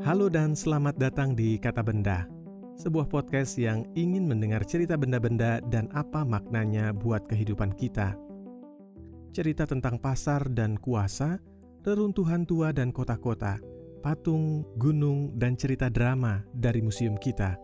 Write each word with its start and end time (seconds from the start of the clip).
Halo 0.00 0.32
dan 0.32 0.56
selamat 0.56 0.96
datang 0.96 1.36
di 1.36 1.60
Kata 1.60 1.84
Benda, 1.84 2.24
sebuah 2.80 3.04
podcast 3.12 3.60
yang 3.60 3.84
ingin 3.92 4.24
mendengar 4.24 4.64
cerita 4.64 4.96
benda-benda 4.96 5.60
dan 5.68 5.92
apa 5.92 6.24
maknanya 6.24 6.96
buat 6.96 7.28
kehidupan 7.28 7.76
kita. 7.76 8.16
Cerita 9.36 9.68
tentang 9.68 10.00
pasar 10.00 10.48
dan 10.56 10.80
kuasa, 10.80 11.36
reruntuhan 11.84 12.48
tua 12.48 12.72
dan 12.72 12.96
kota-kota, 12.96 13.60
patung, 14.00 14.64
gunung, 14.80 15.36
dan 15.36 15.52
cerita 15.60 15.92
drama 15.92 16.48
dari 16.56 16.80
museum 16.80 17.20
kita. 17.20 17.60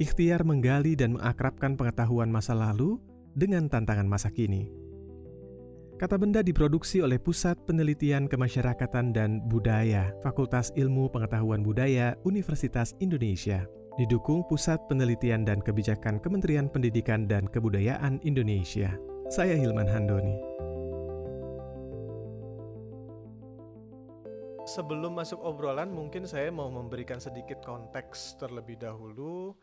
Ikhtiar 0.00 0.48
menggali 0.48 0.96
dan 0.96 1.20
mengakrabkan 1.20 1.76
pengetahuan 1.76 2.32
masa 2.32 2.56
lalu 2.56 2.96
dengan 3.36 3.68
tantangan 3.68 4.08
masa 4.08 4.32
kini. 4.32 4.85
Kata 5.96 6.20
benda 6.20 6.44
diproduksi 6.44 7.00
oleh 7.00 7.16
Pusat 7.16 7.64
Penelitian 7.64 8.28
Kemasyarakatan 8.28 9.16
dan 9.16 9.40
Budaya, 9.48 10.12
Fakultas 10.20 10.68
Ilmu 10.76 11.08
Pengetahuan 11.08 11.64
Budaya, 11.64 12.12
Universitas 12.28 12.92
Indonesia. 13.00 13.64
Didukung 13.96 14.44
Pusat 14.44 14.92
Penelitian 14.92 15.48
dan 15.48 15.64
Kebijakan 15.64 16.20
Kementerian 16.20 16.68
Pendidikan 16.68 17.24
dan 17.24 17.48
Kebudayaan 17.48 18.20
Indonesia. 18.28 18.92
Saya 19.32 19.56
Hilman 19.56 19.88
Handoni. 19.88 20.36
Sebelum 24.68 25.16
masuk 25.16 25.40
obrolan, 25.40 25.96
mungkin 25.96 26.28
saya 26.28 26.52
mau 26.52 26.68
memberikan 26.68 27.24
sedikit 27.24 27.64
konteks 27.64 28.36
terlebih 28.36 28.76
dahulu 28.76 29.56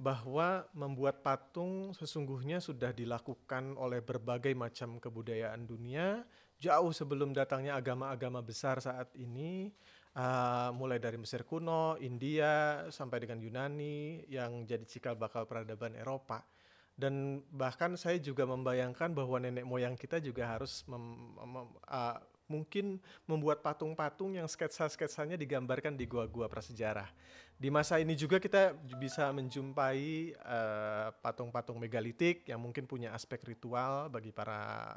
bahwa 0.00 0.64
membuat 0.72 1.20
patung 1.20 1.92
sesungguhnya 1.92 2.56
sudah 2.56 2.88
dilakukan 2.88 3.76
oleh 3.76 4.00
berbagai 4.00 4.56
macam 4.56 4.96
kebudayaan 4.96 5.68
dunia. 5.68 6.24
Jauh 6.56 6.88
sebelum 6.88 7.36
datangnya 7.36 7.76
agama-agama 7.76 8.40
besar 8.40 8.80
saat 8.80 9.12
ini 9.20 9.68
uh, 10.16 10.72
mulai 10.72 10.96
dari 10.96 11.20
Mesir 11.20 11.44
kuno, 11.44 12.00
India 12.00 12.84
sampai 12.88 13.28
dengan 13.28 13.44
Yunani 13.44 14.24
yang 14.32 14.64
jadi 14.64 14.88
cikal 14.88 15.20
bakal 15.20 15.44
peradaban 15.44 15.92
Eropa. 15.92 16.48
Dan 16.96 17.44
bahkan 17.52 17.96
saya 18.00 18.16
juga 18.20 18.48
membayangkan 18.48 19.12
bahwa 19.12 19.36
nenek 19.40 19.64
moyang 19.68 19.96
kita 20.00 20.20
juga 20.20 20.48
harus 20.48 20.84
mem, 20.88 21.32
mem, 21.36 21.68
uh, 21.88 22.16
mungkin 22.50 22.98
membuat 23.30 23.62
patung-patung 23.62 24.34
yang 24.34 24.50
sketsa-sketsanya 24.50 25.38
digambarkan 25.38 25.94
di 25.94 26.04
gua-gua 26.10 26.50
prasejarah. 26.50 27.06
Di 27.54 27.70
masa 27.70 28.02
ini 28.02 28.18
juga 28.18 28.42
kita 28.42 28.74
bisa 28.98 29.30
menjumpai 29.30 30.34
eh, 30.34 31.08
patung-patung 31.22 31.78
megalitik 31.78 32.42
yang 32.50 32.58
mungkin 32.58 32.90
punya 32.90 33.14
aspek 33.14 33.40
ritual 33.46 34.10
bagi 34.10 34.34
para 34.34 34.90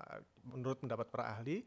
menurut 0.50 0.82
pendapat 0.82 1.08
para 1.14 1.38
ahli. 1.38 1.62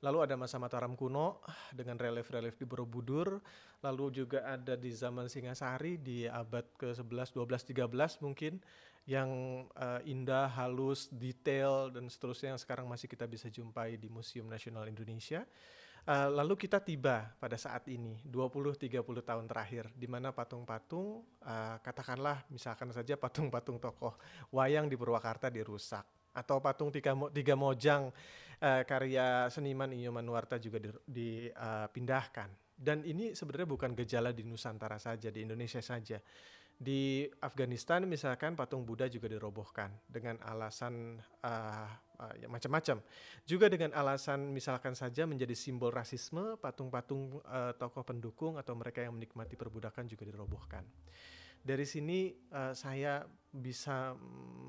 Lalu 0.00 0.18
ada 0.24 0.34
masa 0.36 0.56
Mataram 0.56 0.96
kuno 0.96 1.44
dengan 1.76 2.00
relief-relief 2.00 2.56
di 2.56 2.64
Borobudur. 2.64 3.40
Lalu 3.84 4.24
juga 4.24 4.44
ada 4.48 4.72
di 4.76 4.92
zaman 4.92 5.28
Singasari 5.28 6.00
di 6.00 6.24
abad 6.24 6.64
ke-11, 6.80 7.36
12, 7.36 7.88
13 7.88 8.24
mungkin 8.24 8.60
yang 9.10 9.30
uh, 9.74 9.98
indah, 10.06 10.46
halus, 10.54 11.10
detail 11.10 11.90
dan 11.90 12.06
seterusnya 12.06 12.54
yang 12.54 12.60
sekarang 12.62 12.86
masih 12.86 13.10
kita 13.10 13.26
bisa 13.26 13.50
jumpai 13.50 13.98
di 13.98 14.06
Museum 14.06 14.46
Nasional 14.46 14.86
Indonesia. 14.86 15.42
Uh, 16.06 16.30
lalu 16.32 16.56
kita 16.56 16.78
tiba 16.78 17.28
pada 17.42 17.58
saat 17.58 17.84
ini 17.90 18.22
20-30 18.24 19.02
tahun 19.02 19.44
terakhir 19.50 19.90
di 19.92 20.08
mana 20.08 20.32
patung-patung 20.32 21.26
uh, 21.44 21.76
katakanlah 21.84 22.40
misalkan 22.48 22.88
saja 22.88 23.20
patung-patung 23.20 23.76
tokoh 23.76 24.16
wayang 24.48 24.88
di 24.88 24.96
Purwakarta 24.96 25.52
dirusak 25.52 26.06
atau 26.32 26.56
patung 26.62 26.88
tiga, 26.88 27.12
tiga 27.34 27.52
mojang 27.52 28.08
uh, 28.62 28.82
karya 28.86 29.50
seniman 29.52 29.92
Inyo 29.92 30.14
Manuarta 30.14 30.56
juga 30.56 30.80
dipindahkan. 31.04 32.48
Di, 32.48 32.78
Dan 32.80 33.04
ini 33.04 33.36
sebenarnya 33.36 33.68
bukan 33.68 33.92
gejala 33.92 34.32
di 34.32 34.40
Nusantara 34.46 34.96
saja, 34.96 35.28
di 35.28 35.44
Indonesia 35.44 35.84
saja 35.84 36.16
di 36.80 37.28
Afghanistan 37.44 38.08
misalkan 38.08 38.56
patung 38.56 38.88
Buddha 38.88 39.04
juga 39.04 39.28
dirobohkan 39.28 39.92
dengan 40.08 40.40
alasan 40.40 41.20
uh, 41.44 41.88
uh, 42.16 42.34
macam-macam. 42.48 43.04
Juga 43.44 43.68
dengan 43.68 43.92
alasan 43.92 44.48
misalkan 44.48 44.96
saja 44.96 45.28
menjadi 45.28 45.52
simbol 45.52 45.92
rasisme, 45.92 46.56
patung-patung 46.56 47.44
uh, 47.44 47.76
tokoh 47.76 48.00
pendukung 48.00 48.56
atau 48.56 48.72
mereka 48.72 49.04
yang 49.04 49.12
menikmati 49.12 49.60
perbudakan 49.60 50.08
juga 50.08 50.24
dirobohkan 50.24 50.80
dari 51.60 51.84
sini 51.84 52.32
uh, 52.52 52.72
saya 52.72 53.24
bisa 53.50 54.14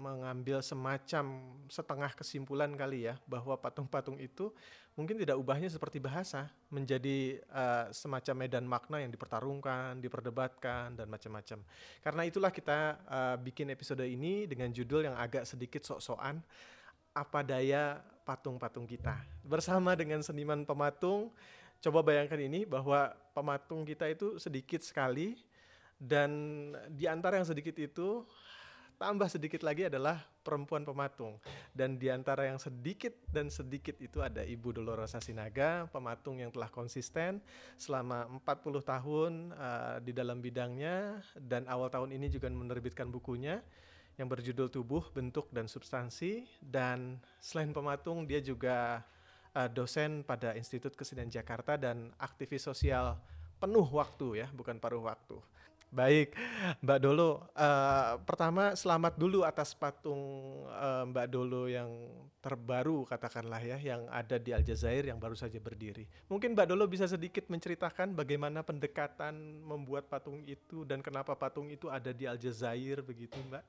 mengambil 0.02 0.66
semacam 0.66 1.53
setengah 1.69 2.12
kesimpulan 2.18 2.74
kali 2.74 3.06
ya 3.06 3.16
bahwa 3.29 3.53
patung-patung 3.53 4.18
itu 4.18 4.50
mungkin 4.97 5.22
tidak 5.22 5.38
ubahnya 5.38 5.69
seperti 5.69 6.02
bahasa 6.02 6.50
menjadi 6.74 7.40
uh, 7.53 7.94
semacam 7.94 8.35
medan 8.41 8.66
makna 8.66 8.97
yang 9.06 9.13
dipertarungkan, 9.13 10.02
diperdebatkan 10.02 10.97
dan 10.97 11.07
macam-macam. 11.07 11.62
Karena 12.02 12.22
itulah 12.25 12.50
kita 12.50 12.97
uh, 13.06 13.35
bikin 13.38 13.69
episode 13.69 14.02
ini 14.03 14.50
dengan 14.50 14.73
judul 14.73 15.08
yang 15.08 15.16
agak 15.16 15.46
sedikit 15.46 15.85
sok-sokan 15.85 16.41
apa 17.13 17.40
daya 17.46 18.02
patung-patung 18.25 18.90
kita. 18.90 19.16
Bersama 19.46 19.94
dengan 19.94 20.25
seniman 20.25 20.66
pematung, 20.66 21.29
coba 21.79 22.02
bayangkan 22.02 22.41
ini 22.41 22.66
bahwa 22.66 23.13
pematung 23.38 23.85
kita 23.85 24.09
itu 24.09 24.41
sedikit 24.41 24.81
sekali 24.81 25.38
dan 26.02 26.32
di 26.90 27.06
antara 27.06 27.38
yang 27.38 27.46
sedikit 27.46 27.78
itu 27.78 28.26
tambah 28.98 29.30
sedikit 29.30 29.62
lagi 29.62 29.86
adalah 29.86 30.18
perempuan 30.42 30.82
pematung. 30.82 31.38
Dan 31.74 32.02
di 32.02 32.10
antara 32.10 32.50
yang 32.50 32.58
sedikit 32.58 33.14
dan 33.30 33.54
sedikit 33.54 33.98
itu 34.02 34.18
ada 34.22 34.42
Ibu 34.42 34.78
Dolorosa 34.78 35.22
Sinaga 35.22 35.86
pematung 35.94 36.42
yang 36.42 36.50
telah 36.50 36.74
konsisten 36.74 37.38
selama 37.78 38.26
40 38.42 38.82
tahun 38.82 39.32
uh, 39.54 39.98
di 40.02 40.14
dalam 40.14 40.42
bidangnya. 40.42 41.22
Dan 41.38 41.66
awal 41.66 41.94
tahun 41.94 42.18
ini 42.18 42.34
juga 42.34 42.50
menerbitkan 42.50 43.10
bukunya 43.10 43.62
yang 44.18 44.26
berjudul 44.30 44.70
Tubuh, 44.74 45.10
Bentuk 45.14 45.50
dan 45.50 45.66
Substansi. 45.66 46.46
Dan 46.62 47.22
selain 47.42 47.74
pematung 47.74 48.26
dia 48.30 48.42
juga 48.42 49.02
uh, 49.54 49.70
dosen 49.70 50.22
pada 50.22 50.54
Institut 50.54 50.94
Kesenian 50.94 51.30
Jakarta 51.30 51.74
dan 51.74 52.14
aktivis 52.22 52.66
sosial 52.70 53.18
penuh 53.62 53.86
waktu 53.94 54.46
ya, 54.46 54.48
bukan 54.54 54.78
paruh 54.82 55.06
waktu. 55.06 55.38
Baik, 55.91 56.40
Mbak 56.79 57.00
Dolo. 57.03 57.52
Uh, 57.52 58.16
pertama, 58.24 58.72
selamat 58.79 59.19
dulu 59.19 59.44
atas 59.44 59.75
patung 59.75 60.24
uh, 60.72 61.03
Mbak 61.03 61.28
Dolo 61.28 61.68
yang 61.68 61.91
terbaru, 62.40 63.03
katakanlah 63.03 63.59
ya, 63.59 63.75
yang 63.75 64.07
ada 64.07 64.40
di 64.40 64.56
Aljazair 64.56 65.12
yang 65.12 65.19
baru 65.19 65.35
saja 65.35 65.59
berdiri. 65.59 66.07
Mungkin 66.31 66.56
Mbak 66.56 66.72
Dolo 66.72 66.88
bisa 66.88 67.12
sedikit 67.12 67.52
menceritakan 67.52 68.16
bagaimana 68.16 68.63
pendekatan 68.63 69.35
membuat 69.68 70.07
patung 70.07 70.40
itu 70.47 70.88
dan 70.88 71.03
kenapa 71.03 71.35
patung 71.35 71.68
itu 71.68 71.91
ada 71.91 72.16
di 72.16 72.23
Aljazair 72.23 73.03
begitu, 73.03 73.35
Mbak? 73.52 73.63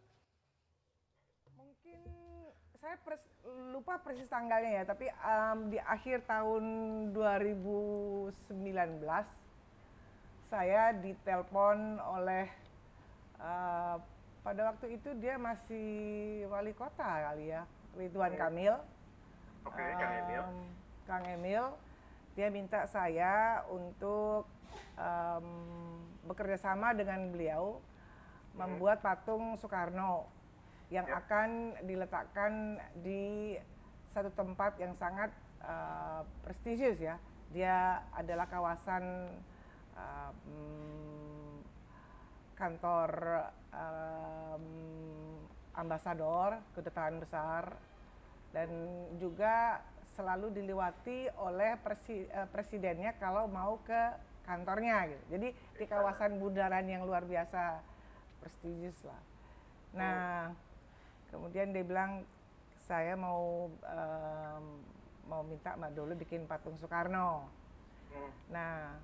Mungkin 1.59 1.99
saya 2.79 3.03
pers 3.03 3.27
lupa 3.75 3.99
persis 3.99 4.31
tanggalnya 4.31 4.71
ya, 4.79 4.85
tapi 4.87 5.11
um, 5.27 5.75
di 5.75 5.83
akhir 5.83 6.23
tahun 6.31 6.63
2019 7.11 8.47
saya 10.53 10.93
ditelepon 10.93 11.97
oleh 11.97 12.45
uh, 13.41 13.97
pada 14.45 14.61
waktu 14.69 15.01
itu 15.01 15.17
dia 15.17 15.41
masih 15.41 15.89
wali 16.53 16.77
kota 16.77 17.33
kali 17.33 17.57
ya 17.57 17.65
Ridwan 17.97 18.37
Kamil. 18.37 18.77
Oke, 19.65 19.81
okay, 19.81 19.97
um, 19.97 20.01
Kang 20.03 20.13
Emil. 20.13 20.45
Kang 21.09 21.25
Emil, 21.25 21.65
dia 22.37 22.53
minta 22.53 22.85
saya 22.85 23.65
untuk 23.73 24.45
um, 25.01 25.49
bekerja 26.29 26.61
sama 26.61 26.93
dengan 26.93 27.33
beliau 27.33 27.81
hmm. 27.81 28.61
membuat 28.61 29.01
patung 29.01 29.57
Soekarno 29.57 30.29
yang 30.93 31.09
yeah. 31.09 31.21
akan 31.25 31.49
diletakkan 31.89 32.77
di 33.01 33.57
satu 34.13 34.29
tempat 34.37 34.77
yang 34.77 34.93
sangat 35.01 35.33
uh, 35.65 36.29
prestisius 36.45 37.01
ya. 37.01 37.17
Dia 37.57 38.05
adalah 38.13 38.49
kawasan 38.49 39.33
um, 39.97 41.63
kantor 42.57 43.11
um, 43.73 44.67
ambasador 45.73 46.61
kedutaan 46.77 47.19
besar 47.19 47.75
dan 48.53 48.69
juga 49.17 49.81
selalu 50.13 50.53
diliwati 50.53 51.33
oleh 51.41 51.81
presi, 51.81 52.29
uh, 52.29 52.45
presidennya 52.53 53.17
kalau 53.17 53.49
mau 53.49 53.81
ke 53.81 54.03
kantornya 54.45 55.09
gitu. 55.09 55.25
Jadi 55.39 55.49
di 55.55 55.85
kawasan 55.89 56.37
bundaran 56.37 56.85
yang 56.85 57.09
luar 57.09 57.25
biasa 57.25 57.81
prestisius 58.43 59.01
lah. 59.07 59.23
Nah, 59.97 60.53
kemudian 61.33 61.73
dia 61.73 61.85
bilang 61.87 62.27
saya 62.85 63.15
mau 63.17 63.71
um, 63.71 64.65
mau 65.31 65.43
minta 65.47 65.79
Mbak 65.79 65.93
Dulu 65.95 66.13
bikin 66.19 66.45
patung 66.45 66.77
Soekarno. 66.77 67.47
Hmm. 68.13 68.31
Nah, 68.53 68.99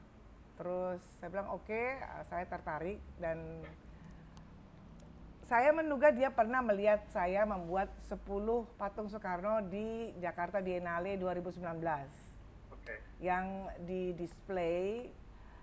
Terus 0.58 0.98
saya 1.22 1.28
bilang 1.30 1.54
oke, 1.54 1.70
okay, 1.70 2.02
saya 2.26 2.44
tertarik 2.50 2.98
dan 3.22 3.62
saya 5.46 5.72
menduga 5.72 6.12
dia 6.12 6.28
pernah 6.28 6.60
melihat 6.60 7.00
saya 7.08 7.46
membuat 7.48 7.88
10 8.10 8.20
patung 8.76 9.08
Soekarno 9.08 9.64
di 9.70 10.12
Jakarta 10.20 10.60
Biennale 10.60 11.16
2019. 11.16 11.62
Okay. 12.74 12.98
Yang 13.22 13.46
di 13.86 14.02
display 14.18 15.08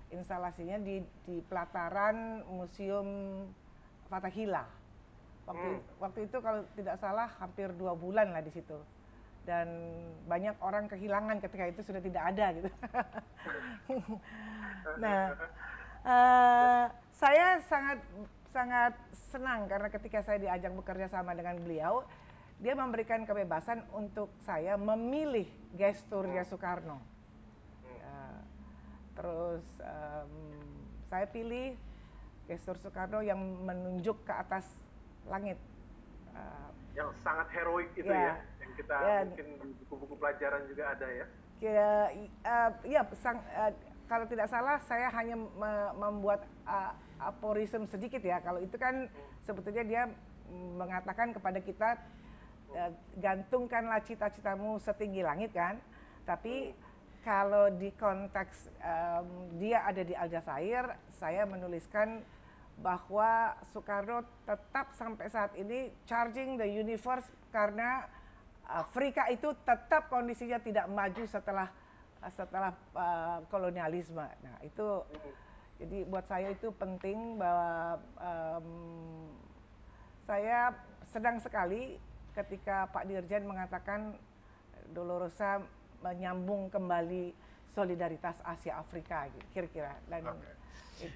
instalasinya 0.10 0.80
di 0.80 1.04
di 1.28 1.44
pelataran 1.46 2.48
Museum 2.48 3.06
Fatahillah. 4.08 4.66
Waktu 5.46 5.70
Hmm. 5.78 5.82
waktu 6.02 6.20
itu 6.26 6.38
kalau 6.42 6.66
tidak 6.74 6.98
salah 6.98 7.30
hampir 7.38 7.70
dua 7.76 7.94
bulan 7.94 8.34
lah 8.34 8.42
di 8.42 8.50
situ. 8.50 8.80
Dan 9.46 9.68
banyak 10.26 10.58
orang 10.58 10.90
kehilangan 10.90 11.38
ketika 11.38 11.70
itu 11.70 11.82
sudah 11.86 12.02
tidak 12.02 12.24
ada 12.34 12.46
gitu. 12.58 12.70
nah, 15.04 15.38
eh, 16.02 16.84
saya 17.14 17.62
sangat 17.62 18.02
sangat 18.50 18.94
senang 19.12 19.68
karena 19.68 19.92
ketika 19.92 20.24
saya 20.24 20.40
diajak 20.40 20.72
bekerja 20.74 21.12
sama 21.12 21.36
dengan 21.36 21.60
beliau, 21.60 22.08
dia 22.58 22.72
memberikan 22.72 23.28
kebebasan 23.28 23.84
untuk 23.92 24.32
saya 24.42 24.80
memilih 24.80 25.46
gesturnya 25.76 26.48
Soekarno. 26.48 27.04
Ya, 27.84 28.22
terus 29.12 29.66
em, 29.84 30.32
saya 31.12 31.28
pilih 31.28 31.76
gestur 32.48 32.80
Soekarno 32.80 33.20
yang 33.20 33.38
menunjuk 33.68 34.24
ke 34.24 34.34
atas 34.34 34.64
langit. 35.28 35.60
Eh, 36.32 36.70
Yang 36.96 37.12
sangat 37.28 37.52
heroik 37.52 37.92
itu 38.00 38.08
Ya. 38.08 38.40
ya, 38.40 38.55
kita 38.76 38.96
Ya. 39.00 39.20
mungkin 39.24 39.48
buku-buku 39.82 40.16
pelajaran 40.16 40.68
juga 40.68 40.92
ada 40.92 41.08
ya. 41.08 41.26
kira 41.56 42.12
eh, 42.12 42.70
ya 42.86 43.02
sang, 43.16 43.40
eh, 43.48 43.72
kalau 44.06 44.28
tidak 44.28 44.46
salah 44.46 44.78
saya 44.84 45.08
hanya 45.10 45.34
me- 45.40 45.94
membuat 45.98 46.44
uh, 46.68 46.94
aforism 47.18 47.88
sedikit 47.88 48.20
ya 48.20 48.38
kalau 48.38 48.60
itu 48.60 48.76
kan 48.76 49.08
sebetulnya 49.42 49.82
dia 49.82 50.04
mengatakan 50.52 51.32
kepada 51.32 51.58
kita 51.58 51.96
eh, 52.70 52.92
gantungkanlah 53.18 54.04
cita-citamu 54.04 54.78
setinggi 54.78 55.24
langit 55.24 55.56
kan 55.56 55.80
tapi 56.28 56.76
kalau 57.24 57.74
di 57.74 57.90
konteks 57.98 58.70
em, 58.78 59.26
dia 59.58 59.82
ada 59.82 60.06
di 60.06 60.14
Aljazair 60.14 60.86
saya 61.10 61.42
menuliskan 61.50 62.22
bahwa 62.78 63.58
Soekarno 63.74 64.22
tetap 64.46 64.94
sampai 64.94 65.26
saat 65.32 65.56
ini 65.58 65.90
charging 66.06 66.60
the 66.60 66.68
universe 66.68 67.26
karena 67.50 68.06
Afrika 68.66 69.30
itu 69.30 69.54
tetap 69.62 70.10
kondisinya 70.10 70.58
tidak 70.58 70.90
maju 70.90 71.24
setelah 71.30 71.70
setelah 72.34 72.74
uh, 72.98 73.40
kolonialisme. 73.54 74.26
Nah 74.26 74.58
itu 74.66 75.06
jadi 75.78 76.08
buat 76.08 76.26
saya 76.26 76.56
itu 76.56 76.72
penting 76.72 77.36
bahwa 77.36 78.00
em, 78.16 78.68
saya 80.24 80.72
sedang 81.04 81.38
sekali 81.44 82.00
ketika 82.34 82.88
Pak 82.90 83.06
Dirjen 83.06 83.44
mengatakan 83.44 84.16
Dolorosa 84.96 85.60
menyambung 86.00 86.72
kembali 86.72 87.36
solidaritas 87.76 88.40
Asia 88.48 88.80
Afrika 88.80 89.28
gitu, 89.36 89.46
kira-kira 89.52 90.00
dan 90.08 90.24
itu 90.24 90.48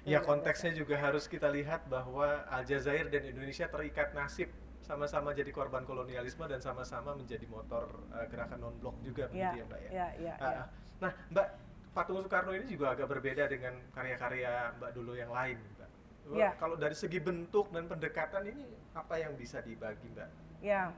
Ya 0.04 0.20
konteksnya 0.20 0.76
juga 0.76 1.00
harus 1.00 1.24
kita 1.24 1.48
lihat 1.48 1.88
bahwa 1.88 2.44
Aljazair 2.52 3.08
dan 3.08 3.24
Indonesia 3.24 3.64
terikat 3.64 4.12
nasib 4.12 4.52
sama-sama 4.80 5.30
jadi 5.36 5.48
korban 5.52 5.84
kolonialisme 5.84 6.44
dan 6.48 6.58
sama-sama 6.58 7.14
menjadi 7.14 7.44
motor 7.46 7.86
uh, 8.10 8.26
gerakan 8.26 8.58
non 8.58 8.74
blok 8.80 8.96
juga 9.04 9.28
begitu 9.28 9.60
ya 9.60 9.64
Mbak 9.68 9.80
ya. 9.80 9.90
ya, 9.90 10.06
ya, 10.18 10.34
Ah, 10.40 10.50
ya. 10.50 10.60
ah. 10.64 10.66
Nah 11.00 11.12
Mbak 11.30 11.46
patung 11.90 12.18
Soekarno 12.22 12.52
ini 12.56 12.66
juga 12.70 12.94
agak 12.96 13.06
berbeda 13.10 13.44
dengan 13.46 13.74
karya-karya 13.92 14.74
Mbak 14.80 14.90
dulu 14.96 15.12
yang 15.14 15.30
lain 15.30 15.58
Mbak. 15.60 15.88
Ya. 16.30 16.54
Kalau 16.56 16.78
dari 16.78 16.94
segi 16.94 17.18
bentuk 17.18 17.74
dan 17.74 17.90
pendekatan 17.90 18.46
ini 18.46 18.62
apa 18.94 19.18
yang 19.18 19.34
bisa 19.34 19.58
dibagi 19.58 20.06
Mbak? 20.14 20.28
Ya, 20.62 20.94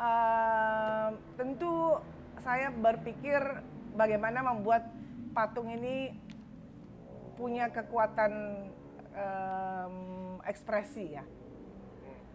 Ehm, 0.00 1.20
tentu 1.36 2.00
saya 2.40 2.72
berpikir 2.72 3.38
bagaimana 3.92 4.40
membuat 4.40 4.88
patung 5.36 5.68
ini 5.68 6.16
punya 7.36 7.68
kekuatan 7.68 8.32
em, 9.12 9.94
ekspresi 10.48 11.20
ya. 11.20 11.24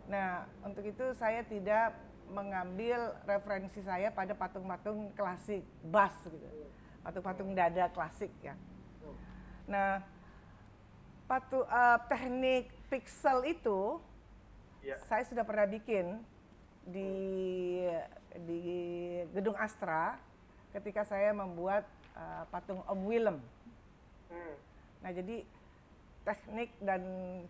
Nah, 0.07 0.47
untuk 0.63 0.83
itu 0.87 1.05
saya 1.19 1.43
tidak 1.43 1.95
mengambil 2.27 3.15
referensi 3.23 3.79
saya 3.83 4.11
pada 4.11 4.35
patung-patung 4.35 5.11
klasik, 5.15 5.63
bas 5.83 6.15
gitu, 6.27 6.47
patung-patung 7.03 7.55
dada 7.55 7.87
klasik 7.91 8.31
ya. 8.43 8.55
Nah, 9.67 10.03
patu, 11.27 11.63
eh, 11.63 11.97
teknik 12.07 12.71
pixel 12.87 13.43
itu 13.47 13.99
Ya. 14.87 14.95
saya 15.03 15.27
sudah 15.27 15.43
pernah 15.43 15.67
bikin 15.67 16.15
di 16.87 17.11
di 18.47 18.61
gedung 19.35 19.59
Astra 19.59 20.15
ketika 20.71 21.03
saya 21.03 21.35
membuat 21.35 21.83
uh, 22.15 22.47
patung 22.47 22.79
Om 22.87 22.99
Willem. 23.03 23.37
Nah 25.03 25.11
jadi 25.11 25.43
teknik 26.23 26.71
dan 26.79 27.01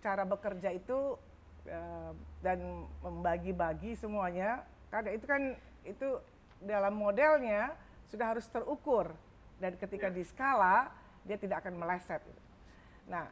cara 0.02 0.26
bekerja 0.26 0.74
itu 0.74 1.18
uh, 1.68 2.12
dan 2.42 2.88
membagi-bagi 3.04 3.96
semuanya 4.00 4.64
karena 4.92 5.10
itu 5.14 5.26
kan 5.28 5.44
itu 5.84 6.10
dalam 6.64 6.96
modelnya 6.98 7.76
sudah 8.08 8.36
harus 8.36 8.48
terukur. 8.50 9.12
Dan 9.58 9.74
ketika 9.78 10.08
di 10.08 10.22
skala 10.22 10.90
dia 11.26 11.36
tidak 11.36 11.66
akan 11.66 11.76
meleset. 11.82 12.24
Nah 13.10 13.28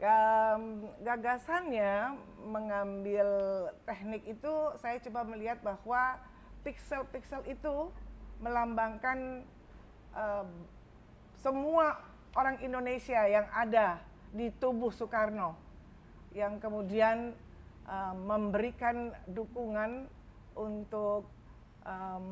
Em, 0.00 0.88
gagasannya 1.04 2.16
mengambil 2.48 3.28
teknik 3.84 4.24
itu 4.32 4.54
saya 4.80 4.96
coba 4.96 5.28
melihat 5.28 5.60
bahwa 5.60 6.16
pixel-pixel 6.64 7.44
itu 7.44 7.92
melambangkan 8.40 9.44
em, 10.16 10.48
semua 11.36 12.00
orang 12.32 12.56
Indonesia 12.64 13.28
yang 13.28 13.44
ada 13.52 14.00
di 14.32 14.48
tubuh 14.56 14.88
Soekarno. 14.88 15.52
Yang 16.32 16.64
kemudian 16.64 17.36
em, 17.90 18.16
memberikan 18.22 19.10
dukungan 19.26 20.06
untuk 20.54 21.26
em, 21.82 22.26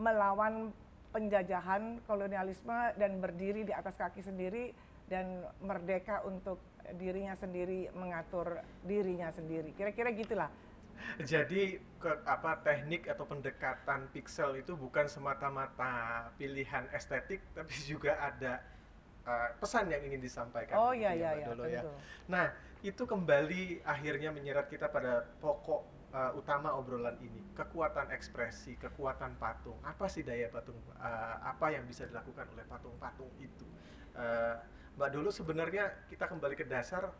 melawan 0.00 0.72
penjajahan 1.12 2.00
kolonialisme 2.04 2.94
dan 2.96 3.20
berdiri 3.20 3.64
di 3.64 3.72
atas 3.72 3.96
kaki 3.96 4.20
sendiri 4.24 4.72
dan 5.08 5.44
merdeka 5.64 6.20
untuk 6.24 6.60
dirinya 6.96 7.36
sendiri 7.36 7.88
mengatur 7.96 8.60
dirinya 8.84 9.28
sendiri. 9.32 9.72
Kira-kira 9.76 10.12
gitulah. 10.12 10.48
Jadi 11.22 11.78
ke, 12.02 12.10
apa 12.26 12.58
teknik 12.60 13.06
atau 13.06 13.24
pendekatan 13.24 14.10
pixel 14.10 14.58
itu 14.58 14.74
bukan 14.74 15.06
semata-mata 15.06 16.26
pilihan 16.36 16.90
estetik 16.92 17.40
tapi 17.54 17.74
juga 17.90 18.18
ada 18.18 18.60
uh, 19.24 19.48
pesan 19.58 19.88
yang 19.92 20.02
ingin 20.04 20.20
disampaikan. 20.20 20.76
Oh 20.76 20.92
iya 20.92 21.14
iya 21.14 21.28
Mbak 21.32 21.38
iya 21.38 21.46
Dolo 21.46 21.64
ya. 21.66 21.82
Nah, 22.28 22.46
itu 22.82 23.02
kembali 23.04 23.82
akhirnya 23.82 24.30
menyeret 24.30 24.70
kita 24.70 24.86
pada 24.86 25.26
pokok 25.42 25.82
uh, 26.14 26.32
utama 26.38 26.74
obrolan 26.78 27.18
ini, 27.18 27.42
kekuatan 27.58 28.14
ekspresi, 28.14 28.78
kekuatan 28.78 29.34
patung. 29.36 29.78
Apa 29.82 30.06
sih 30.06 30.22
daya 30.22 30.46
patung? 30.48 30.78
uh, 30.98 31.36
apa 31.42 31.74
yang 31.74 31.82
bisa 31.84 32.06
dilakukan 32.06 32.46
oleh 32.54 32.62
patung-patung 32.70 33.30
itu? 33.42 33.66
Uh, 34.14 34.58
Mbak 34.98 35.10
dulu 35.14 35.30
sebenarnya 35.30 35.94
kita 36.10 36.26
kembali 36.26 36.58
ke 36.58 36.66
dasar 36.66 37.14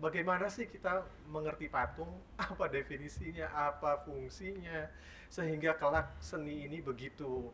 bagaimana 0.00 0.48
sih 0.48 0.64
kita 0.68 1.04
mengerti 1.28 1.68
patung, 1.68 2.20
apa 2.40 2.68
definisinya, 2.68 3.48
apa 3.52 4.00
fungsinya, 4.04 4.88
sehingga 5.28 5.76
kelak 5.76 6.16
seni 6.20 6.64
ini 6.68 6.80
begitu 6.80 7.52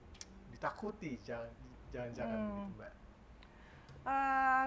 ditakuti, 0.50 1.18
jangan 1.22 1.50
jangan-jangan 1.94 2.38
Hmm. 2.38 2.46
begitu, 2.50 2.70
Mbak. 2.78 2.92
Eh, 4.08 4.66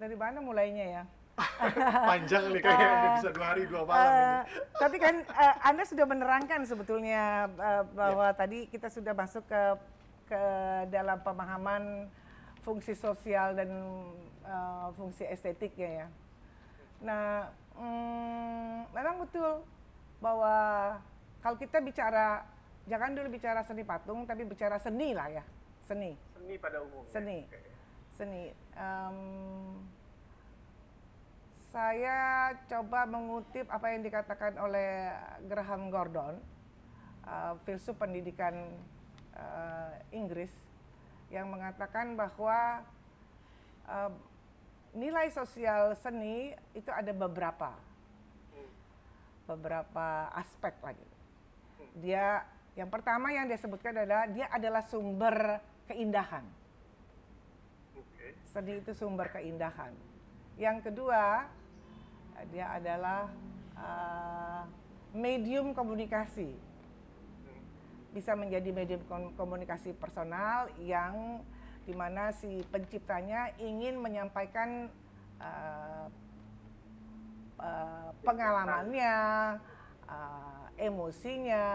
dari 0.00 0.16
mana 0.16 0.38
mulainya 0.40 0.86
ya? 1.00 1.04
Panjang 2.10 2.44
nih 2.50 2.60
kayaknya 2.60 2.88
Ah, 2.90 3.12
bisa 3.16 3.28
dua 3.30 3.46
hari 3.50 3.62
dua 3.66 3.82
malam 3.82 4.00
ini. 4.06 4.20
Eh, 4.20 4.40
tapi 4.76 4.96
kan 4.96 5.14
eh, 5.20 5.54
Anda 5.62 5.82
sudah 5.84 6.06
menerangkan 6.06 6.60
sebetulnya 6.64 7.46
eh, 7.48 7.82
bahwa 7.92 8.26
Ya. 8.30 8.36
tadi 8.36 8.66
kita 8.66 8.88
sudah 8.88 9.12
masuk 9.12 9.44
ke 9.46 9.62
ke 10.26 10.42
dalam 10.88 11.18
pemahaman 11.20 12.06
fungsi 12.60 12.94
sosial 12.94 13.54
dan 13.54 13.70
eh, 14.42 14.86
fungsi 14.94 15.24
estetiknya 15.24 16.04
ya. 16.04 16.08
Nah, 17.00 17.48
mm, 17.74 18.92
memang 18.92 19.24
betul 19.24 19.64
bahwa 20.20 20.54
kalau 21.40 21.56
kita 21.56 21.80
bicara 21.80 22.44
jangan 22.84 23.16
dulu 23.16 23.32
bicara 23.32 23.64
seni 23.64 23.80
patung, 23.80 24.28
tapi 24.28 24.44
bicara 24.44 24.76
seni 24.76 25.16
lah 25.16 25.30
ya, 25.30 25.44
seni, 25.80 26.12
Seni 26.34 26.54
pada 26.56 26.84
umumnya. 26.84 27.08
Seni. 27.08 27.38
Oke. 27.46 27.60
seni. 28.10 28.42
Em, 28.76 29.16
saya 31.70 32.50
coba 32.66 33.06
mengutip 33.06 33.70
apa 33.70 33.94
yang 33.94 34.02
dikatakan 34.02 34.58
oleh 34.58 35.14
Graham 35.46 35.86
Gordon, 35.86 36.34
uh, 37.22 37.54
filsuf 37.62 37.94
pendidikan 37.94 38.74
uh, 39.38 39.94
Inggris, 40.10 40.50
yang 41.30 41.46
mengatakan 41.46 42.18
bahwa 42.18 42.82
uh, 43.86 44.10
nilai 44.98 45.30
sosial 45.30 45.94
seni 45.94 46.50
itu 46.74 46.90
ada 46.90 47.14
beberapa, 47.14 47.70
beberapa 49.46 50.26
aspek 50.34 50.74
lagi. 50.82 51.06
Dia 52.02 52.42
yang 52.74 52.90
pertama 52.90 53.30
yang 53.30 53.46
dia 53.46 53.58
sebutkan 53.62 53.94
adalah 53.94 54.26
dia 54.26 54.50
adalah 54.50 54.82
sumber 54.82 55.62
keindahan. 55.86 56.42
Seni 58.50 58.82
itu 58.82 58.90
sumber 58.90 59.30
keindahan. 59.30 59.94
Yang 60.58 60.90
kedua, 60.90 61.46
dia 62.48 62.72
adalah 62.72 63.28
uh, 63.76 64.62
medium 65.12 65.76
komunikasi. 65.76 66.56
Bisa 68.10 68.34
menjadi 68.34 68.74
medium 68.74 69.02
komunikasi 69.38 69.94
personal 69.94 70.72
yang 70.82 71.44
di 71.84 71.94
mana 71.94 72.34
si 72.34 72.62
penciptanya 72.68 73.54
ingin 73.60 74.00
menyampaikan 74.00 74.90
uh, 75.38 76.06
uh, 77.60 78.10
pengalamannya, 78.24 79.16
uh, 80.10 80.66
emosinya, 80.80 81.68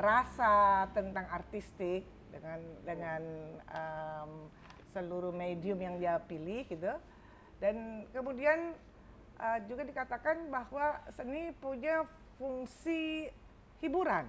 rasa 0.00 0.88
tentang 0.96 1.26
artistik 1.30 2.02
dengan 2.32 2.60
dengan 2.82 3.22
um, 3.70 4.30
seluruh 4.90 5.30
medium 5.30 5.78
yang 5.78 5.94
dia 5.98 6.18
pilih 6.26 6.66
gitu 6.66 6.90
dan 7.62 8.06
kemudian 8.10 8.74
uh, 9.40 9.58
juga 9.66 9.82
dikatakan 9.86 10.50
bahwa 10.50 11.00
seni 11.14 11.50
punya 11.58 12.06
fungsi 12.38 13.30
hiburan 13.82 14.26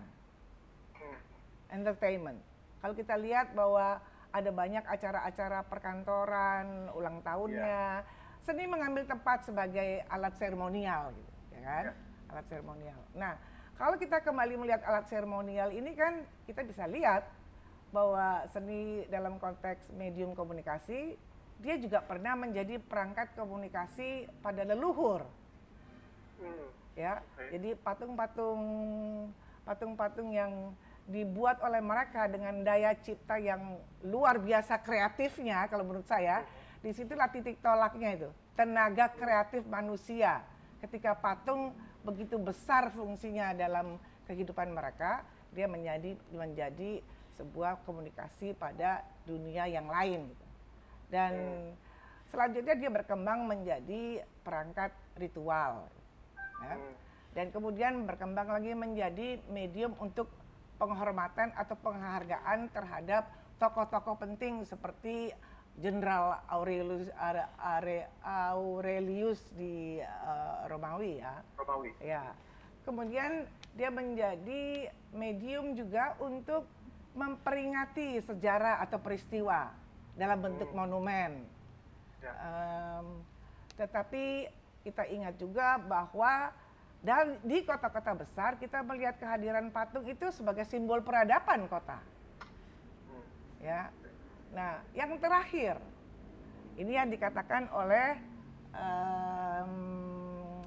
entertainment 1.73 2.39
kalau 2.79 2.93
kita 2.93 3.17
lihat 3.17 3.51
bahwa 3.57 3.97
ada 4.35 4.51
banyak 4.51 4.83
acara-acara 4.83 5.63
perkantoran 5.65 6.91
ulang 6.93 7.23
tahunnya 7.23 8.03
yeah. 8.03 8.43
seni 8.43 8.67
mengambil 8.67 9.07
tempat 9.07 9.47
sebagai 9.47 10.03
alat 10.11 10.35
seremonial 10.37 11.15
gitu 11.15 11.31
ya 11.55 11.61
kan 11.63 11.85
yeah. 11.91 12.31
alat 12.35 12.45
seremonial 12.45 12.99
nah 13.15 13.33
kalau 13.75 13.95
kita 13.99 14.23
kembali 14.23 14.55
melihat 14.59 14.83
alat 14.87 15.07
seremonial 15.07 15.71
ini 15.71 15.91
kan 15.95 16.23
kita 16.47 16.63
bisa 16.63 16.83
lihat 16.87 17.27
bahwa 17.95 18.43
seni 18.51 19.07
dalam 19.07 19.39
konteks 19.39 19.87
medium 19.95 20.35
komunikasi 20.35 21.15
dia 21.59 21.75
juga 21.79 22.03
pernah 22.03 22.35
menjadi 22.35 22.79
perangkat 22.81 23.31
komunikasi 23.35 24.27
pada 24.43 24.67
leluhur. 24.67 25.23
Hmm. 26.39 26.67
Ya, 26.95 27.19
okay. 27.35 27.59
jadi 27.59 27.75
patung-patung 27.79 28.63
patung-patung 29.67 30.31
yang 30.31 30.71
dibuat 31.05 31.59
oleh 31.59 31.83
mereka 31.83 32.25
dengan 32.31 32.63
daya 32.63 32.95
cipta 32.97 33.35
yang 33.35 33.77
luar 34.01 34.39
biasa 34.39 34.79
kreatifnya 34.79 35.67
kalau 35.67 35.83
menurut 35.83 36.07
saya, 36.07 36.41
hmm. 36.41 36.81
di 36.81 36.91
situlah 36.95 37.29
titik 37.29 37.59
tolaknya 37.59 38.09
itu. 38.15 38.29
Tenaga 38.55 39.11
kreatif 39.11 39.67
manusia 39.67 40.39
ketika 40.79 41.17
patung 41.17 41.75
begitu 42.05 42.39
besar 42.39 42.93
fungsinya 42.93 43.51
dalam 43.51 43.99
kehidupan 44.29 44.71
mereka, 44.71 45.25
dia 45.51 45.65
menjadi 45.65 46.15
menjadi 46.31 47.03
sebuah 47.35 47.83
komunikasi 47.83 48.55
pada 48.55 49.03
dunia 49.27 49.67
yang 49.67 49.89
lain. 49.91 50.31
Gitu. 50.31 50.44
Dan 51.09 51.33
hmm. 51.33 51.71
selanjutnya 52.29 52.75
dia 52.77 52.91
berkembang 52.91 53.45
menjadi 53.45 54.25
perangkat 54.41 54.91
ritual. 55.19 55.87
Ya. 56.61 56.75
Hmm. 56.75 56.93
Dan 57.35 57.51
kemudian 57.51 58.07
berkembang 58.07 58.47
lagi 58.47 58.71
menjadi 58.71 59.43
medium 59.51 59.91
untuk 59.99 60.31
penghormatan 60.79 61.51
atau 61.55 61.75
penghargaan 61.79 62.71
terhadap 62.71 63.27
tokoh-tokoh 63.59 64.19
penting 64.19 64.63
seperti 64.63 65.31
Jenderal 65.75 66.39
Aurelius 66.47 67.11
Are, 67.19 68.07
Aurelius 68.23 69.43
di 69.59 69.99
uh, 69.99 70.63
Romawi 70.71 71.19
ya. 71.19 71.43
Romawi. 71.59 71.91
Ya. 71.99 72.31
Kemudian 72.87 73.43
dia 73.75 73.91
menjadi 73.91 74.87
medium 75.11 75.75
juga 75.75 76.15
untuk 76.23 76.63
memperingati 77.15 78.23
sejarah 78.23 78.79
atau 78.87 78.99
peristiwa 79.03 79.71
dalam 80.15 80.39
bentuk 80.41 80.71
hmm. 80.71 80.77
monumen. 80.77 81.31
Ya. 82.23 82.33
Um, 82.41 83.21
tetapi 83.75 84.49
kita 84.87 85.03
ingat 85.11 85.35
juga 85.37 85.77
bahwa 85.79 86.55
dan 87.05 87.37
di 87.45 87.61
kota-kota 87.61 88.17
besar 88.17 88.57
kita 88.57 88.81
melihat 88.81 89.19
kehadiran 89.21 89.69
patung 89.69 90.09
itu 90.09 90.31
sebagai 90.33 90.65
simbol 90.65 91.05
peradaban 91.05 91.69
kota. 91.69 92.01
Hmm. 93.05 93.25
Ya, 93.61 93.93
Nah, 94.55 94.79
yang 94.95 95.19
terakhir, 95.19 95.75
ini 96.79 96.95
yang 96.95 97.11
dikatakan 97.11 97.67
oleh 97.75 98.15
um, 98.71 100.63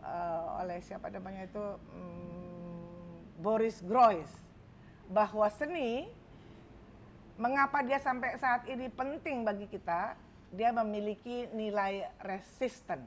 uh, 0.00 0.64
oleh 0.64 0.80
siapa 0.80 1.12
namanya 1.12 1.44
itu 1.44 1.64
um, 1.92 3.20
Boris 3.44 3.84
Groys 3.84 4.32
bahwa 5.12 5.44
seni 5.52 6.08
mengapa 7.40 7.80
dia 7.80 7.96
sampai 7.96 8.36
saat 8.36 8.68
ini 8.68 8.92
penting 8.92 9.48
bagi 9.48 9.64
kita 9.64 10.12
dia 10.52 10.70
memiliki 10.76 11.48
nilai 11.56 12.04
resisten. 12.20 13.00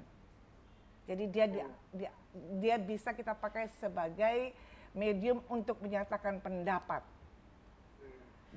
Jadi 1.06 1.30
dia 1.30 1.46
dia 1.46 1.68
dia, 1.94 2.12
dia 2.58 2.75
bisa 2.82 3.13
kita 3.13 3.38
pakai 3.38 3.70
sebagai 3.78 4.58
medium 4.98 5.38
untuk 5.54 5.78
menyatakan 5.86 6.42
pendapat. 6.42 7.06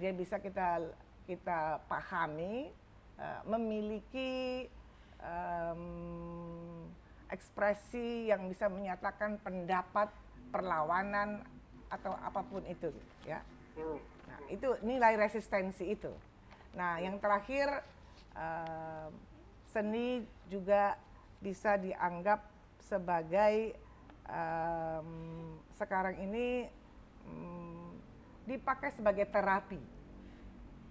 Dia 0.00 0.16
bisa 0.16 0.40
kita 0.40 0.80
kita 1.28 1.85
pahami 1.85 2.73
uh, 3.21 3.40
memiliki 3.45 4.64
um, 5.21 6.88
ekspresi 7.28 8.33
yang 8.33 8.49
bisa 8.49 8.71
menyatakan 8.73 9.37
pendapat 9.45 10.09
perlawanan 10.54 11.45
atau 11.90 12.14
apa 12.16 12.40
pun 12.47 12.62
itu 12.64 12.88
ya. 13.26 13.42
Nah 13.76 14.15
itu 14.50 14.76
nilai 14.82 15.16
resistensi 15.18 15.92
itu. 15.92 16.12
Nah 16.76 17.00
yang 17.00 17.16
terakhir 17.18 17.82
uh, 18.36 19.08
seni 19.70 20.24
juga 20.48 20.96
bisa 21.40 21.76
dianggap 21.76 22.44
sebagai 22.80 23.76
um, 24.30 25.10
sekarang 25.76 26.16
ini 26.22 26.70
um, 27.26 27.96
dipakai 28.46 28.94
sebagai 28.94 29.26
terapi 29.28 29.80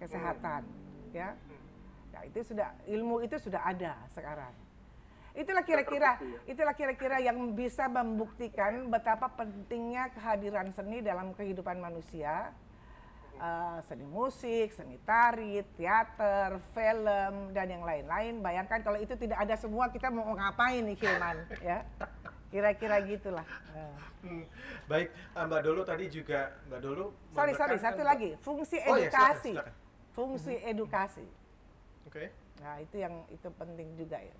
kesehatan 0.01 0.67
ya. 1.15 1.33
Ya 2.15 2.19
itu 2.27 2.39
sudah 2.47 2.71
ilmu 2.87 3.23
itu 3.23 3.35
sudah 3.39 3.63
ada 3.63 3.95
sekarang. 4.15 4.51
Itulah 5.35 5.67
kira-kira 5.67 6.15
itulah 6.47 6.71
kira-kira 6.71 7.19
yang 7.19 7.35
bisa 7.51 7.91
membuktikan 7.91 8.87
betapa 8.87 9.27
pentingnya 9.35 10.07
kehadiran 10.15 10.71
seni 10.71 11.03
dalam 11.03 11.35
kehidupan 11.35 11.75
manusia 11.75 12.55
uh, 13.39 13.79
seni 13.85 14.05
musik 14.07 14.71
seni 14.71 14.99
tari 15.03 15.63
teater 15.79 16.59
film 16.73 17.55
dan 17.55 17.67
yang 17.69 17.83
lain-lain 17.83 18.39
bayangkan 18.39 18.81
kalau 18.83 18.99
itu 18.99 19.13
tidak 19.15 19.39
ada 19.41 19.55
semua 19.55 19.91
kita 19.91 20.11
mau 20.11 20.27
ngapain 20.35 20.83
nih 20.83 20.97
Hilman 20.99 21.37
ya 21.63 21.83
kira-kira 22.53 23.03
gitulah 23.03 23.47
hmm. 24.23 24.43
baik 24.87 25.11
Mbak 25.35 25.61
Dolo 25.63 25.81
tadi 25.83 26.07
juga 26.07 26.55
Mbak 26.71 26.79
Dolo 26.79 27.05
sorry 27.35 27.53
sorry 27.57 27.77
satu 27.81 28.03
lagi 28.05 28.37
fungsi 28.41 28.79
edukasi 28.79 28.91
oh, 28.91 28.97
ya, 28.99 29.09
silakan, 29.11 29.39
silakan 29.43 29.83
fungsi 30.15 30.55
mm-hmm. 30.55 30.71
edukasi. 30.71 31.27
Oke. 32.07 32.15
Okay. 32.15 32.27
Nah 32.63 32.79
itu 32.79 32.95
yang 33.03 33.13
itu 33.27 33.47
penting 33.59 33.91
juga 33.99 34.17
ya. 34.23 34.35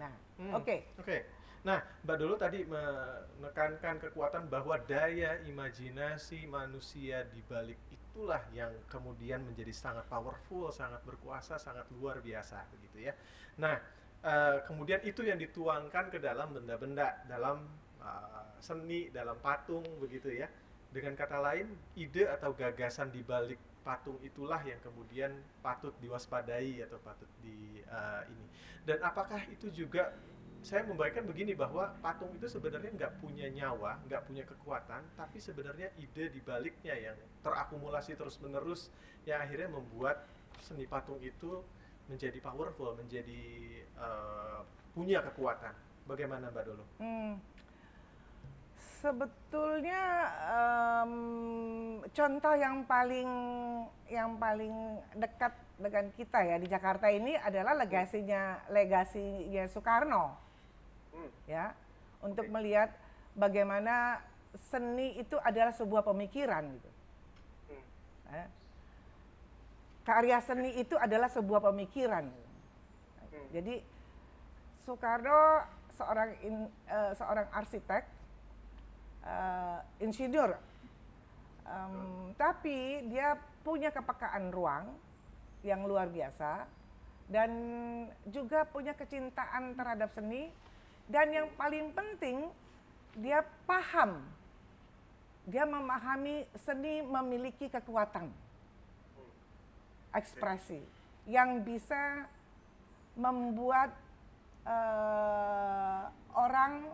Nah, 0.00 0.12
hmm. 0.40 0.52
oke. 0.56 0.64
Okay. 0.64 0.78
Oke. 0.96 1.04
Okay. 1.04 1.20
Nah, 1.68 1.84
Mbak 2.06 2.16
Dulu 2.16 2.34
tadi 2.40 2.64
menekankan 2.64 4.00
kekuatan 4.08 4.48
bahwa 4.48 4.80
daya 4.88 5.36
imajinasi 5.44 6.48
manusia 6.48 7.28
di 7.28 7.44
balik 7.44 7.76
itulah 8.18 8.42
yang 8.50 8.74
kemudian 8.90 9.46
menjadi 9.46 9.70
sangat 9.70 10.02
powerful, 10.10 10.74
sangat 10.74 10.98
berkuasa, 11.06 11.54
sangat 11.54 11.86
luar 11.94 12.18
biasa 12.18 12.66
begitu 12.74 13.06
ya. 13.06 13.14
Nah, 13.62 13.78
uh, 14.26 14.58
kemudian 14.66 14.98
itu 15.06 15.22
yang 15.22 15.38
dituangkan 15.38 16.10
ke 16.10 16.18
dalam 16.18 16.50
benda-benda, 16.50 17.22
dalam 17.30 17.62
uh, 18.02 18.42
seni, 18.58 19.06
dalam 19.14 19.38
patung 19.38 19.86
begitu 20.02 20.34
ya. 20.34 20.50
Dengan 20.90 21.14
kata 21.14 21.38
lain, 21.38 21.70
ide 21.94 22.26
atau 22.26 22.50
gagasan 22.58 23.14
di 23.14 23.22
balik 23.22 23.62
patung 23.86 24.18
itulah 24.26 24.58
yang 24.66 24.82
kemudian 24.82 25.30
patut 25.62 25.94
diwaspadai 26.02 26.82
atau 26.90 26.98
patut 26.98 27.30
di 27.38 27.86
uh, 27.86 28.26
ini. 28.26 28.46
Dan 28.82 28.98
apakah 28.98 29.46
itu 29.46 29.70
juga 29.70 30.10
saya 30.68 30.84
membayangkan 30.84 31.24
begini 31.24 31.56
bahwa 31.56 31.96
patung 32.04 32.28
itu 32.36 32.44
sebenarnya 32.44 32.92
nggak 32.92 33.24
punya 33.24 33.48
nyawa, 33.48 33.96
nggak 34.04 34.28
punya 34.28 34.44
kekuatan, 34.44 35.00
tapi 35.16 35.40
sebenarnya 35.40 35.88
ide 35.96 36.28
di 36.28 36.44
baliknya 36.44 36.92
yang 36.92 37.16
terakumulasi 37.40 38.12
terus 38.20 38.36
menerus 38.44 38.92
yang 39.24 39.40
akhirnya 39.40 39.72
membuat 39.72 40.28
seni 40.60 40.84
patung 40.84 41.16
itu 41.24 41.64
menjadi 42.12 42.36
powerful, 42.44 42.92
menjadi 43.00 43.80
uh, 43.96 44.60
punya 44.92 45.24
kekuatan. 45.24 45.72
Bagaimana 46.04 46.52
Mbak 46.52 46.64
Dolo? 46.68 46.84
Hmm 47.00 47.40
sebetulnya 48.98 50.26
um, 50.50 52.02
contoh 52.10 52.54
yang 52.58 52.82
paling 52.82 53.30
yang 54.10 54.34
paling 54.42 54.74
dekat 55.14 55.54
dengan 55.78 56.10
kita 56.18 56.42
ya 56.42 56.58
di 56.58 56.66
Jakarta 56.66 57.06
ini 57.06 57.38
adalah 57.38 57.78
legasinya 57.78 58.58
legasinya 58.66 59.70
Soekarno 59.70 60.47
hmm. 61.14 61.30
ya 61.46 61.72
untuk 62.24 62.48
melihat 62.50 62.92
bagaimana 63.38 64.18
seni 64.72 65.20
itu 65.20 65.36
adalah 65.40 65.70
sebuah 65.72 66.02
pemikiran 66.02 66.64
gitu 66.72 66.90
hmm. 67.70 67.84
ya. 68.32 68.46
karya 70.08 70.38
seni 70.40 70.80
itu 70.80 70.96
adalah 70.96 71.28
sebuah 71.28 71.60
pemikiran. 71.68 72.48
Jadi 73.48 73.80
Soekarno 74.84 75.64
seorang 75.96 76.30
in, 76.44 76.68
uh, 76.88 77.12
seorang 77.16 77.48
arsitek, 77.52 78.04
uh, 79.24 79.80
insinyur, 80.00 80.56
um, 81.66 82.32
tapi 82.38 83.04
dia 83.10 83.36
punya 83.66 83.92
kepekaan 83.92 84.48
ruang 84.54 84.88
yang 85.66 85.84
luar 85.84 86.08
biasa 86.08 86.64
dan 87.28 87.50
juga 88.30 88.64
punya 88.64 88.96
kecintaan 88.96 89.76
terhadap 89.76 90.08
seni 90.16 90.48
dan 91.08 91.32
yang 91.32 91.48
paling 91.56 91.90
penting 91.96 92.46
dia 93.18 93.42
paham 93.64 94.22
dia 95.48 95.64
memahami 95.64 96.44
seni 96.60 97.00
memiliki 97.00 97.72
kekuatan 97.72 98.28
ekspresi 100.12 100.80
yang 101.28 101.64
bisa 101.64 102.28
membuat 103.16 103.92
uh, 104.64 106.08
orang 106.36 106.88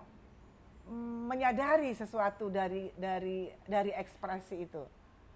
menyadari 1.29 1.97
sesuatu 1.97 2.53
dari 2.53 2.93
dari 2.97 3.49
dari 3.65 3.93
ekspresi 3.93 4.65
itu. 4.69 4.85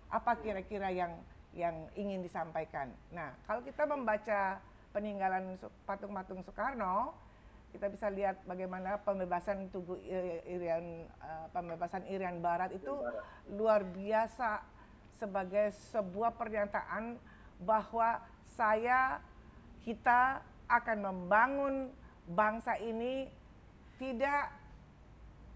Apa 0.08 0.36
kira-kira 0.40 0.92
yang 0.92 1.12
yang 1.56 1.88
ingin 1.96 2.20
disampaikan? 2.20 2.92
Nah, 3.12 3.32
kalau 3.48 3.64
kita 3.64 3.88
membaca 3.88 4.60
peninggalan 4.92 5.56
patung-patung 5.88 6.44
Soekarno, 6.44 7.12
kita 7.68 7.86
bisa 7.92 8.08
lihat 8.08 8.40
bagaimana 8.48 8.96
pembebasan 9.04 9.68
Tugu 9.68 10.00
Irian 10.48 11.04
uh, 11.20 11.46
pembebasan 11.52 12.08
Irian 12.08 12.40
Barat 12.40 12.72
itu 12.72 12.90
luar 13.52 13.84
biasa 13.84 14.64
sebagai 15.18 15.74
sebuah 15.92 16.32
pernyataan 16.38 17.20
bahwa 17.60 18.22
saya 18.56 19.20
kita 19.84 20.40
akan 20.70 20.98
membangun 21.00 21.74
bangsa 22.28 22.76
ini 22.80 23.28
tidak 23.98 24.52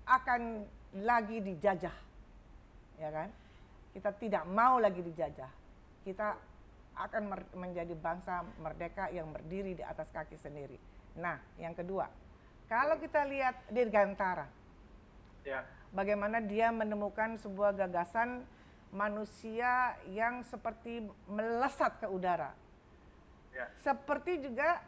akan 0.09 0.66
lagi 0.99 1.38
dijajah. 1.40 1.97
Ya 2.99 3.09
kan? 3.09 3.28
Kita 3.92 4.11
tidak 4.19 4.45
mau 4.49 4.76
lagi 4.83 5.00
dijajah. 5.00 5.49
Kita 6.02 6.37
akan 6.92 7.23
menjadi 7.57 7.95
bangsa 7.97 8.45
merdeka 8.61 9.09
yang 9.09 9.33
berdiri 9.33 9.78
di 9.78 9.85
atas 9.85 10.12
kaki 10.12 10.37
sendiri. 10.37 10.76
Nah, 11.16 11.37
yang 11.61 11.76
kedua, 11.76 12.09
kalau 12.69 12.97
kita 12.97 13.25
lihat 13.28 13.69
Dirgantara, 13.69 14.49
ya. 15.45 15.64
bagaimana 15.92 16.40
dia 16.40 16.73
menemukan 16.73 17.37
sebuah 17.37 17.76
gagasan 17.76 18.45
manusia 18.92 19.97
yang 20.09 20.45
seperti 20.45 21.04
melesat 21.28 22.00
ke 22.00 22.07
udara. 22.09 22.52
Ya. 23.52 23.69
Seperti 23.81 24.40
juga 24.40 24.81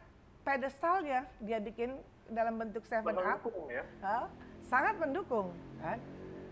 pedestalnya 0.45 1.25
dia 1.41 1.61
bikin 1.61 1.97
dalam 2.29 2.57
bentuk 2.57 2.85
seven 2.85 3.17
up, 3.21 3.41
ya. 3.69 3.85
ha? 4.01 4.29
sangat 4.65 4.97
mendukung. 4.97 5.53
Kan? 5.81 6.01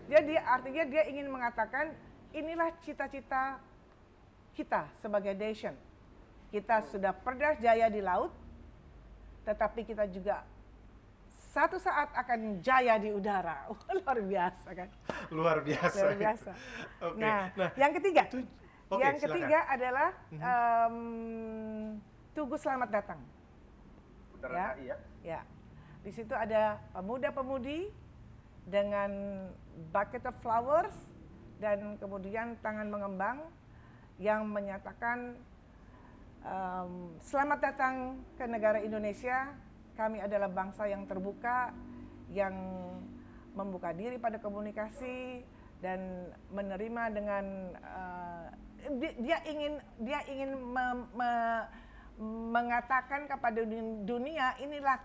Jadi 0.06 0.34
artinya 0.38 0.84
dia 0.86 1.02
ingin 1.10 1.30
mengatakan 1.30 1.94
inilah 2.34 2.70
cita-cita 2.82 3.58
kita 4.54 4.86
sebagai 5.02 5.34
nation. 5.34 5.74
Kita 6.50 6.82
hmm. 6.82 6.86
sudah 6.94 7.12
pernah 7.14 7.58
jaya 7.58 7.90
di 7.90 7.98
laut, 7.98 8.30
tetapi 9.44 9.84
kita 9.84 10.08
juga 10.08 10.42
satu 11.54 11.78
saat 11.78 12.10
akan 12.10 12.58
jaya 12.58 12.98
di 12.98 13.14
udara. 13.14 13.70
Luar 14.02 14.18
biasa 14.18 14.68
kan? 14.74 14.88
Luar 15.30 15.58
biasa. 15.62 16.02
Luar 16.02 16.16
biasa. 16.18 16.50
okay. 16.98 17.20
nah, 17.22 17.40
nah, 17.54 17.70
yang 17.78 17.92
ketiga. 17.94 18.22
Itu, 18.26 18.42
okay, 18.90 18.98
yang 18.98 19.16
silakan. 19.16 19.30
ketiga 19.30 19.58
adalah 19.70 20.08
um, 20.34 20.96
Tugu 22.34 22.58
Selamat 22.58 22.90
Datang. 22.90 23.20
ya. 24.42 24.68
ya. 24.82 24.96
Ya. 25.22 25.40
Di 26.02 26.10
situ 26.10 26.34
ada 26.34 26.82
pemuda-pemudi 26.92 27.88
dengan 28.66 29.10
bucket 29.94 30.26
of 30.26 30.36
flowers 30.42 30.92
dan 31.62 31.96
kemudian 32.02 32.58
tangan 32.60 32.90
mengembang 32.90 33.46
yang 34.18 34.44
menyatakan 34.50 35.38
um, 36.44 37.16
selamat 37.24 37.58
datang 37.60 37.94
ke 38.36 38.44
negara 38.44 38.78
Indonesia 38.84 39.52
kami 39.94 40.20
adalah 40.20 40.50
bangsa 40.50 40.90
yang 40.90 41.06
terbuka, 41.08 41.72
yang 42.30 42.54
membuka 43.54 43.94
diri 43.94 44.18
pada 44.18 44.42
komunikasi 44.42 45.46
dan 45.78 46.30
menerima 46.50 47.02
dengan 47.14 47.44
uh, 47.78 48.46
dia, 48.98 49.38
ingin 49.46 49.78
dia 50.02 50.20
ingin 50.28 50.58
me, 50.58 50.86
me, 51.14 51.30
mengatakan 52.50 53.30
kepada 53.30 53.62
dunia 54.02 54.58
inilah 54.60 54.98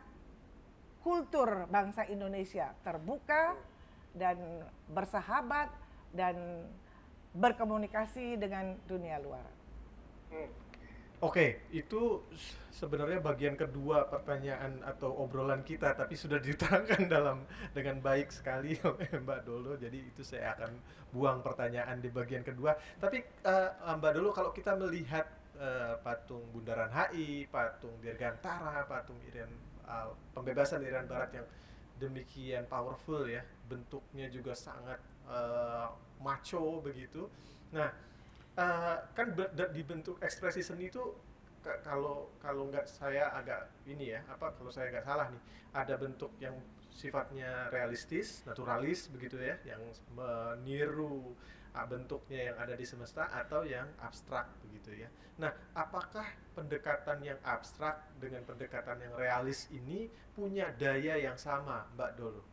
kultur 1.06 1.70
bangsa 1.70 2.10
Indonesia 2.10 2.74
terbuka 2.84 3.56
dan 4.18 4.66
bersahabat 4.90 5.70
dan 6.12 6.66
berkomunikasi 7.38 8.42
dengan 8.42 8.74
dunia 8.90 9.22
luar. 9.22 9.46
Hmm. 10.34 10.69
Oke, 11.20 11.68
itu 11.76 12.24
sebenarnya 12.72 13.20
bagian 13.20 13.60
kedua 13.60 14.08
pertanyaan 14.08 14.80
atau 14.88 15.12
obrolan 15.20 15.68
kita, 15.68 15.92
tapi 15.92 16.16
sudah 16.16 16.40
diterangkan 16.40 17.08
dalam 17.16 17.44
dengan 17.76 18.00
baik 18.00 18.32
sekali 18.32 18.80
oleh 18.88 19.12
Mbak 19.20 19.40
Dolo. 19.44 19.76
Jadi 19.76 20.00
itu 20.00 20.24
saya 20.24 20.56
akan 20.56 20.72
buang 21.12 21.44
pertanyaan 21.44 22.00
di 22.00 22.08
bagian 22.08 22.40
kedua. 22.40 22.72
Tapi 23.04 23.20
uh, 23.44 24.00
Mbak 24.00 24.12
Dolo, 24.16 24.32
kalau 24.32 24.56
kita 24.56 24.80
melihat 24.80 25.28
uh, 25.60 26.00
patung 26.00 26.48
Bundaran 26.56 26.88
HI, 26.88 27.52
patung 27.52 28.00
Dirgantara, 28.00 28.88
patung 28.88 29.20
Irian 29.28 29.52
uh, 29.92 30.16
pembebasan 30.32 30.88
Irian 30.88 31.04
Barat 31.04 31.36
yang 31.36 31.48
demikian 32.00 32.64
powerful 32.72 33.28
ya, 33.28 33.44
bentuknya 33.68 34.32
juga 34.32 34.56
sangat 34.56 35.04
uh, 35.28 35.92
macho 36.24 36.80
begitu. 36.80 37.28
Nah 37.76 37.92
uh, 38.58 38.98
kan 39.14 39.36
dibentuk 39.76 40.18
ekspresi 40.24 40.64
seni 40.66 40.90
itu 40.90 41.04
kalau 41.84 42.32
kalau 42.40 42.72
nggak 42.72 42.88
saya 42.88 43.30
agak 43.36 43.68
ini 43.84 44.16
ya 44.16 44.24
apa 44.32 44.56
kalau 44.56 44.72
saya 44.72 44.90
nggak 44.96 45.06
salah 45.06 45.28
nih 45.28 45.44
ada 45.76 45.96
bentuk 46.00 46.32
yang 46.40 46.56
sifatnya 46.96 47.68
realistis 47.70 48.42
naturalis 48.48 49.12
begitu 49.12 49.38
ya 49.38 49.60
yang 49.68 49.84
meniru 50.16 51.36
uh, 51.76 51.86
bentuknya 51.86 52.52
yang 52.52 52.58
ada 52.58 52.74
di 52.74 52.86
semesta 52.88 53.30
atau 53.30 53.62
yang 53.64 53.86
abstrak 54.02 54.50
begitu 54.66 55.06
ya. 55.06 55.10
Nah 55.38 55.54
apakah 55.78 56.26
pendekatan 56.58 57.22
yang 57.24 57.40
abstrak 57.46 58.04
dengan 58.18 58.44
pendekatan 58.44 59.00
yang 59.00 59.14
realis 59.16 59.70
ini 59.72 60.10
punya 60.34 60.74
daya 60.76 61.16
yang 61.16 61.38
sama 61.38 61.86
mbak 61.96 62.18
Dolo? 62.18 62.44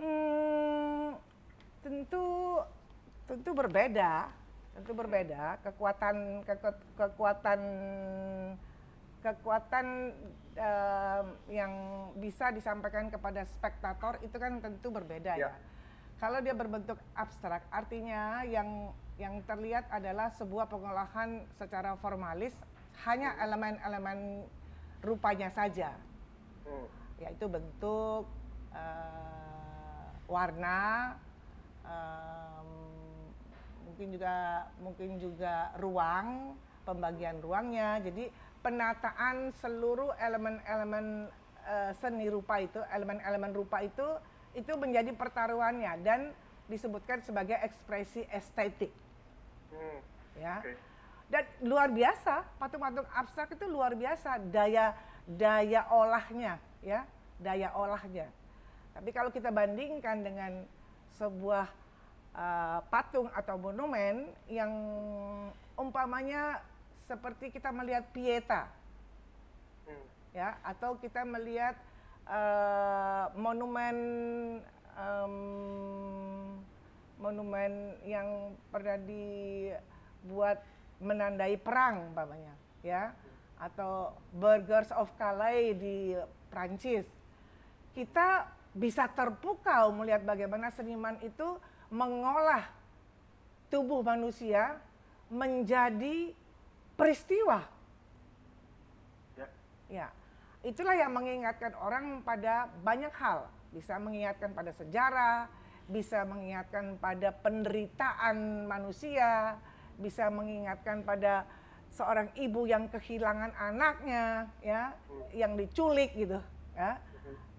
Hmm, 0.00 1.14
tentu 1.84 2.58
tentu 3.28 3.50
berbeda 3.52 4.39
tentu 4.74 4.92
berbeda 4.94 5.58
kekuatan 5.66 6.46
ke, 6.46 6.54
kekuatan 6.94 7.60
kekuatan 9.20 9.86
uh, 10.56 11.22
yang 11.52 11.72
bisa 12.16 12.48
disampaikan 12.54 13.12
kepada 13.12 13.44
spektator 13.44 14.16
itu 14.24 14.36
kan 14.40 14.58
tentu 14.64 14.88
berbeda 14.88 15.36
ya. 15.36 15.50
ya. 15.50 15.52
Kalau 16.20 16.40
dia 16.44 16.52
berbentuk 16.52 17.00
abstrak, 17.16 17.64
artinya 17.72 18.44
yang 18.44 18.92
yang 19.20 19.40
terlihat 19.44 19.88
adalah 19.92 20.32
sebuah 20.36 20.68
pengolahan 20.68 21.44
secara 21.60 21.96
formalis 22.00 22.56
hanya 23.04 23.36
hmm. 23.36 23.44
elemen-elemen 23.44 24.18
rupanya 25.00 25.48
saja, 25.52 25.96
hmm. 26.64 26.86
yaitu 27.24 27.48
bentuk, 27.48 28.28
uh, 28.72 30.08
warna, 30.28 31.16
um, 31.84 32.68
mungkin 33.90 34.14
juga 34.14 34.34
mungkin 34.78 35.10
juga 35.18 35.74
ruang 35.82 36.54
pembagian 36.86 37.42
ruangnya 37.42 37.98
jadi 37.98 38.30
penataan 38.62 39.50
seluruh 39.58 40.14
elemen-elemen 40.14 41.26
uh, 41.66 41.90
seni 41.98 42.30
rupa 42.30 42.62
itu 42.62 42.78
elemen-elemen 42.94 43.50
rupa 43.50 43.82
itu 43.82 44.06
itu 44.54 44.70
menjadi 44.78 45.10
pertaruhannya 45.10 46.06
dan 46.06 46.30
disebutkan 46.70 47.18
sebagai 47.26 47.58
ekspresi 47.66 48.22
estetik 48.30 48.94
hmm. 49.74 49.98
ya 50.38 50.62
okay. 50.62 50.78
dan 51.26 51.44
luar 51.66 51.90
biasa 51.90 52.46
patung-patung 52.62 53.10
abstrak 53.10 53.50
itu 53.58 53.66
luar 53.66 53.98
biasa 53.98 54.38
daya 54.54 54.94
daya 55.26 55.90
olahnya 55.90 56.62
ya 56.78 57.02
daya 57.42 57.74
olahnya 57.74 58.30
tapi 58.94 59.10
kalau 59.10 59.34
kita 59.34 59.50
bandingkan 59.50 60.22
dengan 60.22 60.62
sebuah 61.18 61.66
uh, 62.34 62.80
patung 62.88 63.30
atau 63.32 63.56
monumen 63.56 64.30
yang 64.50 64.72
umpamanya 65.74 66.62
seperti 67.06 67.50
kita 67.50 67.74
melihat 67.74 68.06
Pieta, 68.14 68.70
hmm. 69.88 70.06
ya, 70.36 70.54
atau 70.62 70.94
kita 71.00 71.26
melihat 71.26 71.74
uh, 72.30 73.34
monumen 73.34 73.96
um, 74.94 75.34
monumen 77.20 77.94
yang 78.06 78.56
pernah 78.72 78.96
dibuat 78.96 80.64
menandai 81.00 81.56
perang 81.60 82.12
umpamanya 82.12 82.56
ya 82.80 83.12
atau 83.60 84.16
Burgers 84.32 84.88
of 84.96 85.12
Calais 85.20 85.76
di 85.76 86.16
Prancis 86.48 87.04
kita 87.92 88.48
bisa 88.72 89.04
terpukau 89.12 89.92
melihat 89.92 90.24
bagaimana 90.24 90.72
seniman 90.72 91.20
itu 91.20 91.60
mengolah 91.90 92.70
tubuh 93.70 94.02
manusia 94.02 94.78
menjadi 95.30 96.34
peristiwa. 96.98 97.66
Ya. 99.38 99.46
Ya, 99.90 100.06
itulah 100.62 100.94
yang 100.94 101.14
mengingatkan 101.14 101.74
orang 101.78 102.22
pada 102.22 102.70
banyak 102.82 103.14
hal. 103.14 103.46
Bisa 103.70 103.98
mengingatkan 104.02 104.50
pada 104.50 104.74
sejarah, 104.74 105.46
bisa 105.86 106.22
mengingatkan 106.26 106.98
pada 106.98 107.30
penderitaan 107.34 108.66
manusia, 108.66 109.58
bisa 109.98 110.30
mengingatkan 110.30 111.02
pada 111.02 111.46
seorang 111.90 112.30
ibu 112.38 112.66
yang 112.70 112.86
kehilangan 112.86 113.50
anaknya, 113.58 114.46
ya, 114.62 114.94
yang 115.34 115.58
diculik 115.58 116.14
gitu, 116.14 116.38
ya. 116.74 116.98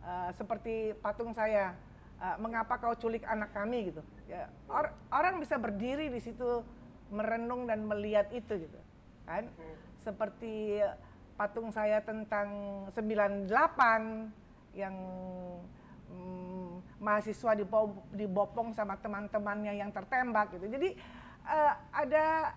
Uh, 0.02 0.32
seperti 0.34 0.98
patung 0.98 1.36
saya, 1.36 1.76
uh, 2.22 2.38
mengapa 2.38 2.78
kau 2.78 2.94
culik 2.94 3.26
anak 3.26 3.50
kami 3.52 3.90
gitu. 3.90 4.06
Ya, 4.30 4.48
or, 4.70 4.94
orang 5.10 5.42
bisa 5.42 5.58
berdiri 5.58 6.14
di 6.14 6.22
situ 6.22 6.62
merenung 7.12 7.68
dan 7.68 7.84
melihat 7.84 8.32
itu 8.32 8.56
gitu, 8.56 8.80
kan? 9.28 9.50
Seperti 10.00 10.80
patung 11.36 11.74
saya 11.74 12.00
tentang 12.06 12.48
98 12.94 13.50
yang 14.78 14.96
mm, 16.08 17.02
mahasiswa 17.02 17.52
dibo- 17.58 18.06
dibopong 18.14 18.72
sama 18.72 18.96
teman-temannya 19.02 19.82
yang 19.82 19.92
tertembak 19.92 20.54
gitu. 20.56 20.72
Jadi 20.72 20.96
uh, 21.44 21.74
ada 21.92 22.56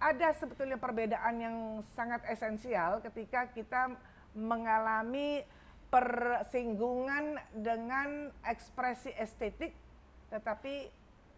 ada 0.00 0.28
sebetulnya 0.34 0.80
perbedaan 0.80 1.34
yang 1.38 1.56
sangat 1.94 2.24
esensial 2.26 2.98
ketika 3.04 3.46
kita 3.52 3.94
mengalami 4.32 5.44
persinggungan 5.92 7.36
dengan 7.52 8.32
ekspresi 8.48 9.12
estetik 9.12 9.76
tetapi 10.32 10.88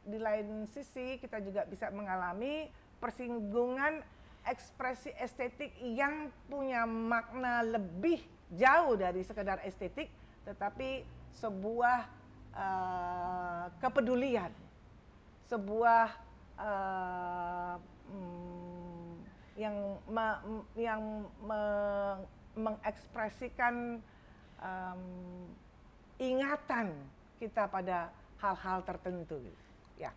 di 0.07 0.19
lain 0.23 0.71
sisi 0.71 1.19
kita 1.19 1.43
juga 1.43 1.67
bisa 1.67 1.91
mengalami 1.91 2.71
persinggungan 3.03 3.99
ekspresi 4.47 5.11
estetik 5.19 5.75
yang 5.83 6.31
punya 6.47 6.87
makna 6.87 7.67
lebih 7.67 8.23
jauh 8.55 8.95
dari 8.95 9.27
sekedar 9.27 9.59
estetik 9.67 10.07
tetapi 10.47 11.03
sebuah 11.35 12.07
uh, 12.55 13.65
kepedulian 13.83 14.55
sebuah 15.51 16.07
uh, 16.63 17.75
yang 19.59 19.99
me- 20.07 20.43
yang 20.79 21.03
me- 21.43 22.23
mengekspresikan 22.55 23.99
um, 24.63 25.03
ingatan 26.19 26.95
kita 27.39 27.67
pada 27.67 28.11
hal-hal 28.39 28.85
tertentu. 28.87 29.41
Ya. 29.99 30.15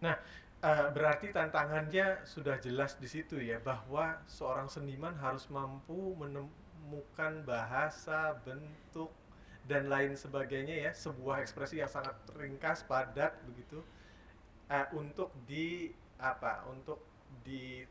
Nah, 0.00 0.16
eh, 0.60 0.86
berarti 0.92 1.32
tantangannya 1.32 2.26
sudah 2.28 2.60
jelas 2.60 3.00
di 3.00 3.08
situ 3.08 3.40
ya 3.40 3.56
bahwa 3.60 4.20
seorang 4.28 4.68
seniman 4.68 5.16
harus 5.16 5.48
mampu 5.48 6.12
menemukan 6.20 7.40
bahasa, 7.48 8.36
bentuk 8.44 9.08
dan 9.66 9.88
lain 9.90 10.14
sebagainya 10.14 10.90
ya, 10.90 10.92
sebuah 10.92 11.42
ekspresi 11.42 11.80
yang 11.80 11.90
sangat 11.90 12.14
ringkas, 12.36 12.84
padat 12.84 13.34
begitu 13.48 13.80
eh, 14.68 14.86
untuk 14.92 15.32
di 15.48 15.90
apa? 16.20 16.64
Untuk 16.68 17.00
di 17.40 17.82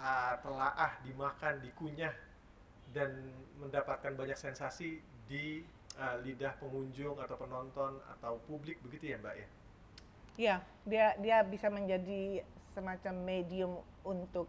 ah, 0.00 0.40
telaah, 0.40 0.96
dimakan, 1.04 1.60
dikunyah 1.60 2.12
dan 2.90 3.14
mendapatkan 3.60 4.12
banyak 4.16 4.38
sensasi 4.38 4.98
di 5.30 5.62
eh, 5.98 6.16
lidah 6.26 6.54
pengunjung 6.58 7.18
atau 7.22 7.36
penonton 7.38 7.98
atau 8.18 8.40
publik 8.46 8.82
begitu 8.82 9.14
ya, 9.14 9.18
Mbak 9.18 9.34
ya? 9.36 9.48
Ya, 10.40 10.56
dia 10.88 11.06
dia 11.20 11.38
bisa 11.44 11.68
menjadi 11.68 12.40
semacam 12.72 13.14
medium 13.26 13.72
untuk 14.06 14.46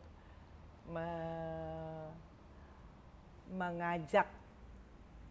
me- 0.88 2.14
mengajak 3.52 4.28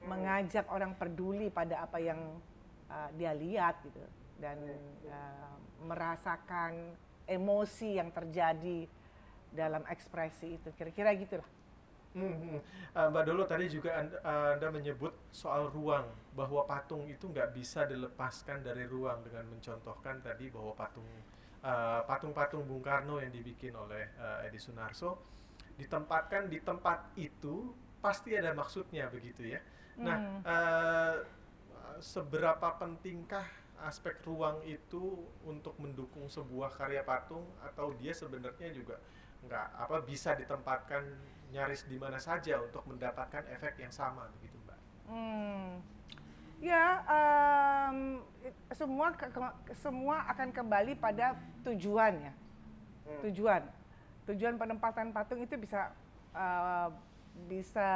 mengajak 0.01 0.64
orang 0.73 0.96
peduli 0.96 1.53
pada 1.53 1.85
apa 1.85 2.01
yang 2.01 2.40
uh, 2.88 3.09
dia 3.16 3.37
lihat 3.37 3.81
gitu 3.85 4.01
dan 4.40 4.57
uh, 5.09 5.57
merasakan 5.85 6.96
emosi 7.29 8.01
yang 8.01 8.09
terjadi 8.09 8.88
dalam 9.53 9.85
ekspresi 9.88 10.57
itu 10.57 10.68
kira-kira 10.77 11.12
gitulah. 11.16 11.46
Hmm, 12.11 12.35
hmm. 12.35 12.59
Uh, 12.90 13.07
Mbak 13.14 13.23
Dolo 13.23 13.46
tadi 13.46 13.70
juga 13.70 13.94
anda, 13.94 14.18
anda 14.27 14.68
menyebut 14.75 15.14
soal 15.31 15.70
ruang 15.70 16.11
bahwa 16.35 16.66
patung 16.66 17.07
itu 17.07 17.31
nggak 17.31 17.55
bisa 17.55 17.87
dilepaskan 17.87 18.66
dari 18.66 18.83
ruang 18.83 19.23
dengan 19.23 19.46
mencontohkan 19.46 20.18
tadi 20.18 20.51
bahwa 20.51 20.75
patung 20.75 21.07
uh, 21.62 22.03
patung-patung 22.11 22.66
Bung 22.66 22.83
Karno 22.83 23.23
yang 23.23 23.31
dibikin 23.31 23.79
oleh 23.79 24.11
uh, 24.18 24.42
Edi 24.42 24.59
Sunarso 24.59 25.23
ditempatkan 25.79 26.51
di 26.51 26.59
tempat 26.61 27.14
itu 27.14 27.70
pasti 28.03 28.35
ada 28.35 28.51
maksudnya 28.59 29.07
begitu 29.07 29.46
ya. 29.46 29.61
Nah, 30.03 30.18
Hmm. 30.18 30.40
uh, 30.42 31.16
seberapa 32.01 32.75
pentingkah 32.81 33.44
aspek 33.85 34.20
ruang 34.25 34.61
itu 34.64 35.25
untuk 35.44 35.77
mendukung 35.81 36.29
sebuah 36.29 36.73
karya 36.77 37.01
patung 37.05 37.44
atau 37.64 37.92
dia 37.96 38.12
sebenarnya 38.12 38.73
juga 38.73 39.01
nggak 39.40 39.66
apa 39.88 39.96
bisa 40.05 40.37
ditempatkan 40.37 41.05
nyaris 41.50 41.82
di 41.86 41.98
mana 41.98 42.18
saja 42.18 42.62
untuk 42.62 42.86
mendapatkan 42.86 43.42
efek 43.54 43.82
yang 43.82 43.90
sama 43.90 44.30
begitu 44.38 44.56
mbak. 44.64 44.78
Hmm. 45.10 45.82
Ya, 46.60 47.00
it- 48.44 48.76
semua 48.76 49.16
ke- 49.16 49.32
ke- 49.32 49.74
semua 49.80 50.28
akan 50.28 50.52
kembali 50.52 50.92
pada 51.00 51.32
tujuan 51.64 52.20
ya. 52.20 52.32
Tujuan, 53.26 53.62
tujuan 54.30 54.54
penempatan 54.54 55.10
patung 55.10 55.42
itu 55.42 55.56
bisa 55.58 55.90
eh, 56.30 56.88
bisa 57.50 57.90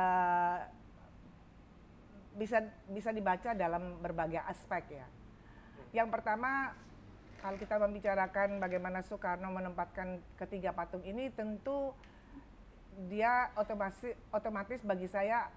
bisa 2.35 2.59
bisa 2.91 3.11
dibaca 3.15 3.55
dalam 3.55 4.03
berbagai 4.03 4.43
aspek 4.51 4.99
ya. 4.99 5.07
Yang 5.95 6.09
pertama, 6.11 6.75
kalau 7.39 7.55
kita 7.61 7.79
membicarakan 7.79 8.59
bagaimana 8.59 9.07
Soekarno 9.07 9.55
menempatkan 9.55 10.19
ketiga 10.35 10.75
patung 10.75 11.07
ini, 11.07 11.31
tentu 11.31 11.95
dia 13.11 13.51
otomatis 13.59 14.15
otomatis 14.31 14.81
bagi 14.87 15.11
saya 15.11 15.51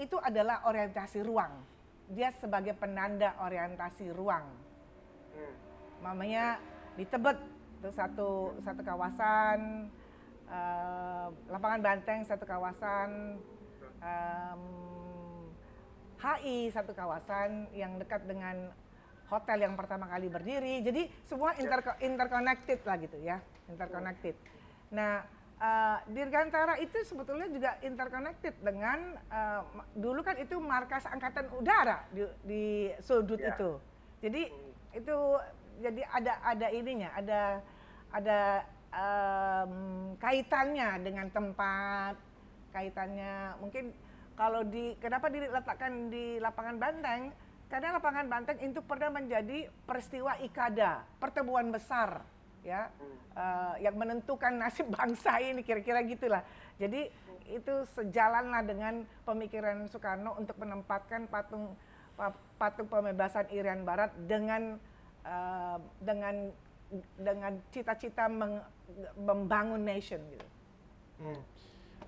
itu 0.00 0.18
adalah 0.18 0.66
orientasi 0.66 1.22
ruang. 1.22 1.62
Dia 2.10 2.34
sebagai 2.36 2.74
penanda 2.74 3.36
orientasi 3.40 4.10
ruang. 4.10 4.44
Mamanya 6.02 6.58
di 6.98 7.04
Tebet 7.08 7.38
itu 7.80 7.88
satu 7.94 8.58
satu 8.64 8.82
kawasan, 8.82 9.88
eh, 10.48 11.26
lapangan 11.48 11.80
Banteng 11.80 12.20
satu 12.26 12.44
kawasan, 12.44 13.40
em, 14.02 14.62
HI 16.20 16.72
satu 16.72 16.96
kawasan 16.96 17.68
yang 17.76 18.00
dekat 18.00 18.24
dengan 18.24 18.72
hotel 19.28 19.64
yang 19.64 19.74
pertama 19.76 20.08
kali 20.08 20.28
berdiri. 20.28 20.80
Jadi 20.84 21.08
semua 21.24 21.56
interco- 21.56 21.96
interconnected 22.00 22.80
lah 22.84 22.96
gitu 23.00 23.16
ya, 23.20 23.40
interconnected. 23.68 24.36
Nah, 24.92 25.24
eh, 25.64 25.98
Dirgantara 26.12 26.76
itu 26.76 27.00
sebetulnya 27.02 27.48
juga 27.48 27.80
interconnected 27.80 28.52
dengan 28.60 29.16
ma- 29.72 29.88
dulu 29.96 30.20
kan 30.20 30.36
itu 30.36 30.60
markas 30.60 31.08
angkatan 31.08 31.48
udara 31.56 32.04
di, 32.12 32.22
di 32.44 32.64
sudut 33.00 33.40
Ya. 33.40 33.56
itu. 33.56 33.80
Jadi 34.20 34.42
itu 34.92 35.16
jadi 35.80 36.02
ada 36.06 36.32
ada 36.44 36.66
ininya, 36.70 37.10
ada 37.16 37.40
ada 38.12 38.40
em, 38.94 39.74
kaitannya 40.16 40.88
dengan 41.02 41.26
tempat, 41.28 42.14
kaitannya 42.70 43.58
mungkin 43.58 43.90
kalau 44.34 44.62
di 44.62 44.94
kenapa 44.98 45.30
diletakkan 45.30 46.10
di 46.10 46.38
lapangan 46.38 46.76
Banteng? 46.78 47.22
Karena 47.66 47.98
lapangan 47.98 48.26
Banteng 48.30 48.58
itu 48.62 48.78
pernah 48.86 49.10
menjadi 49.10 49.66
peristiwa 49.82 50.38
ikada, 50.38 51.02
pertemuan 51.18 51.74
besar, 51.74 52.22
ya, 52.64 52.88
eh, 53.36 53.74
yang 53.84 53.94
menentukan 53.94 54.56
nasib 54.56 54.88
bangsa 54.96 55.38
ini 55.38 55.60
kira-kira 55.60 56.02
gitulah. 56.02 56.42
Jadi 56.80 57.06
itu 57.52 57.74
sejalanlah 57.92 58.64
dengan 58.64 59.04
pemikiran 59.28 59.84
Soekarno 59.92 60.34
untuk 60.40 60.56
menempatkan 60.56 61.28
patung 61.28 61.76
pa- 62.16 62.40
patung 62.56 62.88
pembebasan 62.88 63.46
Irian 63.52 63.84
Barat 63.84 64.10
dengan 64.24 64.80
eh, 65.22 65.78
dengan 66.00 66.34
dengan 67.20 67.52
cita-cita 67.72 68.30
membangun 69.18 69.82
nation 69.82 70.20
gitu. 70.30 70.48
Hmm. 71.20 71.40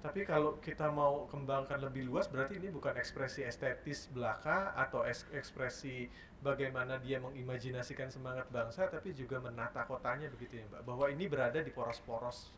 Tapi 0.03 0.23
kalau 0.23 0.61
kita 0.63 0.89
mau 0.93 1.27
kembangkan 1.29 1.81
lebih 1.83 2.07
luas, 2.07 2.29
berarti 2.31 2.57
ini 2.61 2.69
bukan 2.71 2.95
ekspresi 2.97 3.43
estetis 3.43 4.07
belaka 4.13 4.73
atau 4.77 5.03
es- 5.03 5.27
ekspresi 5.35 6.07
bagaimana 6.41 7.01
dia 7.01 7.19
mengimajinasikan 7.19 8.13
semangat 8.13 8.47
bangsa, 8.53 8.87
tapi 8.87 9.17
juga 9.17 9.43
menata 9.43 9.83
kotanya 9.89 10.31
begitu 10.31 10.63
ya, 10.63 10.65
Mbak. 10.71 10.83
Bahwa 10.87 11.07
ini 11.11 11.25
berada 11.27 11.59
di 11.59 11.73
poros-poros 11.75 12.55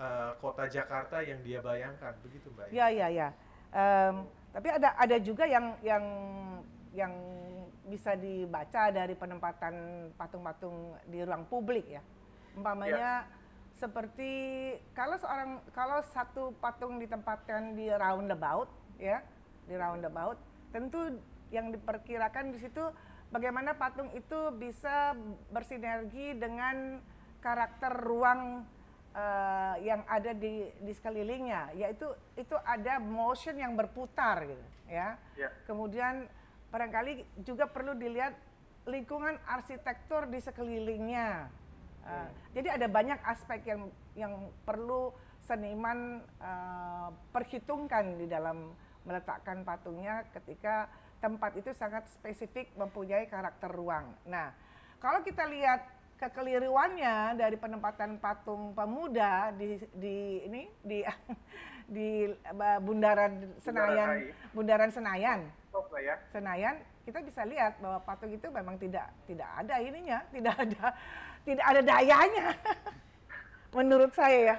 uh, 0.00 0.34
kota 0.42 0.66
Jakarta 0.66 1.22
yang 1.22 1.38
dia 1.46 1.62
bayangkan, 1.62 2.16
begitu, 2.24 2.50
Mbak. 2.52 2.72
Ya, 2.74 2.90
ya, 2.90 3.06
ya. 3.12 3.28
Em, 3.68 4.24
tapi 4.50 4.68
ada 4.72 4.96
ada 4.96 5.16
juga 5.20 5.44
yang 5.44 5.76
yang 5.84 6.04
yang 6.96 7.12
bisa 7.84 8.16
dibaca 8.16 8.92
dari 8.92 9.12
penempatan 9.16 9.74
patung-patung 10.16 10.96
di 11.08 11.20
ruang 11.24 11.44
publik 11.48 11.88
ya. 11.88 12.02
Umpamanya 12.56 13.28
seperti 13.78 14.32
kalau 14.92 15.14
seorang 15.16 15.62
kalau 15.70 16.02
satu 16.10 16.50
patung 16.58 16.98
ditempatkan 16.98 17.78
di 17.78 17.86
roundabout 17.94 18.66
ya, 18.98 19.22
di 19.70 19.78
roundabout, 19.78 20.36
tentu 20.74 21.14
yang 21.54 21.70
diperkirakan 21.70 22.52
di 22.52 22.58
situ 22.58 22.82
bagaimana 23.30 23.78
patung 23.78 24.10
itu 24.12 24.52
bisa 24.58 25.14
bersinergi 25.54 26.36
dengan 26.36 26.98
karakter 27.38 27.94
ruang 28.02 28.66
eh, 29.14 29.74
yang 29.86 30.02
ada 30.10 30.34
di 30.34 30.66
di 30.82 30.92
sekelilingnya, 30.92 31.78
yaitu 31.78 32.10
itu 32.34 32.58
ada 32.66 32.98
motion 32.98 33.54
yang 33.54 33.78
berputar 33.78 34.42
gitu 34.42 34.66
ya. 34.90 35.14
Ya. 35.38 35.54
Kemudian 35.70 36.26
barangkali 36.74 37.46
juga 37.46 37.70
perlu 37.70 37.94
dilihat 37.94 38.34
lingkungan 38.88 39.38
arsitektur 39.46 40.26
di 40.26 40.42
sekelilingnya. 40.42 41.57
Uh, 42.08 42.28
Jadi 42.56 42.68
ada 42.72 42.86
banyak 42.88 43.20
aspek 43.20 43.68
yang 43.68 43.92
yang 44.16 44.32
perlu 44.64 45.12
seniman 45.44 46.24
uh, 46.40 47.12
perhitungkan 47.32 48.16
di 48.16 48.24
dalam 48.24 48.72
meletakkan 49.04 49.64
patungnya 49.64 50.24
ketika 50.32 50.88
tempat 51.20 51.56
itu 51.56 51.72
sangat 51.76 52.08
spesifik 52.08 52.72
mempunyai 52.76 53.28
karakter 53.28 53.68
ruang. 53.72 54.12
Nah, 54.28 54.52
kalau 55.00 55.20
kita 55.24 55.48
lihat 55.48 55.84
kekeliruannya 56.18 57.38
dari 57.38 57.56
penempatan 57.56 58.18
patung 58.18 58.74
pemuda 58.74 59.54
di 59.54 59.78
di 59.94 60.16
ini 60.44 60.62
di 60.82 60.98
di 61.96 62.08
Bundaran 62.82 63.56
Senayan. 63.62 64.34
Bundaran 64.52 64.90
Senayan. 64.90 65.40
Ya. 66.02 66.18
Senayan 66.34 66.82
kita 67.06 67.22
bisa 67.22 67.46
lihat 67.46 67.78
bahwa 67.80 68.02
patung 68.02 68.34
itu 68.34 68.44
memang 68.50 68.76
tidak 68.76 69.08
tidak 69.24 69.48
ada 69.56 69.80
ininya, 69.80 70.20
tidak 70.34 70.54
ada 70.58 70.92
tidak 71.48 71.64
ada 71.64 71.80
dayanya. 71.80 72.52
Menurut 73.76 74.12
saya 74.12 74.38
ya. 74.52 74.56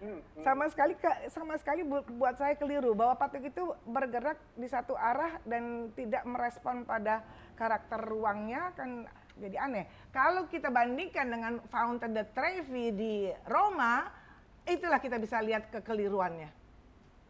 Hmm, 0.00 0.16
hmm. 0.16 0.42
Sama 0.46 0.64
sekali 0.70 0.94
ke- 0.96 1.28
sama 1.28 1.54
sekali 1.58 1.82
bu- 1.82 2.06
buat 2.16 2.38
saya 2.38 2.54
keliru 2.56 2.94
bahwa 2.94 3.18
patung 3.18 3.44
itu 3.44 3.74
bergerak 3.84 4.38
di 4.56 4.64
satu 4.70 4.94
arah 4.96 5.42
dan 5.44 5.90
tidak 5.92 6.22
merespon 6.24 6.86
pada 6.88 7.20
karakter 7.58 8.00
ruangnya 8.00 8.72
kan 8.78 9.04
jadi 9.36 9.56
aneh. 9.60 9.84
Kalau 10.08 10.48
kita 10.48 10.72
bandingkan 10.72 11.26
dengan 11.28 11.60
Fountain 11.68 12.16
de 12.16 12.24
Trevi 12.32 12.86
di 12.96 13.14
Roma, 13.44 14.08
itulah 14.64 15.00
kita 15.00 15.20
bisa 15.20 15.40
lihat 15.44 15.68
kekeliruannya. 15.68 16.48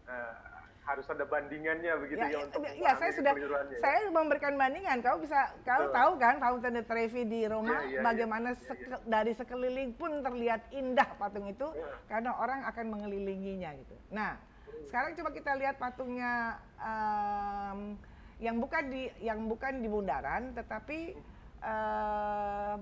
Nah, 0.06 0.49
harus 0.80 1.06
ada 1.06 1.22
bandingannya 1.22 1.92
begitu 2.00 2.24
ya, 2.24 2.38
untuk 2.40 2.64
ya, 2.64 2.92
saya 2.96 3.12
sudah 3.12 3.32
ya. 3.36 3.78
saya 3.78 3.98
memberikan 4.08 4.56
bandingan. 4.56 4.98
Kau 5.00 5.20
bisa 5.20 5.52
kau 5.62 5.86
Betul. 5.86 5.94
tahu 5.94 6.12
kan 6.16 6.34
Fountain 6.40 6.74
de 6.74 6.82
Trevi 6.82 7.22
di 7.24 7.40
Roma 7.44 7.68
Iya, 7.68 7.80
iya, 7.86 8.00
bagaimana 8.00 8.48
iya, 8.50 8.58
iya, 8.58 8.66
seke- 8.66 9.04
dari 9.04 9.32
sekeliling 9.32 9.90
pun 9.94 10.18
terlihat 10.20 10.72
indah 10.72 11.08
patung 11.14 11.46
itu 11.46 11.68
Iya. 11.70 11.86
karena 12.08 12.30
orang 12.34 12.64
akan 12.66 12.86
mengelilinginya 12.90 13.70
gitu. 13.76 13.94
Nah, 14.10 14.40
sekarang 14.88 15.14
coba 15.14 15.30
kita 15.30 15.52
lihat 15.54 15.76
patungnya 15.76 16.58
em, 16.76 17.94
yang 18.40 18.56
bukan 18.56 18.84
di 18.88 19.02
yang 19.20 19.46
bukan 19.46 19.84
di 19.84 19.88
bundaran 19.88 20.56
tetapi 20.56 21.14
em, 21.60 22.80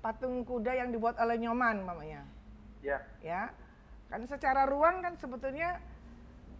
patung 0.00 0.42
kuda 0.42 0.72
yang 0.72 0.90
dibuat 0.90 1.18
oleh 1.18 1.36
Nyoman 1.36 1.82
mamanya 1.82 2.22
Ya, 2.80 3.02
ya 3.18 3.50
kan 4.06 4.22
secara 4.22 4.62
ruang 4.64 5.02
kan 5.02 5.18
sebetulnya 5.18 5.82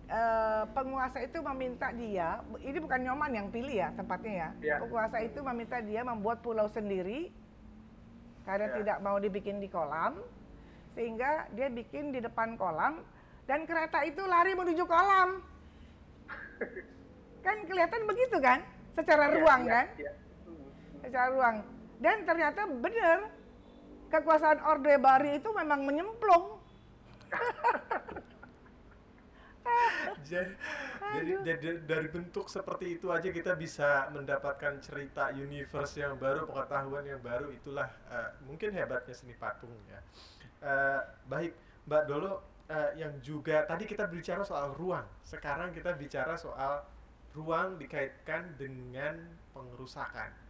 eh, 0.06 0.62
penguasa 0.70 1.18
itu 1.18 1.38
meminta 1.42 1.90
dia 1.90 2.40
ini 2.62 2.78
bukan 2.78 3.00
nyoman 3.02 3.30
yang 3.34 3.46
pilih 3.50 3.74
ya 3.74 3.88
tempatnya 3.94 4.32
ya 4.32 4.48
Ya. 4.62 4.76
penguasa 4.78 5.18
itu 5.20 5.38
meminta 5.42 5.78
dia 5.82 6.02
membuat 6.02 6.40
pulau 6.40 6.70
sendiri 6.70 7.30
karena 8.46 8.70
Ya. 8.70 8.74
tidak 8.82 8.98
mau 9.02 9.18
dibikin 9.18 9.58
di 9.58 9.66
kolam 9.66 10.22
sehingga 10.94 11.50
dia 11.52 11.68
bikin 11.68 12.14
di 12.14 12.22
depan 12.22 12.54
kolam 12.56 13.02
dan 13.44 13.66
kereta 13.66 14.02
itu 14.02 14.22
lari 14.22 14.54
menuju 14.54 14.86
kolam 14.86 15.42
kan 17.46 17.56
kelihatan 17.66 18.02
begitu 18.06 18.36
kan 18.38 18.58
secara 18.94 19.28
ya, 19.28 19.32
ruang 19.38 19.62
ya, 19.66 19.70
kan 19.70 19.86
ya. 19.98 20.12
Secara 21.06 21.28
ruang 21.30 21.56
dan 22.02 22.16
ternyata 22.26 22.60
benar 22.66 23.18
kekuasaan 24.10 24.58
Orde 24.62 24.94
Baru 24.98 25.28
itu 25.30 25.48
memang 25.54 25.82
menyemplung 25.82 26.58
jadi, 30.26 30.52
jadi, 31.14 31.32
jadi 31.44 31.68
dari 31.86 32.08
bentuk 32.10 32.50
seperti 32.50 32.98
itu 32.98 33.10
aja 33.14 33.28
kita 33.30 33.54
bisa 33.54 34.10
mendapatkan 34.10 34.78
cerita 34.82 35.30
universe 35.32 35.98
yang 36.00 36.18
baru, 36.18 36.46
pengetahuan 36.48 37.04
yang 37.06 37.22
baru. 37.22 37.50
Itulah 37.54 37.88
eh, 38.10 38.30
mungkin 38.46 38.74
hebatnya 38.74 39.14
seni 39.14 39.34
patung 39.38 39.72
ya. 39.86 40.00
Eh, 40.62 41.00
baik, 41.30 41.52
Mbak 41.86 42.02
Dolo, 42.10 42.32
eh, 42.66 42.98
yang 42.98 43.14
juga 43.22 43.62
tadi 43.68 43.86
kita 43.86 44.10
bicara 44.10 44.42
soal 44.42 44.74
ruang. 44.74 45.06
Sekarang 45.22 45.70
kita 45.70 45.94
bicara 45.94 46.34
soal 46.34 46.82
ruang 47.36 47.76
dikaitkan 47.78 48.56
dengan 48.58 49.20
pengerusakan. 49.52 50.46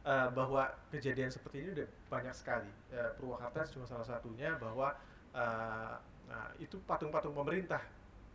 Eh, 0.00 0.28
bahwa 0.32 0.64
kejadian 0.88 1.28
seperti 1.28 1.60
ini 1.60 1.68
udah 1.76 1.88
banyak 2.08 2.32
sekali. 2.32 2.72
Eh, 2.88 3.12
Purwakarta 3.20 3.68
cuma 3.68 3.84
salah 3.84 4.06
satunya 4.08 4.56
bahwa 4.56 4.96
eh, 5.36 5.94
nah, 6.24 6.48
itu 6.56 6.80
patung-patung 6.88 7.36
pemerintah 7.36 7.84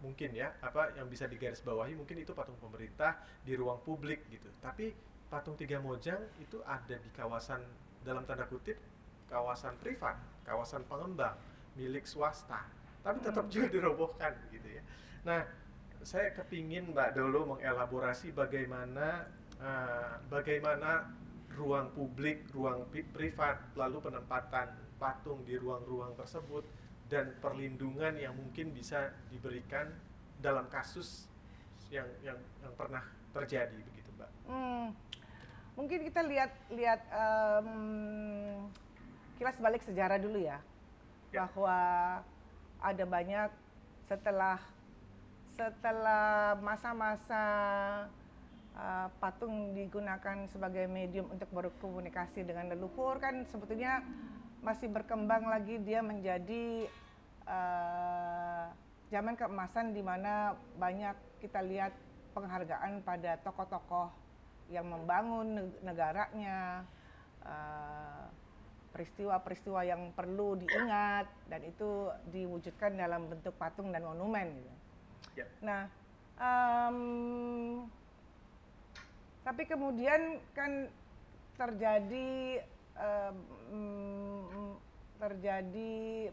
mungkin 0.05 0.37
ya 0.37 0.53
apa 0.61 0.93
yang 0.93 1.09
bisa 1.09 1.25
digarisbawahi 1.25 1.97
mungkin 1.97 2.21
itu 2.21 2.37
patung 2.37 2.61
pemerintah 2.61 3.17
di 3.41 3.57
ruang 3.57 3.81
publik 3.81 4.29
gitu. 4.29 4.45
Tapi 4.61 4.93
patung 5.25 5.57
tiga 5.57 5.81
mojang 5.81 6.21
itu 6.37 6.61
ada 6.61 6.95
di 7.01 7.09
kawasan 7.09 7.65
dalam 8.05 8.21
tanda 8.29 8.45
kutip 8.45 8.77
kawasan 9.25 9.73
privat 9.81 10.13
kawasan 10.45 10.85
pengembang 10.85 11.33
milik 11.73 12.05
swasta. 12.05 12.69
Tapi 13.01 13.17
tetap 13.25 13.49
juga 13.49 13.67
dirobohkan 13.73 14.37
gitu 14.53 14.69
ya. 14.69 14.85
Nah 15.25 15.41
saya 16.05 16.29
kepingin 16.37 16.93
Mbak 16.93 17.17
Dolo 17.17 17.57
mengelaborasi 17.57 18.29
bagaimana 18.29 19.25
eh, 19.57 20.13
bagaimana 20.29 21.09
ruang 21.57 21.89
publik 21.97 22.45
ruang 22.53 22.85
pri- 22.93 23.09
privat 23.09 23.57
lalu 23.73 24.03
penempatan 24.03 24.69
patung 24.99 25.41
di 25.43 25.55
ruang-ruang 25.55 26.13
tersebut 26.15 26.63
dan 27.05 27.37
perlindungan 27.37 28.17
yang 28.17 28.33
mungkin 28.33 28.73
bisa 28.73 29.13
diberikan 29.29 29.93
dalam 30.41 30.65
kasus 30.73 31.29
yang 31.93 32.09
yang 32.25 32.37
yang 32.65 32.73
pernah 32.73 33.05
terjadi 33.31 33.77
begitu 33.77 34.09
mbak. 34.17 34.29
Hmm, 34.49 34.89
mungkin 35.77 35.99
kita 36.01 36.25
lihat 36.25 36.51
lihat 36.73 37.01
em, 37.13 38.65
kilas 39.37 39.57
balik 39.61 39.85
sejarah 39.85 40.17
dulu 40.17 40.41
ya, 40.41 40.57
Ya. 41.29 41.45
bahwa 41.45 41.77
ada 42.81 43.03
banyak 43.05 43.49
setelah 44.09 44.57
setelah 45.55 46.55
masa-masa 46.59 47.43
uh, 48.75 49.07
patung 49.23 49.71
digunakan 49.71 50.45
sebagai 50.51 50.83
medium 50.85 51.31
untuk 51.31 51.47
berkomunikasi 51.55 52.43
dengan 52.43 52.67
leluhur 52.75 53.17
kan 53.23 53.47
sebetulnya 53.47 54.03
masih 54.63 54.87
berkembang 54.91 55.47
lagi 55.47 55.79
dia 55.81 55.99
menjadi 56.03 56.87
uh, 57.47 58.71
zaman 59.09 59.35
keemasan 59.37 59.93
di 59.93 60.01
mana 60.01 60.55
banyak 60.77 61.15
kita 61.43 61.61
lihat 61.61 61.93
penghargaan 62.35 62.99
pada 63.05 63.39
tokoh-tokoh 63.41 64.11
yang 64.67 64.89
membangun 64.89 65.61
neg- 65.61 65.79
negaranya, 65.85 66.83
uh, 67.45 68.25
peristiwa-peristiwa 68.95 69.83
yang 69.83 70.15
perlu 70.15 70.55
diingat 70.55 71.27
dan 71.51 71.61
itu 71.67 72.07
diwujudkan 72.31 72.95
dalam 72.95 73.27
bentuk 73.27 73.51
patung 73.59 73.91
dan 73.91 74.07
monumen. 74.07 74.55
Gitu. 74.55 75.43
Ya. 75.43 75.47
Nah, 75.59 75.81
em, 76.39 76.99
tapi 79.43 79.67
kemudian 79.67 80.39
kan 80.55 80.87
terjadi 81.59 82.63
terjadi 85.19 86.29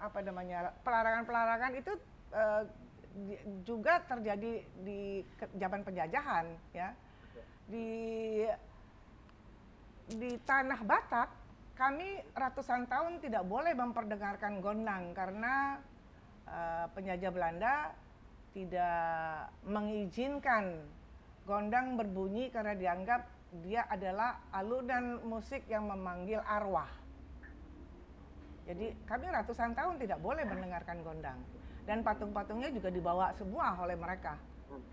apa 0.00 0.18
namanya 0.24 0.72
pelarangan-pelarangan 0.80 1.72
itu 1.76 1.92
eh, 2.32 2.62
juga 3.66 4.00
terjadi 4.06 4.62
di 4.80 5.22
zaman 5.58 5.82
penjajahan 5.82 6.46
ya. 6.74 6.94
Di 7.70 7.90
di 10.10 10.30
tanah 10.42 10.80
Batak 10.82 11.28
kami 11.78 12.20
ratusan 12.36 12.90
tahun 12.90 13.22
tidak 13.24 13.46
boleh 13.46 13.72
memperdengarkan 13.72 14.60
gondang 14.60 15.16
karena 15.16 15.80
uh, 16.44 16.86
penjajah 16.92 17.30
Belanda 17.32 17.94
tidak 18.52 19.48
mengizinkan 19.64 20.82
gondang 21.48 21.96
berbunyi 21.96 22.52
karena 22.52 22.76
dianggap 22.76 23.24
dia 23.58 23.82
adalah 23.90 24.46
alunan 24.54 25.18
musik 25.26 25.66
yang 25.66 25.90
memanggil 25.90 26.38
arwah. 26.46 26.86
Jadi 28.70 28.94
kami 29.02 29.26
ratusan 29.26 29.74
tahun 29.74 29.98
tidak 29.98 30.22
boleh 30.22 30.46
mendengarkan 30.46 31.02
gondang 31.02 31.42
dan 31.82 32.06
patung-patungnya 32.06 32.70
juga 32.70 32.86
dibawa 32.94 33.34
semua 33.34 33.74
oleh 33.82 33.98
mereka. 33.98 34.38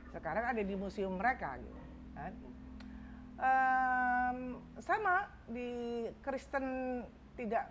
Sekarang 0.10 0.50
ada 0.50 0.62
di 0.66 0.74
museum 0.74 1.14
mereka 1.14 1.54
gitu. 1.62 1.82
Kan? 2.18 2.34
Um, 3.38 4.38
sama 4.82 5.30
di 5.46 6.10
Kristen 6.26 6.66
tidak 7.38 7.70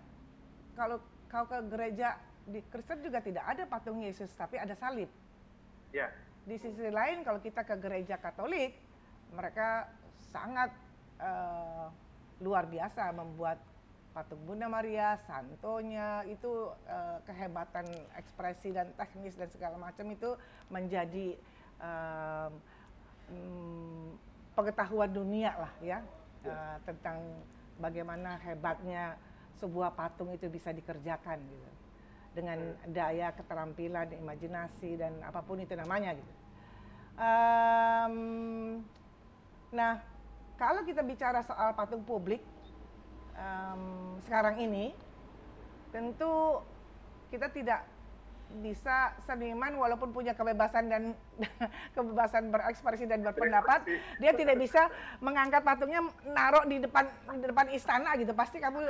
kalau 0.78 1.02
kau 1.26 1.42
ke 1.50 1.58
gereja 1.66 2.14
di 2.46 2.62
Kristen 2.70 3.02
juga 3.02 3.18
tidak 3.18 3.42
ada 3.42 3.66
patung 3.66 3.98
Yesus 3.98 4.30
tapi 4.38 4.62
ada 4.62 4.78
salib. 4.78 5.10
Ya. 5.90 6.14
Di 6.46 6.54
sisi 6.62 6.86
lain 6.86 7.26
kalau 7.26 7.42
kita 7.42 7.66
ke 7.66 7.74
gereja 7.82 8.14
Katolik 8.22 8.78
mereka 9.34 9.90
sangat 10.36 10.70
uh, 11.16 11.88
luar 12.44 12.68
biasa 12.68 13.08
membuat 13.16 13.56
patung 14.12 14.40
Bunda 14.44 14.68
Maria, 14.68 15.16
santonya 15.24 16.24
itu 16.28 16.72
uh, 16.88 17.20
kehebatan 17.24 17.84
ekspresi 18.16 18.72
dan 18.72 18.92
teknis 18.96 19.36
dan 19.36 19.48
segala 19.48 19.76
macam 19.80 20.08
itu 20.12 20.36
menjadi 20.68 21.36
uh, 21.80 22.48
um, 23.32 24.16
pengetahuan 24.56 25.12
dunia 25.12 25.52
lah 25.56 25.72
ya 25.84 26.00
uh, 26.48 26.76
tentang 26.88 27.20
bagaimana 27.76 28.40
hebatnya 28.40 29.20
sebuah 29.60 29.92
patung 29.92 30.32
itu 30.32 30.48
bisa 30.48 30.72
dikerjakan 30.72 31.40
gitu. 31.40 31.70
Dengan 32.36 32.76
daya 32.92 33.32
keterampilan, 33.32 34.12
imajinasi 34.12 35.00
dan 35.00 35.16
apa 35.24 35.40
pun 35.40 35.56
itu 35.60 35.72
namanya 35.72 36.12
gitu. 36.12 36.32
Um, 37.16 38.16
nah 39.72 40.15
kalau 40.56 40.82
kita 40.84 41.04
bicara 41.04 41.44
soal 41.44 41.76
patung 41.76 42.02
publik 42.04 42.40
um, 43.36 44.16
sekarang 44.24 44.60
ini 44.60 44.92
tentu 45.92 46.60
kita 47.28 47.48
tidak 47.52 47.84
bisa 48.62 49.10
seniman 49.26 49.74
walaupun 49.74 50.14
punya 50.14 50.30
kebebasan 50.32 50.86
dan 50.86 51.02
kebebasan 51.96 52.54
berekspresi 52.54 53.04
dan 53.04 53.26
berpendapat 53.26 53.82
dia 54.22 54.32
tidak 54.38 54.56
bisa 54.62 54.86
mengangkat 55.18 55.66
patungnya 55.66 56.06
naruh 56.30 56.62
di 56.62 56.78
depan 56.78 57.10
di 57.42 57.42
depan 57.42 57.66
istana 57.74 58.14
gitu. 58.14 58.30
Pasti 58.38 58.62
kamu 58.62 58.86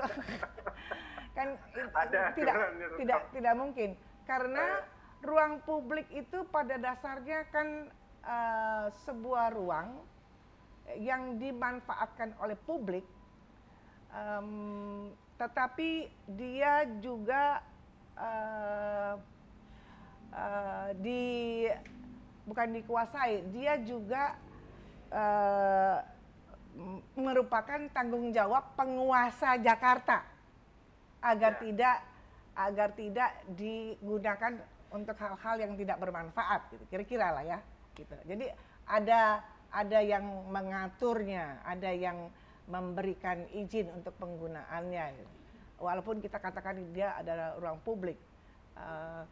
kan 1.37 1.49
Ada, 1.97 2.37
tidak 2.37 2.55
tidak 3.01 3.21
tidak 3.33 3.55
mungkin. 3.57 3.91
Karena 4.29 4.85
ruang 5.25 5.65
publik 5.65 6.05
itu 6.13 6.45
pada 6.53 6.77
dasarnya 6.77 7.49
kan 7.49 7.89
uh, 8.29 8.93
sebuah 9.09 9.57
ruang 9.57 10.05
yang 10.95 11.43
dimanfaatkan 11.43 12.39
oleh 12.39 12.55
publik 12.55 13.05
um, 14.15 15.11
tetapi 15.37 16.09
dia 16.33 16.89
juga 17.03 17.61
uh, 18.17 19.15
uh, 20.33 20.89
di 20.97 21.67
bukan 22.47 22.69
dikuasai, 22.79 23.43
dia 23.53 23.77
juga 23.83 24.39
uh, 25.13 25.99
merupakan 27.17 27.81
tanggung 27.93 28.31
jawab 28.33 28.77
penguasa 28.77 29.57
Jakarta 29.61 30.25
agar 31.25 31.59
ya. 31.59 31.61
tidak 31.61 31.97
agar 32.57 32.89
tidak 32.97 33.31
digunakan 33.53 34.53
untuk 34.93 35.17
hal-hal 35.19 35.57
yang 35.61 35.73
tidak 35.77 35.97
bermanfaat 36.01 36.73
gitu 36.73 36.85
kira-kira 36.89 37.33
lah 37.33 37.45
ya 37.45 37.59
gitu 37.97 38.17
jadi 38.29 38.53
ada 38.87 39.41
ada 39.77 40.01
yang 40.01 40.25
mengaturnya 40.49 41.61
ada 41.69 41.93
yang 41.93 42.33
memberikan 42.67 43.47
izin 43.55 43.93
untuk 43.95 44.17
penggunaannya. 44.19 45.23
Walaupun 45.77 46.19
kita 46.25 46.41
katakan 46.41 46.81
dia 46.91 47.15
adalah 47.15 47.55
ruang 47.61 47.79
publik. 47.85 48.17
Uh, 48.75 49.23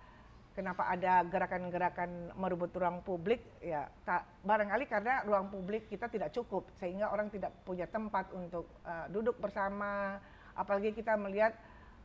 kenapa 0.55 0.87
ada 0.87 1.25
gerakan-gerakan 1.27 2.31
merebut 2.39 2.71
ruang 2.77 3.03
publik? 3.03 3.43
Ya, 3.59 3.91
tak, 4.07 4.29
barangkali 4.47 4.87
karena 4.87 5.25
ruang 5.27 5.51
publik 5.51 5.91
kita 5.91 6.07
tidak 6.07 6.31
cukup 6.31 6.69
sehingga 6.79 7.11
orang 7.11 7.33
tidak 7.33 7.51
punya 7.67 7.89
tempat 7.91 8.31
untuk 8.31 8.69
uh, 8.87 9.09
duduk 9.11 9.41
bersama. 9.41 10.21
Apalagi 10.55 10.95
kita 10.95 11.19
melihat 11.19 11.57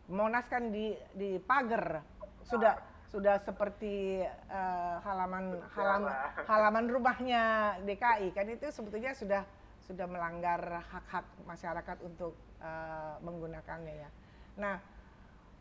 Monas 0.10 0.50
kan 0.50 0.74
di 0.74 0.98
di 1.14 1.38
pagar 1.38 2.02
sudah 2.42 2.74
sudah 3.10 3.42
seperti 3.42 4.22
uh, 4.54 5.02
halaman 5.02 5.58
halaman 5.74 6.14
halaman 6.50 6.86
rumahnya 6.86 7.44
DKI 7.82 8.30
kan 8.38 8.46
itu 8.46 8.70
sebetulnya 8.70 9.18
sudah 9.18 9.42
sudah 9.82 10.06
melanggar 10.06 10.86
hak-hak 10.94 11.26
masyarakat 11.50 11.98
untuk 12.06 12.38
uh, 12.62 13.18
menggunakannya 13.26 14.06
ya. 14.06 14.10
Nah, 14.62 14.78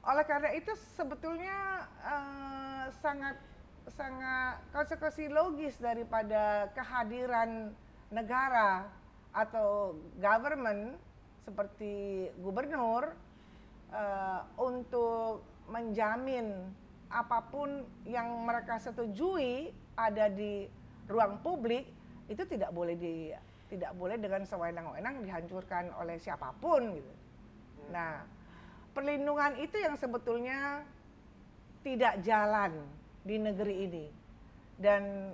oleh 0.05 0.25
karena 0.29 0.53
itu 0.53 0.69
sebetulnya 0.93 1.89
uh, 2.05 2.93
sangat 3.01 3.41
sangat 3.89 4.61
konsekuensi 4.69 5.33
logis 5.33 5.81
daripada 5.81 6.69
kehadiran 6.77 7.73
negara 8.13 8.85
atau 9.33 9.97
government 10.21 11.01
seperti 11.49 12.29
gubernur 12.45 13.17
uh, 13.89 14.45
untuk 14.61 15.41
menjamin 15.73 16.69
apa 17.09 17.41
pun 17.49 17.89
yang 18.05 18.45
mereka 18.45 18.77
setujui 18.77 19.73
ada 19.97 20.29
di 20.29 20.69
ruang 21.09 21.41
publik 21.41 21.89
itu 22.29 22.45
tidak 22.45 22.69
boleh 22.77 22.95
di 22.95 23.33
tidak 23.69 23.93
boleh 23.97 24.17
dengan 24.17 24.45
sewenang-wenang 24.45 25.21
dihancurkan 25.25 25.93
oleh 26.01 26.17
siapa 26.17 26.53
pun 26.57 26.97
gitu. 26.97 27.13
Nah, 27.93 28.25
perlindungan 28.97 29.61
itu 29.61 29.77
yang 29.77 29.97
sebetulnya 29.97 30.85
tidak 31.85 32.21
jalan 32.25 32.73
di 33.25 33.37
negeri 33.37 33.75
ini. 33.85 34.07
Dan 34.81 35.33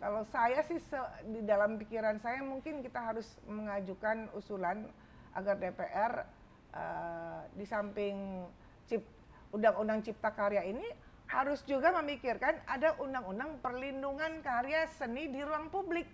kalau 0.00 0.24
saya 0.32 0.64
sih 0.64 0.80
di 1.28 1.44
dalam 1.44 1.76
pikiran 1.76 2.16
saya 2.22 2.40
mungkin 2.40 2.80
kita 2.80 3.02
harus 3.02 3.36
mengajukan 3.44 4.30
usulan 4.32 4.86
agar 5.36 5.58
DPR 5.60 6.12
uh, 6.72 6.78
eh, 6.78 7.40
di 7.52 7.64
samping 7.68 8.46
cip, 8.88 9.04
undang-undang 9.54 10.04
cipta 10.04 10.32
karya 10.32 10.64
ini 10.68 10.84
harus 11.28 11.60
juga 11.68 11.92
memikirkan 12.00 12.56
ada 12.64 12.96
undang-undang 13.00 13.60
perlindungan 13.60 14.40
karya 14.40 14.88
seni 14.96 15.28
di 15.28 15.40
ruang 15.44 15.68
publik 15.68 16.08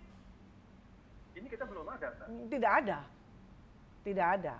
ini 1.35 1.47
kita 1.51 1.67
belum 1.67 1.85
ada, 1.91 2.07
Pak. 2.15 2.27
Tidak 2.47 2.71
ada. 2.71 2.99
Tidak 4.07 4.27
ada. 4.39 4.55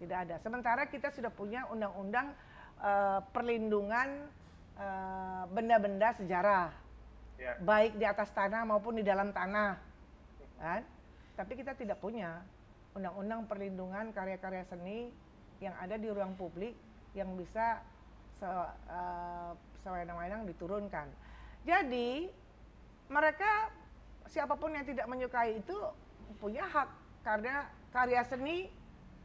Tidak 0.00 0.18
ada. 0.28 0.34
Sementara 0.40 0.88
kita 0.88 1.12
sudah 1.12 1.28
punya 1.28 1.68
undang-undang 1.68 2.32
uh, 2.80 3.20
perlindungan 3.32 4.28
eh, 4.76 5.42
benda-benda 5.52 6.12
uh, 6.12 6.16
sejarah. 6.20 6.68
Ya. 7.36 7.52
Baik 7.60 7.96
di 8.00 8.04
atas 8.08 8.32
tanah 8.32 8.64
maupun 8.64 8.96
di 8.96 9.04
dalam 9.04 9.32
tanah. 9.32 9.76
Kan? 10.56 10.82
Tapi 11.36 11.52
kita 11.52 11.76
tidak 11.76 12.00
punya 12.00 12.40
undang-undang 12.96 13.44
perlindungan 13.44 14.12
karya-karya 14.16 14.64
seni 14.64 15.12
yang 15.60 15.76
ada 15.76 16.00
di 16.00 16.08
ruang 16.08 16.36
publik 16.36 16.72
yang 17.16 17.32
bisa 17.34 17.80
se, 18.36 18.44
uh, 18.46 19.56
sewenang-wenang 19.80 20.44
diturunkan. 20.44 21.08
Jadi 21.64 22.28
mereka 23.08 23.72
siapa 24.28 24.54
pun 24.54 24.76
yang 24.76 24.84
tidak 24.84 25.08
menyukai 25.08 25.56
itu 25.58 25.76
punya 26.36 26.68
hak 26.68 26.88
karena 27.24 27.66
karya 27.90 28.22
seni 28.28 28.68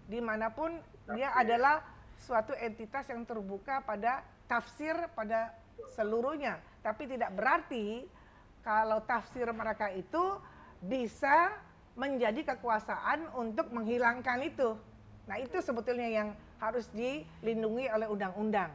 di 0.07 0.19
mana 0.23 0.49
pun 0.49 0.79
dia 1.11 1.35
adalah 1.35 1.83
suatu 2.15 2.55
entitas 2.55 3.09
yang 3.11 3.27
terbuka 3.27 3.83
pada 3.83 4.23
tafsir 4.47 4.95
pada 5.11 5.51
seluruhnya. 5.97 6.61
Tapi 6.81 7.09
tidak 7.09 7.33
berarti 7.35 8.05
kalau 8.61 9.01
tafsir 9.03 9.49
mereka 9.51 9.89
itu 9.91 10.37
bisa 10.81 11.53
menjadi 11.97 12.55
kekuasaan 12.55 13.35
untuk 13.37 13.69
menghilangkan 13.73 14.39
itu. 14.45 14.77
Nah 15.27 15.37
itu 15.37 15.59
sebetulnya 15.59 16.09
yang 16.09 16.29
harus 16.61 16.85
dilindungi 16.93 17.89
oleh 17.89 18.07
undang-undang. 18.07 18.71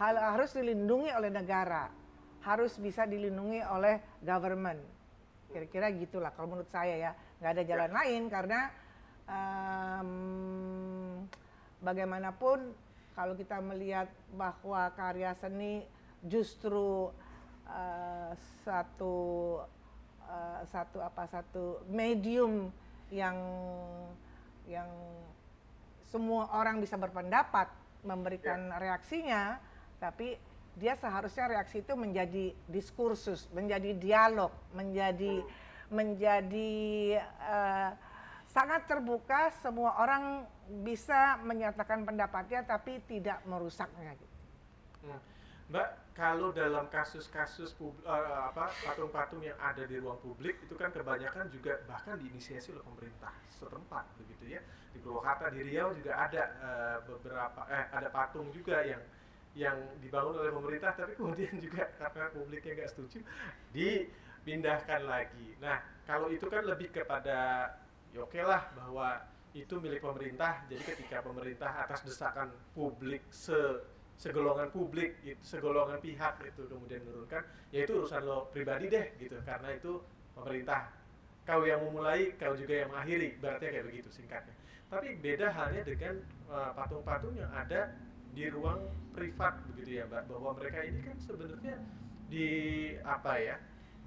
Harus 0.00 0.56
dilindungi 0.56 1.12
oleh 1.12 1.30
negara. 1.30 1.92
Harus 2.42 2.74
bisa 2.80 3.06
dilindungi 3.06 3.62
oleh 3.62 4.00
government 4.24 5.02
kira-kira 5.52 5.92
gitulah 5.92 6.32
kalau 6.32 6.56
menurut 6.56 6.72
saya 6.72 6.96
ya 6.96 7.12
nggak 7.38 7.52
ada 7.52 7.62
jalan 7.68 7.90
ya. 7.92 7.96
lain 8.00 8.22
karena 8.32 8.60
um, 9.28 10.10
bagaimanapun 11.84 12.72
kalau 13.12 13.36
kita 13.36 13.60
melihat 13.60 14.08
bahwa 14.32 14.88
karya 14.96 15.36
seni 15.36 15.84
justru 16.24 17.12
uh, 17.68 18.32
satu 18.64 19.16
uh, 20.24 20.60
satu 20.72 21.04
apa 21.04 21.28
satu 21.28 21.84
medium 21.92 22.72
yang 23.12 23.36
yang 24.64 24.88
semua 26.12 26.52
orang 26.52 26.76
bisa 26.84 27.00
berpendapat 27.00 27.72
memberikan 28.04 28.68
ya. 28.68 28.76
reaksinya 28.76 29.42
tapi 29.96 30.36
dia 30.76 30.96
seharusnya 30.96 31.52
reaksi 31.52 31.84
itu 31.84 31.92
menjadi 31.92 32.56
diskursus, 32.64 33.44
menjadi 33.52 33.92
dialog, 33.96 34.52
menjadi 34.72 35.44
menjadi 35.92 37.20
uh, 37.44 37.92
sangat 38.48 38.88
terbuka 38.88 39.52
semua 39.60 40.00
orang 40.00 40.48
bisa 40.80 41.36
menyatakan 41.44 42.04
pendapatnya 42.08 42.64
tapi 42.64 43.04
tidak 43.04 43.44
merusaknya 43.44 44.16
gitu. 44.16 44.36
Hmm. 45.04 45.20
Mbak, 45.68 45.88
kalau 46.12 46.52
dalam 46.52 46.92
kasus-kasus 46.92 47.72
uh, 47.80 48.52
patung-patung 48.54 49.40
yang 49.40 49.56
ada 49.56 49.88
di 49.88 49.96
ruang 49.96 50.20
publik 50.20 50.60
itu 50.60 50.76
kan 50.76 50.92
kebanyakan 50.92 51.48
juga 51.48 51.80
bahkan 51.88 52.20
diinisiasi 52.20 52.76
oleh 52.76 52.84
pemerintah 52.84 53.32
setempat 53.48 54.04
begitu 54.20 54.56
ya. 54.56 54.60
Di 54.92 55.00
Purwakarta 55.00 55.48
di 55.48 55.64
Riau 55.64 55.96
juga 55.96 56.20
ada 56.20 56.42
uh, 56.60 56.98
beberapa 57.08 57.64
eh 57.72 57.88
ada 57.96 58.12
patung 58.12 58.52
juga 58.52 58.84
yang 58.84 59.00
yang 59.56 59.76
dibangun 60.04 60.36
oleh 60.36 60.52
pemerintah 60.52 60.92
tapi 61.00 61.16
kemudian 61.16 61.56
juga 61.56 61.88
karena 61.96 62.28
publiknya 62.28 62.72
nggak 62.84 62.92
setuju 62.92 63.18
dipindahkan 63.72 65.08
lagi. 65.08 65.56
Nah, 65.64 65.80
kalau 66.04 66.28
itu 66.28 66.44
kan 66.52 66.68
lebih 66.68 66.92
kepada 66.92 67.72
ya 68.12 68.20
oke 68.20 68.36
okay 68.36 68.44
lah 68.44 68.68
bahwa 68.76 69.16
itu 69.56 69.80
milik 69.80 70.04
pemerintah. 70.04 70.64
Jadi 70.68 70.82
ketika 70.84 71.24
pemerintah 71.24 71.72
atas 71.88 72.04
desakan 72.04 72.52
publik 72.76 73.24
se 73.32 73.56
segolongan 74.16 74.68
publik, 74.70 75.18
itu, 75.26 75.40
segolongan 75.42 75.98
pihak 75.98 76.38
itu 76.46 76.62
kemudian 76.70 77.02
menurunkan, 77.02 77.42
ya 77.74 77.84
itu 77.84 77.92
urusan 77.98 78.22
lo 78.22 78.48
pribadi 78.54 78.86
deh 78.86 79.06
gitu, 79.18 79.36
karena 79.42 79.74
itu 79.74 79.98
pemerintah. 80.34 80.90
Kau 81.42 81.66
yang 81.66 81.82
memulai, 81.82 82.38
kau 82.38 82.54
juga 82.54 82.86
yang 82.86 82.94
mengakhiri, 82.94 83.34
berarti 83.42 83.64
kayak 83.66 83.86
begitu 83.90 84.08
singkatnya. 84.14 84.54
Tapi 84.86 85.18
beda 85.18 85.50
halnya 85.50 85.82
dengan 85.82 86.22
eh, 86.52 86.70
patung-patung 86.76 87.34
uh, 87.34 87.40
yang 87.42 87.50
ada 87.50 87.90
di 88.30 88.46
ruang 88.46 88.78
privat 89.12 89.58
begitu 89.72 90.00
ya 90.00 90.04
mbak, 90.06 90.30
bahwa 90.30 90.54
mereka 90.54 90.80
ini 90.86 91.00
kan 91.02 91.16
sebenarnya 91.18 91.76
di 92.30 92.48
apa 93.02 93.32
ya, 93.42 93.56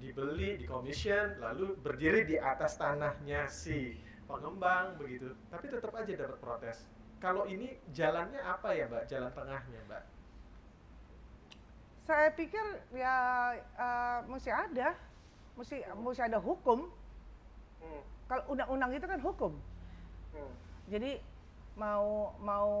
dibeli, 0.00 0.56
di 0.58 0.64
commission, 0.64 1.36
lalu 1.38 1.76
berdiri 1.78 2.24
di 2.24 2.36
atas 2.40 2.80
tanahnya 2.80 3.46
si 3.52 4.00
pengembang 4.26 4.98
begitu, 4.98 5.30
tapi 5.52 5.70
tetap 5.70 5.94
aja 5.94 6.12
dapat 6.18 6.38
protes 6.42 6.95
kalau 7.16 7.48
ini 7.48 7.80
jalannya 7.96 8.40
apa 8.44 8.68
ya 8.76 8.84
Mbak? 8.88 9.04
Jalan 9.08 9.32
tengahnya 9.32 9.80
Mbak? 9.88 10.02
Saya 12.06 12.28
pikir 12.38 12.62
ya 12.94 13.16
uh, 13.74 14.18
mesti 14.30 14.50
ada, 14.52 14.94
mesti 15.58 15.82
mesti 15.96 16.22
ada 16.22 16.38
hukum. 16.38 16.86
Hmm. 17.82 18.02
Kalau 18.30 18.42
undang-undang 18.52 18.92
itu 18.94 19.06
kan 19.08 19.20
hukum. 19.22 19.52
Hmm. 20.36 20.52
Jadi 20.86 21.18
mau 21.76 22.32
mau 22.40 22.72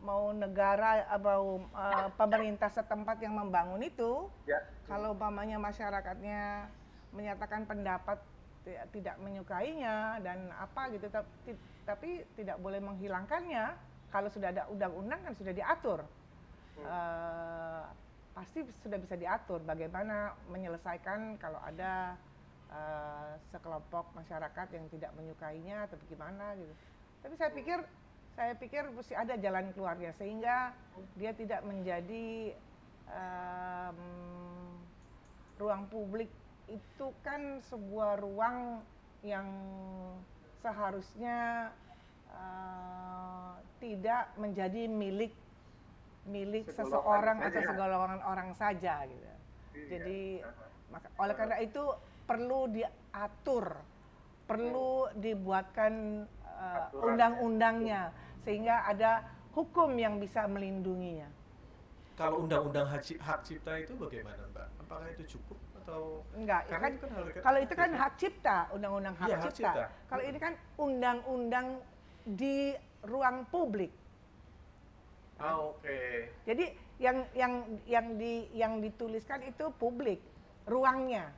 mau 0.00 0.32
negara 0.32 1.04
atau 1.10 1.60
uh, 1.76 2.08
pemerintah 2.16 2.72
setempat 2.72 3.20
yang 3.20 3.36
membangun 3.36 3.84
itu, 3.84 4.30
ya. 4.48 4.64
kalau 4.88 5.12
umpamanya 5.12 5.60
masyarakatnya 5.60 6.72
menyatakan 7.12 7.68
pendapat 7.68 8.16
tidak 8.64 9.16
menyukainya 9.24 10.20
dan 10.20 10.52
apa 10.52 10.92
gitu 10.92 11.08
tapi 11.84 12.22
tidak 12.36 12.56
boleh 12.60 12.78
menghilangkannya. 12.78 13.88
Kalau 14.10 14.26
sudah 14.26 14.50
ada 14.50 14.66
undang-undang 14.68 15.22
kan 15.22 15.34
sudah 15.38 15.54
diatur. 15.54 16.02
Hmm. 16.80 16.86
uh, 16.86 17.84
pasti 18.30 18.62
sudah 18.80 18.96
bisa 18.96 19.18
diatur 19.18 19.58
bagaimana 19.66 20.32
menyelesaikan 20.48 21.36
kalau 21.36 21.58
ada 21.60 22.14
uh, 22.70 23.34
sekelompok 23.50 24.14
masyarakat 24.14 24.66
yang 24.70 24.86
tidak 24.88 25.10
menyukainya 25.18 25.90
atau 25.90 25.98
bagaimana 26.06 26.54
gitu. 26.56 26.72
Tapi 27.20 27.34
saya 27.36 27.50
pikir 27.52 27.78
saya 28.38 28.52
pikir 28.56 28.86
mesti 28.94 29.12
ada 29.12 29.34
jalan 29.36 29.74
keluarnya 29.74 30.14
sehingga 30.16 30.72
dia 31.18 31.34
tidak 31.34 31.60
menjadi 31.66 32.54
um, 33.10 33.98
ruang 35.60 35.84
publik 35.92 36.30
itu 36.70 37.06
kan 37.26 37.58
sebuah 37.66 38.22
ruang 38.22 38.80
yang 39.26 39.46
seharusnya 40.62 41.68
uh, 42.30 43.58
tidak 43.82 44.30
menjadi 44.38 44.86
milik 44.86 45.34
milik 46.28 46.68
seseorang 46.70 47.40
atau 47.42 47.60
segolongan 47.64 48.20
orang 48.22 48.52
saja 48.54 49.02
gitu. 49.08 49.24
Iya. 49.74 49.86
Jadi 49.88 50.20
maka, 50.92 51.08
oleh 51.18 51.34
karena 51.34 51.56
itu 51.58 51.84
perlu 52.28 52.70
diatur, 52.70 53.64
perlu 54.46 55.10
dibuatkan 55.16 56.24
uh, 56.44 56.86
undang-undangnya 56.94 58.14
sehingga 58.46 58.86
ada 58.86 59.26
hukum 59.56 59.96
yang 59.98 60.22
bisa 60.22 60.46
melindunginya. 60.46 61.26
Kalau 62.20 62.44
undang-undang 62.44 62.84
hak 62.84 63.40
cipta 63.48 63.80
itu 63.80 63.96
bagaimana, 63.96 64.44
Mbak? 64.52 64.68
Apakah 64.84 65.08
itu 65.08 65.40
cukup? 65.40 65.56
Atau 65.90 66.22
enggak 66.38 66.62
kan, 66.70 66.78
kan 66.78 66.92
kalau 67.42 67.58
itu 67.58 67.74
kan 67.74 67.90
hak 67.90 68.12
cipta 68.14 68.58
undang-undang 68.70 69.14
hak, 69.18 69.26
ya, 69.26 69.36
hak 69.42 69.50
cipta, 69.50 69.72
cipta. 69.74 69.86
kalau 70.06 70.22
ini 70.22 70.38
kan 70.38 70.52
undang-undang 70.78 71.66
di 72.22 72.70
ruang 73.02 73.42
publik 73.50 73.90
oh, 75.42 75.74
oke 75.74 75.82
okay. 75.82 76.30
jadi 76.46 76.64
yang 77.02 77.18
yang 77.34 77.52
yang 77.90 78.06
di 78.14 78.46
yang 78.54 78.78
dituliskan 78.78 79.42
itu 79.42 79.74
publik 79.82 80.22
ruangnya 80.70 81.34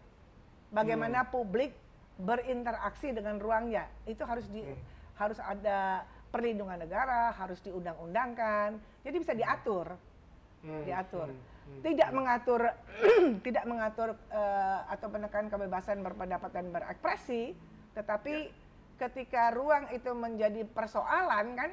bagaimana 0.68 1.24
hmm. 1.24 1.30
publik 1.32 1.72
berinteraksi 2.20 3.16
dengan 3.16 3.40
ruangnya 3.40 3.88
itu 4.04 4.20
harus 4.28 4.44
di 4.52 4.60
hmm. 4.60 4.76
harus 5.16 5.40
ada 5.40 6.04
perlindungan 6.28 6.76
negara 6.76 7.32
harus 7.32 7.56
diundang-undangkan 7.64 8.76
jadi 9.00 9.16
bisa 9.16 9.32
diatur 9.32 9.96
hmm. 10.60 10.84
diatur 10.84 11.32
hmm 11.32 11.51
tidak 11.82 12.10
mengatur 12.14 12.62
tidak 13.46 13.64
mengatur 13.66 14.14
uh, 14.30 14.80
atau 14.86 15.08
menekan 15.10 15.50
kebebasan 15.50 16.00
berpendapat 16.00 16.50
dan 16.54 16.70
berekspresi, 16.70 17.56
tetapi 17.96 18.34
ya. 18.48 18.54
ketika 19.06 19.50
ruang 19.50 19.90
itu 19.90 20.10
menjadi 20.14 20.62
persoalan 20.68 21.58
kan 21.58 21.70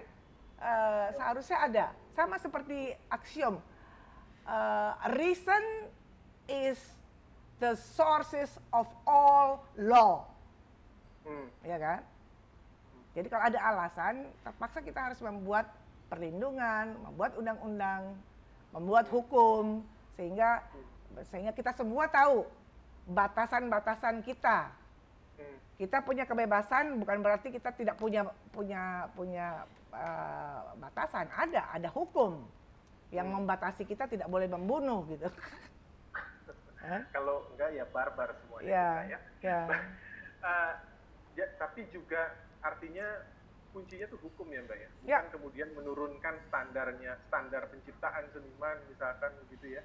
uh, 0.61 1.07
seharusnya 1.13 1.57
ada 1.61 1.85
sama 2.17 2.41
seperti 2.41 2.91
aksiom 3.13 3.61
uh, 4.49 4.91
reason 5.13 5.63
is 6.49 6.81
the 7.61 7.77
sources 7.77 8.49
of 8.73 8.87
all 9.05 9.61
law, 9.77 10.25
hmm. 11.27 11.47
ya 11.61 11.77
kan? 11.77 12.01
Jadi 13.13 13.27
kalau 13.27 13.43
ada 13.51 13.59
alasan, 13.59 14.31
terpaksa 14.41 14.79
kita 14.79 15.11
harus 15.11 15.19
membuat 15.19 15.67
perlindungan, 16.07 16.95
membuat 17.03 17.35
undang-undang, 17.35 18.15
membuat 18.75 19.09
hukum 19.09 19.81
sehingga 20.13 20.61
sehingga 21.33 21.51
kita 21.55 21.73
semua 21.73 22.05
tahu 22.07 22.45
batasan-batasan 23.09 24.21
kita. 24.21 24.69
Kita 25.79 26.03
punya 26.03 26.27
kebebasan 26.27 26.99
bukan 26.99 27.23
berarti 27.23 27.55
kita 27.55 27.71
tidak 27.71 27.95
punya 27.95 28.27
punya 28.51 29.07
punya 29.15 29.63
uh, 29.95 30.75
batasan. 30.75 31.31
Ada, 31.31 31.71
ada 31.71 31.89
hukum 31.95 32.43
yang 33.15 33.31
hmm. 33.31 33.41
membatasi 33.41 33.87
kita 33.87 34.05
tidak 34.05 34.27
boleh 34.27 34.51
membunuh 34.51 35.07
gitu. 35.07 35.31
Kalau 37.15 37.47
enggak 37.55 37.69
ya 37.75 37.85
barbar 37.91 38.29
semuanya 38.43 38.69
ya, 38.69 38.87
kita 38.89 39.07
ya. 39.07 39.19
ya. 39.39 39.59
uh, 40.43 40.73
ya 41.39 41.45
tapi 41.55 41.87
juga 41.95 42.35
artinya 42.59 43.07
kuncinya 43.69 44.07
tuh 44.09 44.19
hukum 44.21 44.49
ya 44.49 44.61
mbak 44.65 44.77
ya 44.77 44.89
bukan 44.89 45.09
ya. 45.09 45.19
kemudian 45.31 45.69
menurunkan 45.77 46.35
standarnya 46.49 47.17
standar 47.29 47.69
penciptaan 47.69 48.25
seniman 48.33 48.77
misalkan 48.89 49.31
begitu 49.45 49.77
ya 49.77 49.83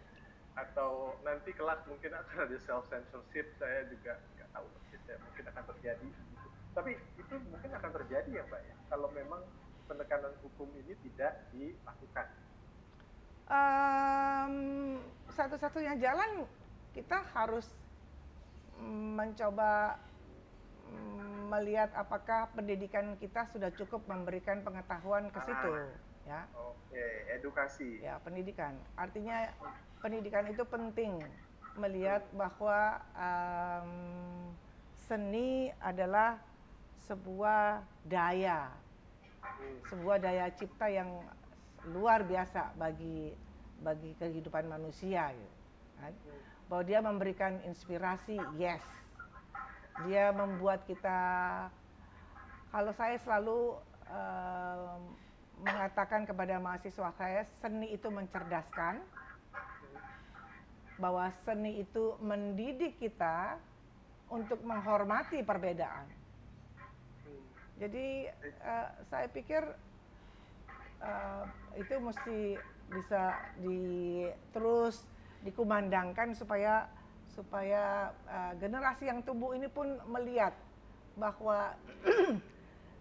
atau 0.55 1.18
nanti 1.26 1.51
kelak 1.53 1.82
mungkin 1.91 2.14
akan 2.14 2.37
ada 2.47 2.57
self 2.62 2.87
censorship 2.89 3.51
saya 3.59 3.85
juga 3.91 4.16
nggak 4.39 4.49
tahu 4.55 4.66
persis 4.78 5.03
ya 5.05 5.16
mungkin 5.18 5.45
akan 5.51 5.64
terjadi 5.74 6.09
gitu. 6.09 6.49
tapi 6.72 6.93
itu 7.18 7.35
mungkin 7.51 7.70
akan 7.74 7.91
terjadi 8.01 8.30
ya 8.30 8.43
mbak 8.47 8.62
ya 8.62 8.76
kalau 8.89 9.09
memang 9.12 9.43
penekanan 9.85 10.32
hukum 10.41 10.68
ini 10.80 10.95
tidak 11.05 11.32
dilakukan 11.53 12.26
um, 13.51 14.55
satu-satunya 15.35 15.99
jalan 16.01 16.47
kita 16.95 17.20
harus 17.35 17.66
mencoba 18.80 19.99
melihat 21.55 21.91
apakah 21.95 22.51
pendidikan 22.57 23.14
kita 23.20 23.47
sudah 23.53 23.70
cukup 23.76 24.03
memberikan 24.11 24.64
pengetahuan 24.64 25.30
ke 25.30 25.39
situ 25.45 25.70
ah, 25.70 25.93
ya. 26.26 26.41
Oke, 26.57 27.05
edukasi. 27.30 28.01
Ya, 28.03 28.18
pendidikan. 28.24 28.74
Artinya 28.99 29.53
pendidikan 30.01 30.49
itu 30.51 30.64
penting 30.66 31.22
melihat 31.78 32.22
bahwa 32.35 33.03
um, 33.14 33.91
seni 35.07 35.70
adalah 35.78 36.41
sebuah 37.07 37.85
daya. 38.09 38.72
Sebuah 39.93 40.16
daya 40.18 40.49
cipta 40.57 40.89
yang 40.89 41.22
luar 41.93 42.24
biasa 42.24 42.72
bagi 42.80 43.37
bagi 43.85 44.16
kehidupan 44.16 44.64
manusia 44.66 45.28
gitu. 45.30 45.55
Kan. 46.01 46.12
Bahwa 46.64 46.82
dia 46.89 47.05
memberikan 47.05 47.61
inspirasi, 47.68 48.41
yes 48.57 48.80
dia 50.03 50.34
membuat 50.34 50.82
kita 50.90 51.20
kalau 52.74 52.90
saya 52.99 53.14
selalu 53.22 53.78
uh, 54.11 54.99
mengatakan 55.62 56.26
kepada 56.26 56.59
mahasiswa 56.59 57.14
saya 57.14 57.47
seni 57.62 57.95
itu 57.95 58.11
mencerdaskan 58.11 58.99
bahwa 60.99 61.30
seni 61.47 61.86
itu 61.86 62.18
mendidik 62.18 62.99
kita 62.99 63.59
untuk 64.30 64.59
menghormati 64.66 65.42
perbedaan. 65.47 66.11
Jadi 67.78 68.26
uh, 68.66 68.90
saya 69.07 69.26
pikir 69.30 69.62
uh, 71.03 71.45
itu 71.78 71.95
mesti 71.99 72.59
bisa 72.90 73.38
di 73.59 74.26
terus 74.51 75.07
dikumandangkan 75.42 76.34
supaya 76.34 76.86
supaya 77.35 78.14
uh, 78.30 78.53
generasi 78.62 79.11
yang 79.11 79.20
tumbuh 79.26 79.53
ini 79.53 79.66
pun 79.66 79.99
melihat 80.07 80.55
bahwa 81.18 81.74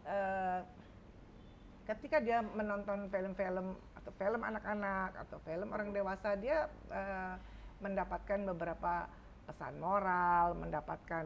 uh, 0.10 0.60
ketika 1.94 2.18
dia 2.18 2.42
menonton 2.42 3.08
film-film 3.14 3.78
atau 3.94 4.12
film 4.18 4.42
anak-anak 4.42 5.16
atau 5.28 5.38
film 5.46 5.70
orang 5.72 5.94
dewasa 5.94 6.36
dia 6.36 6.68
uh, 6.90 7.38
mendapatkan 7.80 8.40
beberapa 8.56 9.06
pesan 9.44 9.76
moral, 9.78 10.56
mendapatkan 10.56 11.26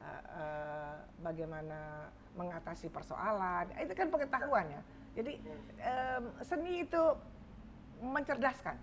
uh, 0.00 0.22
uh, 0.32 0.94
bagaimana 1.20 2.08
mengatasi 2.34 2.88
persoalan. 2.88 3.68
Itu 3.78 3.94
kan 3.94 4.08
pengetahuan 4.08 4.66
ya. 4.72 4.82
Jadi 5.14 5.38
um, 5.78 6.24
seni 6.42 6.82
itu 6.82 7.02
mencerdaskan 8.02 8.74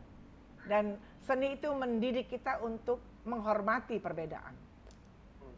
dan 0.72 0.96
seni 1.28 1.60
itu 1.60 1.68
mendidik 1.76 2.32
kita 2.32 2.64
untuk 2.64 3.04
menghormati 3.24 4.02
perbedaan. 4.02 4.56
Hmm. 5.42 5.58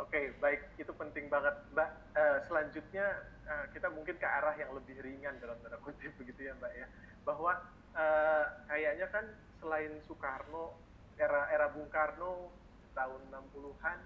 Oke, 0.00 0.10
okay, 0.10 0.24
baik 0.42 0.60
itu 0.76 0.92
penting 0.96 1.26
banget, 1.32 1.54
Mbak. 1.72 1.90
Uh, 2.16 2.38
selanjutnya 2.48 3.06
uh, 3.48 3.66
kita 3.72 3.88
mungkin 3.92 4.16
ke 4.16 4.26
arah 4.26 4.54
yang 4.56 4.72
lebih 4.76 5.00
ringan 5.00 5.36
dalam 5.40 5.56
tanda 5.64 5.80
kutip 5.80 6.12
begitu 6.20 6.48
ya, 6.48 6.52
Mbak 6.56 6.72
ya. 6.76 6.86
Bahwa 7.24 7.52
uh, 7.96 8.44
kayaknya 8.68 9.06
kan 9.08 9.24
selain 9.60 9.92
Soekarno, 10.04 10.76
era 11.16 11.48
era 11.48 11.72
Bung 11.72 11.88
Karno 11.88 12.52
tahun 12.92 13.20
60-an 13.28 13.98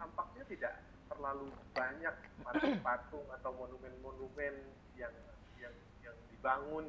tampaknya 0.00 0.44
tidak 0.48 0.74
terlalu 1.08 1.48
banyak 1.72 2.14
patung-patung 2.44 3.26
atau 3.40 3.50
monumen-monumen 3.56 4.54
yang 4.94 5.12
yang 5.56 5.74
yang 6.04 6.16
dibangun 6.28 6.88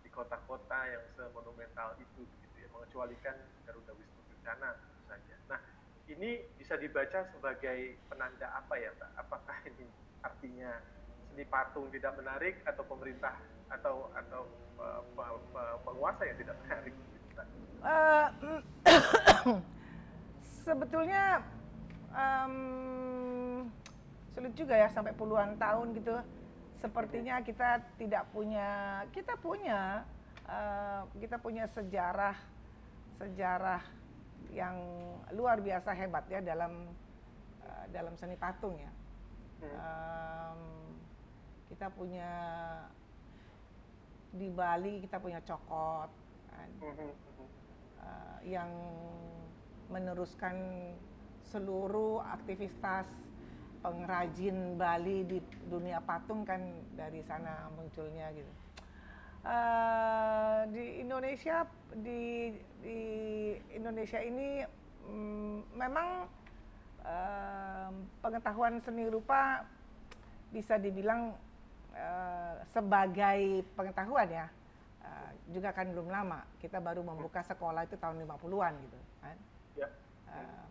di 0.00 0.08
kota-kota 0.08 0.80
yang 0.88 1.04
semonumental 1.14 1.94
itu 2.00 2.24
gitu 2.24 2.56
ya 2.56 2.68
mengecualikan 2.72 3.36
Garuda 3.68 3.92
Wisnu 3.94 4.19
Kencana 4.50 4.74
tentu 4.74 5.02
saja. 5.06 5.34
Nah, 5.46 5.60
ini 6.10 6.42
bisa 6.58 6.74
dibaca 6.74 7.22
sebagai 7.30 7.94
penanda 8.10 8.50
apa 8.50 8.74
ya, 8.74 8.90
Pak? 8.98 9.10
Apakah 9.22 9.56
ini 9.62 9.86
artinya 10.26 10.74
seni 11.30 11.46
patung 11.46 11.86
tidak 11.94 12.18
menarik 12.18 12.58
atau 12.66 12.82
pemerintah 12.82 13.38
atau 13.70 14.10
atau 14.10 14.42
uh, 14.82 15.78
penguasa 15.86 16.26
yang 16.26 16.34
tidak 16.42 16.58
menarik? 16.66 16.94
Uh, 17.78 18.26
sebetulnya 20.66 21.46
um, 22.10 23.70
sulit 24.34 24.50
juga 24.58 24.74
ya 24.74 24.90
sampai 24.90 25.14
puluhan 25.14 25.54
tahun 25.62 25.94
gitu. 25.94 26.18
Sepertinya 26.82 27.38
kita 27.38 27.86
tidak 28.02 28.26
punya, 28.34 29.06
kita 29.14 29.38
punya, 29.38 30.02
uh, 30.42 31.06
kita 31.22 31.38
punya 31.38 31.70
sejarah, 31.70 32.34
sejarah 33.14 33.99
yang 34.50 34.76
luar 35.36 35.60
biasa 35.62 35.94
hebat 35.94 36.26
ya 36.26 36.40
dalam 36.42 36.90
uh, 37.62 37.84
dalam 37.92 38.14
seni 38.16 38.34
patung 38.34 38.74
ya. 38.76 38.92
Um, 39.60 40.60
kita 41.68 41.92
punya 41.92 42.32
di 44.32 44.48
Bali 44.48 45.04
kita 45.04 45.20
punya 45.20 45.42
cokot 45.44 46.10
kan, 46.48 46.68
uh, 48.00 48.38
yang 48.46 48.70
meneruskan 49.90 50.56
seluruh 51.50 52.22
aktivitas 52.24 53.10
pengrajin 53.82 54.78
Bali 54.78 55.26
di 55.26 55.38
dunia 55.66 55.98
patung 56.04 56.46
kan 56.46 56.60
dari 56.94 57.20
sana 57.26 57.68
munculnya 57.74 58.30
gitu. 58.32 58.52
Uh, 59.40 60.68
di 60.68 61.00
Indonesia 61.00 61.64
di 61.96 62.52
di 62.84 63.00
Indonesia 63.72 64.20
ini 64.20 64.60
um, 65.08 65.64
memang 65.72 66.28
uh, 67.00 67.88
pengetahuan 68.20 68.76
seni 68.84 69.08
rupa 69.08 69.64
bisa 70.52 70.76
dibilang 70.76 71.32
uh, 71.96 72.54
sebagai 72.68 73.64
pengetahuan 73.72 74.28
ya 74.28 74.46
uh, 75.08 75.30
juga 75.48 75.72
kan 75.72 75.88
belum 75.88 76.12
lama 76.12 76.44
kita 76.60 76.76
baru 76.76 77.00
membuka 77.00 77.40
sekolah 77.40 77.88
itu 77.88 77.96
tahun 77.96 78.20
50-an 78.28 78.74
gitu 78.76 78.98
kan. 79.24 79.36
Ya. 79.72 79.88
Uh, 80.28 80.69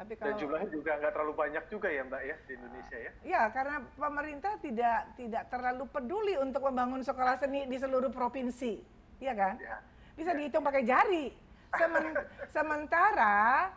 tapi 0.00 0.16
kalau, 0.16 0.32
Dan 0.32 0.40
jumlahnya 0.40 0.70
juga 0.72 0.90
nggak 0.96 1.12
terlalu 1.12 1.34
banyak 1.36 1.64
juga 1.68 1.88
ya 1.92 2.02
Mbak 2.08 2.22
ya 2.24 2.36
di 2.48 2.52
Indonesia 2.56 2.96
ya? 2.96 3.12
Ya 3.20 3.42
karena 3.52 3.76
pemerintah 4.00 4.52
tidak 4.64 5.00
tidak 5.20 5.44
terlalu 5.52 5.84
peduli 5.92 6.34
untuk 6.40 6.64
membangun 6.64 7.04
sekolah 7.04 7.36
seni 7.36 7.68
di 7.68 7.76
seluruh 7.76 8.08
provinsi, 8.08 8.80
ya 9.20 9.36
kan? 9.36 9.60
Ya. 9.60 9.76
Bisa 10.16 10.32
ya. 10.32 10.36
dihitung 10.40 10.64
pakai 10.64 10.88
jari. 10.88 11.36
Semen, 11.76 12.16
sementara 12.56 13.76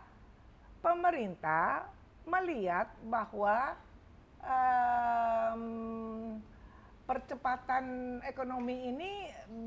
pemerintah 0.79 1.91
melihat 2.23 2.87
bahwa 3.03 3.75
um, 4.39 5.63
percepatan 7.03 7.83
ekonomi 8.23 8.95
ini 8.95 9.11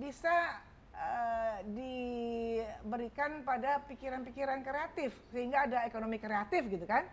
bisa 0.00 0.56
uh, 0.96 1.58
diberikan 1.72 3.44
pada 3.44 3.84
pikiran-pikiran 3.86 4.64
kreatif 4.64 5.12
sehingga 5.30 5.68
ada 5.68 5.84
ekonomi 5.84 6.16
kreatif 6.16 6.66
gitu 6.66 6.84
kan. 6.88 7.04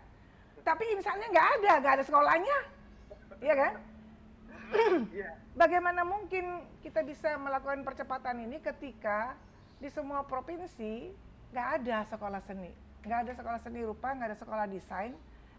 Tapi 0.64 0.96
misalnya 0.96 1.28
nggak 1.28 1.50
ada 1.60 1.72
nggak 1.84 1.94
ada 2.00 2.06
sekolahnya 2.08 2.58
iya 3.44 3.56
kan? 3.60 3.74
Bagaimana 5.62 6.02
mungkin 6.08 6.64
kita 6.82 7.04
bisa 7.06 7.36
melakukan 7.38 7.84
percepatan 7.86 8.42
ini 8.48 8.58
ketika 8.64 9.36
di 9.78 9.92
semua 9.92 10.24
provinsi 10.24 11.12
nggak 11.52 11.68
ada 11.84 11.98
sekolah 12.08 12.42
seni? 12.42 12.72
Nggak 13.04 13.20
ada 13.28 13.32
sekolah 13.36 13.60
seni 13.60 13.80
rupa 13.84 14.16
nggak 14.16 14.30
ada 14.34 14.40
sekolah 14.40 14.66
desain 14.72 15.14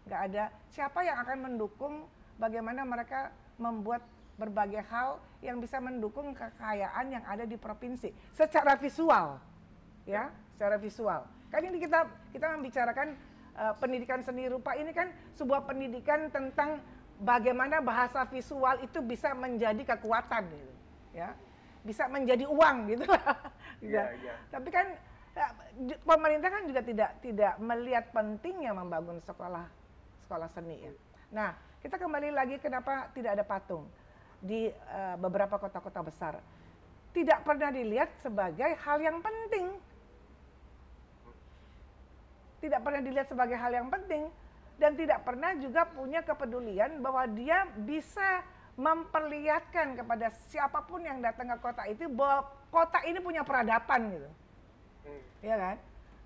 nggak 0.05 0.21
ada. 0.31 0.43
Siapa 0.73 1.01
yang 1.05 1.17
akan 1.21 1.37
mendukung 1.49 2.05
bagaimana 2.37 2.85
mereka 2.85 3.33
membuat 3.57 4.03
berbagai 4.35 4.83
hal 4.91 5.19
yang 5.39 5.63
bisa 5.63 5.79
mendukung 5.79 6.35
kekayaan 6.35 7.05
yang 7.11 7.23
ada 7.23 7.47
di 7.47 7.55
provinsi. 7.55 8.11
Secara 8.35 8.75
visual 8.75 9.39
ya 10.05 10.29
secara 10.55 10.79
visual. 10.79 11.25
Kan 11.51 11.61
ini 11.65 11.81
kita 11.81 12.07
kita 12.31 12.55
membicarakan 12.55 13.17
uh, 13.57 13.73
pendidikan 13.81 14.21
seni 14.21 14.47
rupa 14.47 14.77
ini 14.77 14.93
kan 14.95 15.11
sebuah 15.35 15.65
pendidikan 15.67 16.29
tentang 16.31 16.79
bagaimana 17.19 17.81
bahasa 17.81 18.23
visual 18.29 18.79
itu 18.85 19.01
bisa 19.01 19.33
menjadi 19.35 19.97
kekuatan 19.97 20.45
gitu 20.47 20.73
ya. 21.11 21.33
Bisa 21.85 22.09
menjadi 22.09 22.47
uang 22.47 22.77
gitu. 22.93 23.05
Ya, 23.83 24.07
ya. 24.17 24.33
tapi 24.49 24.71
kan 24.71 24.87
ya, 25.35 25.51
pemerintah 26.07 26.47
kan 26.47 26.63
juga 26.63 26.81
tidak 26.81 27.21
tidak 27.21 27.53
melihat 27.59 28.07
pentingnya 28.09 28.71
membangun 28.71 29.19
sekolah 29.21 29.67
sekolah 30.25 30.47
seni 30.55 30.79
ya. 30.79 30.91
Nah 31.35 31.53
kita 31.83 31.99
kembali 31.99 32.33
lagi 32.33 32.55
kenapa 32.57 33.11
tidak 33.13 33.35
ada 33.37 33.43
patung 33.45 33.85
di 34.45 34.69
uh, 34.69 35.17
beberapa 35.17 35.57
kota-kota 35.57 36.05
besar 36.05 36.37
tidak 37.15 37.47
pernah 37.47 37.71
dilihat 37.71 38.11
sebagai 38.19 38.75
hal 38.75 38.99
yang 38.99 39.23
penting. 39.23 39.71
Tidak 42.59 42.81
pernah 42.83 42.99
dilihat 42.99 43.31
sebagai 43.31 43.55
hal 43.55 43.71
yang 43.71 43.87
penting 43.87 44.27
dan 44.75 44.99
tidak 44.99 45.23
pernah 45.23 45.55
juga 45.55 45.87
punya 45.87 46.19
kepedulian 46.19 46.99
bahwa 46.99 47.23
dia 47.31 47.63
bisa 47.87 48.43
memperlihatkan 48.75 49.95
kepada 49.95 50.35
siapa 50.51 50.83
pun 50.83 50.99
yang 50.99 51.23
datang 51.23 51.47
ke 51.55 51.57
kota 51.63 51.87
itu 51.87 52.11
bahwa 52.11 52.51
kota 52.67 52.99
ini 53.07 53.23
punya 53.23 53.47
peradaban 53.47 54.11
gitu. 54.11 54.29
Hmm. 55.07 55.21
Ya 55.39 55.55
kan? 55.55 55.77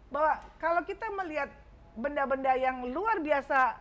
Bahwa 0.10 0.32
kalau 0.58 0.82
kita 0.82 1.06
melihat 1.14 1.54
benda-benda 1.94 2.58
yang 2.58 2.90
luar 2.90 3.22
biasa 3.22 3.78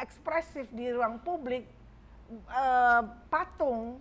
ekspresif 0.00 0.64
di 0.72 0.88
ruang 0.88 1.20
publik 1.20 1.68
uh, 2.48 3.02
patung 3.32 4.00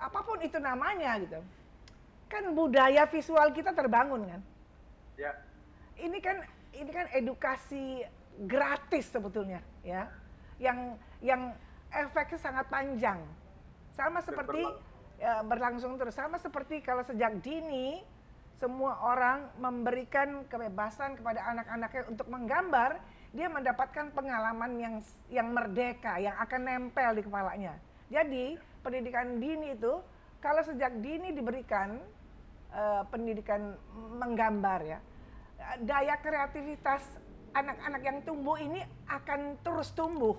apa 0.00 0.18
pun 0.24 0.38
itu 0.42 0.56
namanya 0.56 1.16
gitu. 1.20 1.40
Kan 2.30 2.54
budaya 2.54 3.04
visual 3.06 3.50
kita 3.52 3.74
terbangun 3.74 4.26
kan? 4.26 4.40
Ya. 5.18 5.32
Ini 6.00 6.18
kan 6.22 6.40
ini 6.72 6.90
kan 6.90 7.06
edukasi 7.12 8.06
gratis 8.46 9.10
sebetulnya 9.10 9.60
ya. 9.84 10.08
Yang 10.56 10.78
yang 11.20 11.42
efeknya 11.92 12.38
sangat 12.40 12.66
panjang. 12.70 13.20
Sama 13.92 14.24
seperti 14.24 14.64
ya, 15.20 15.44
berlangsung 15.44 15.98
terus. 16.00 16.16
Sama 16.16 16.40
seperti 16.40 16.80
kalau 16.80 17.04
sejak 17.04 17.42
dini 17.44 18.00
semua 18.60 19.00
orang 19.00 19.48
memberikan 19.56 20.44
kebebasan 20.48 21.16
kepada 21.16 21.40
anak-anaknya 21.48 22.02
untuk 22.12 22.28
menggambar 22.28 23.00
dia 23.30 23.46
mendapatkan 23.46 24.10
pengalaman 24.10 24.70
yang 24.78 24.94
yang 25.30 25.48
merdeka, 25.54 26.18
yang 26.18 26.34
akan 26.42 26.60
nempel 26.66 27.14
di 27.14 27.22
kepalanya. 27.22 27.78
Jadi 28.10 28.58
pendidikan 28.82 29.38
dini 29.38 29.78
itu 29.78 30.02
kalau 30.42 30.62
sejak 30.66 30.98
dini 30.98 31.30
diberikan 31.30 32.02
uh, 32.74 33.06
pendidikan 33.06 33.78
menggambar 34.18 34.80
ya, 34.82 34.98
daya 35.86 36.18
kreativitas 36.18 37.06
anak-anak 37.54 38.02
yang 38.02 38.18
tumbuh 38.26 38.58
ini 38.58 38.82
akan 39.06 39.58
terus 39.62 39.94
tumbuh. 39.94 40.34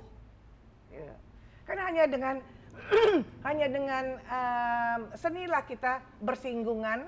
Ya. 0.92 1.16
Karena 1.64 1.84
hanya 1.88 2.04
dengan 2.12 2.36
hanya 3.48 3.68
dengan 3.72 4.06
um, 4.28 5.00
senilah 5.16 5.64
kita 5.64 6.04
bersinggungan 6.20 7.08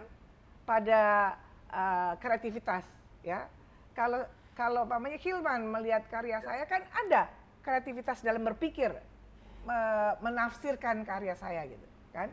pada 0.63 1.36
uh, 1.71 2.13
kreativitas, 2.23 2.88
ya. 3.19 3.51
Kalau 3.91 4.23
kalau 4.54 4.86
pamannya 4.86 5.18
Hilman 5.18 5.66
melihat 5.70 6.06
karya 6.10 6.38
saya 6.41 6.66
kan 6.70 6.86
ada 7.06 7.30
kreativitas 7.66 8.22
dalam 8.22 8.45
berpikir, 8.45 8.93
menafsirkan 10.20 11.01
karya 11.08 11.34
saya 11.39 11.64
gitu, 11.66 11.88
kan? 12.12 12.30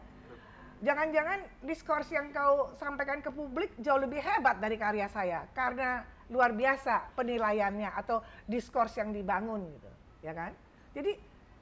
Jangan-jangan 0.80 1.44
diskurs 1.62 2.08
yang 2.08 2.32
kau 2.32 2.72
sampaikan 2.80 3.20
ke 3.20 3.28
publik 3.28 3.76
jauh 3.78 4.00
lebih 4.00 4.24
hebat 4.24 4.56
dari 4.58 4.80
karya 4.80 5.06
saya 5.12 5.44
karena 5.52 6.02
luar 6.32 6.56
biasa 6.56 7.12
penilaiannya 7.14 7.92
atau 7.94 8.24
diskurs 8.48 8.96
yang 8.96 9.12
dibangun 9.12 9.68
gitu, 9.76 9.90
ya 10.24 10.32
kan? 10.32 10.56
Jadi 10.96 11.14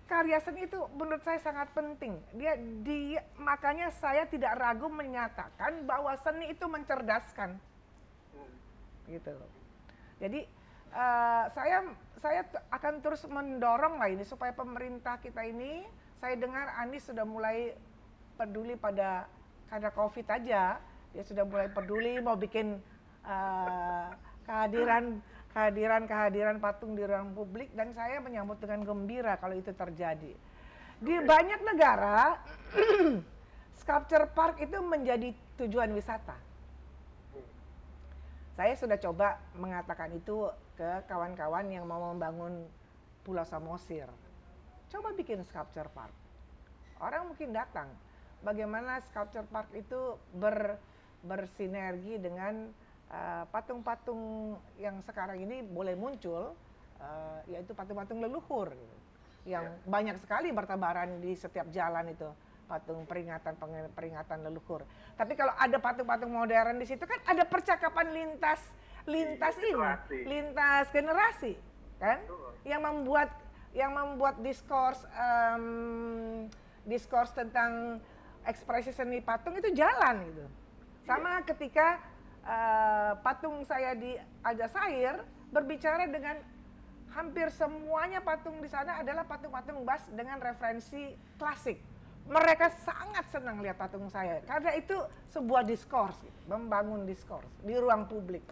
karya 0.08 0.40
seni 0.40 0.64
itu 0.64 0.80
menurut 0.96 1.20
saya 1.20 1.36
sangat 1.42 1.68
penting. 1.76 2.16
Dia 2.32 2.56
di 2.56 3.18
makanya 3.36 3.92
saya 3.92 4.24
tidak 4.24 4.56
ragu 4.56 4.88
menyatakan 4.88 5.84
bahwa 5.84 6.16
seni 6.16 6.48
itu 6.54 6.64
mencerdaskan. 6.64 7.60
Gitu 9.04 9.30
loh. 9.34 9.57
Jadi 10.18 10.42
uh, 10.92 11.44
saya 11.54 11.86
saya 12.18 12.42
akan 12.74 12.98
terus 12.98 13.22
mendorong 13.30 14.02
lah 14.02 14.10
ini 14.10 14.26
supaya 14.26 14.50
pemerintah 14.50 15.22
kita 15.22 15.46
ini 15.46 15.86
saya 16.18 16.34
dengar 16.34 16.74
Anies 16.82 17.06
sudah 17.06 17.22
mulai 17.22 17.78
peduli 18.34 18.74
pada 18.74 19.30
karena 19.70 19.90
COVID 19.94 20.26
aja, 20.26 20.80
dia 21.12 21.24
sudah 21.26 21.44
mulai 21.46 21.70
peduli 21.70 22.18
mau 22.18 22.34
bikin 22.34 22.80
uh, 23.22 24.08
kehadiran 24.48 25.20
kehadiran 25.52 26.02
kehadiran 26.08 26.56
patung 26.58 26.96
di 26.96 27.04
ruang 27.04 27.36
publik 27.36 27.70
dan 27.76 27.92
saya 27.92 28.18
menyambut 28.18 28.58
dengan 28.58 28.82
gembira 28.82 29.36
kalau 29.36 29.54
itu 29.54 29.70
terjadi. 29.70 30.32
Di 30.98 31.14
banyak 31.22 31.60
negara 31.62 32.42
sculpture 33.80 34.26
park 34.34 34.58
itu 34.64 34.78
menjadi 34.82 35.30
tujuan 35.62 35.94
wisata. 35.94 36.47
Saya 38.58 38.74
sudah 38.74 38.98
coba 38.98 39.38
mengatakan 39.54 40.10
itu 40.18 40.50
ke 40.74 41.06
kawan-kawan 41.06 41.70
yang 41.70 41.86
mau 41.86 42.10
membangun 42.10 42.66
Pulau 43.22 43.46
Samosir. 43.46 44.10
Coba 44.90 45.14
bikin 45.14 45.46
sculpture 45.46 45.86
park. 45.94 46.10
Orang 46.98 47.30
mungkin 47.30 47.54
datang, 47.54 47.86
bagaimana 48.42 48.98
sculpture 49.06 49.46
park 49.46 49.70
itu 49.78 50.18
ber, 50.34 50.74
bersinergi 51.22 52.18
dengan 52.18 52.74
uh, 53.14 53.46
patung-patung 53.54 54.58
uh, 54.58 54.82
yang 54.82 54.98
sekarang 55.06 55.38
ini 55.38 55.62
boleh 55.62 55.94
muncul, 55.94 56.58
uh, 56.98 57.38
yaitu 57.46 57.78
patung-patung 57.78 58.18
leluhur 58.18 58.74
yang 59.46 59.70
yeah. 59.70 59.86
banyak 59.86 60.18
sekali 60.18 60.50
bertabaran 60.50 61.22
di 61.22 61.30
setiap 61.38 61.70
jalan 61.70 62.10
itu 62.10 62.26
patung 62.68 63.08
peringatan 63.08 63.56
peringatan 63.96 64.38
leluhur. 64.44 64.84
Tapi 65.16 65.32
kalau 65.34 65.56
ada 65.56 65.80
patung-patung 65.80 66.28
modern 66.28 66.76
di 66.76 66.86
situ 66.86 67.02
kan 67.08 67.18
ada 67.24 67.48
percakapan 67.48 68.12
lintas 68.12 68.60
lintas 69.08 69.56
ini, 69.56 69.72
lintas 70.28 70.92
generasi, 70.92 71.56
kan? 71.96 72.20
Yang 72.68 72.82
membuat 72.84 73.30
yang 73.72 73.96
membuat 73.96 74.36
diskurs 74.44 75.00
um, 75.16 76.44
diskurs 76.84 77.32
tentang 77.32 78.04
ekspresi 78.44 78.92
seni 78.92 79.24
patung 79.24 79.56
itu 79.56 79.72
jalan 79.72 80.24
gitu. 80.28 80.44
Sama 81.08 81.40
ketika 81.44 82.00
uh, 82.44 83.16
patung 83.24 83.64
saya 83.64 83.96
di 83.96 84.12
Aljazair 84.44 85.24
berbicara 85.48 86.04
dengan 86.04 86.36
hampir 87.16 87.48
semuanya 87.48 88.20
patung 88.20 88.60
di 88.60 88.68
sana 88.68 89.00
adalah 89.00 89.24
patung-patung 89.24 89.84
bas 89.84 90.04
dengan 90.12 90.36
referensi 90.40 91.16
klasik. 91.40 91.80
Mereka 92.28 92.68
sangat 92.84 93.24
senang 93.32 93.64
lihat 93.64 93.80
patung 93.80 94.04
saya 94.12 94.44
karena 94.44 94.76
itu 94.76 94.96
sebuah 95.32 95.64
diskurs, 95.64 96.20
membangun 96.44 97.08
diskurs 97.08 97.48
di 97.64 97.72
ruang 97.72 98.04
publik. 98.04 98.44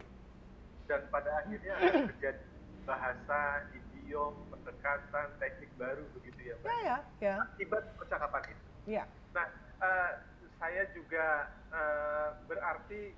Dan 0.89 1.05
pada 1.13 1.45
akhirnya 1.45 1.77
terjadi 2.09 2.41
bahasa, 2.89 3.69
idiom, 3.75 4.33
pendekatan, 4.49 5.29
teknik 5.43 5.69
baru 5.77 6.07
begitu 6.17 6.41
ya, 6.41 6.55
Pak? 6.63 6.67
Ya, 6.71 6.79
ya, 6.81 6.97
ya. 7.21 7.35
Akibat 7.43 7.85
percakapan 7.99 8.43
itu. 8.55 8.67
Ya. 8.87 9.05
Nah, 9.35 9.47
uh, 9.83 10.11
saya 10.57 10.89
juga 10.95 11.51
uh, 11.75 12.39
berarti 12.47 13.13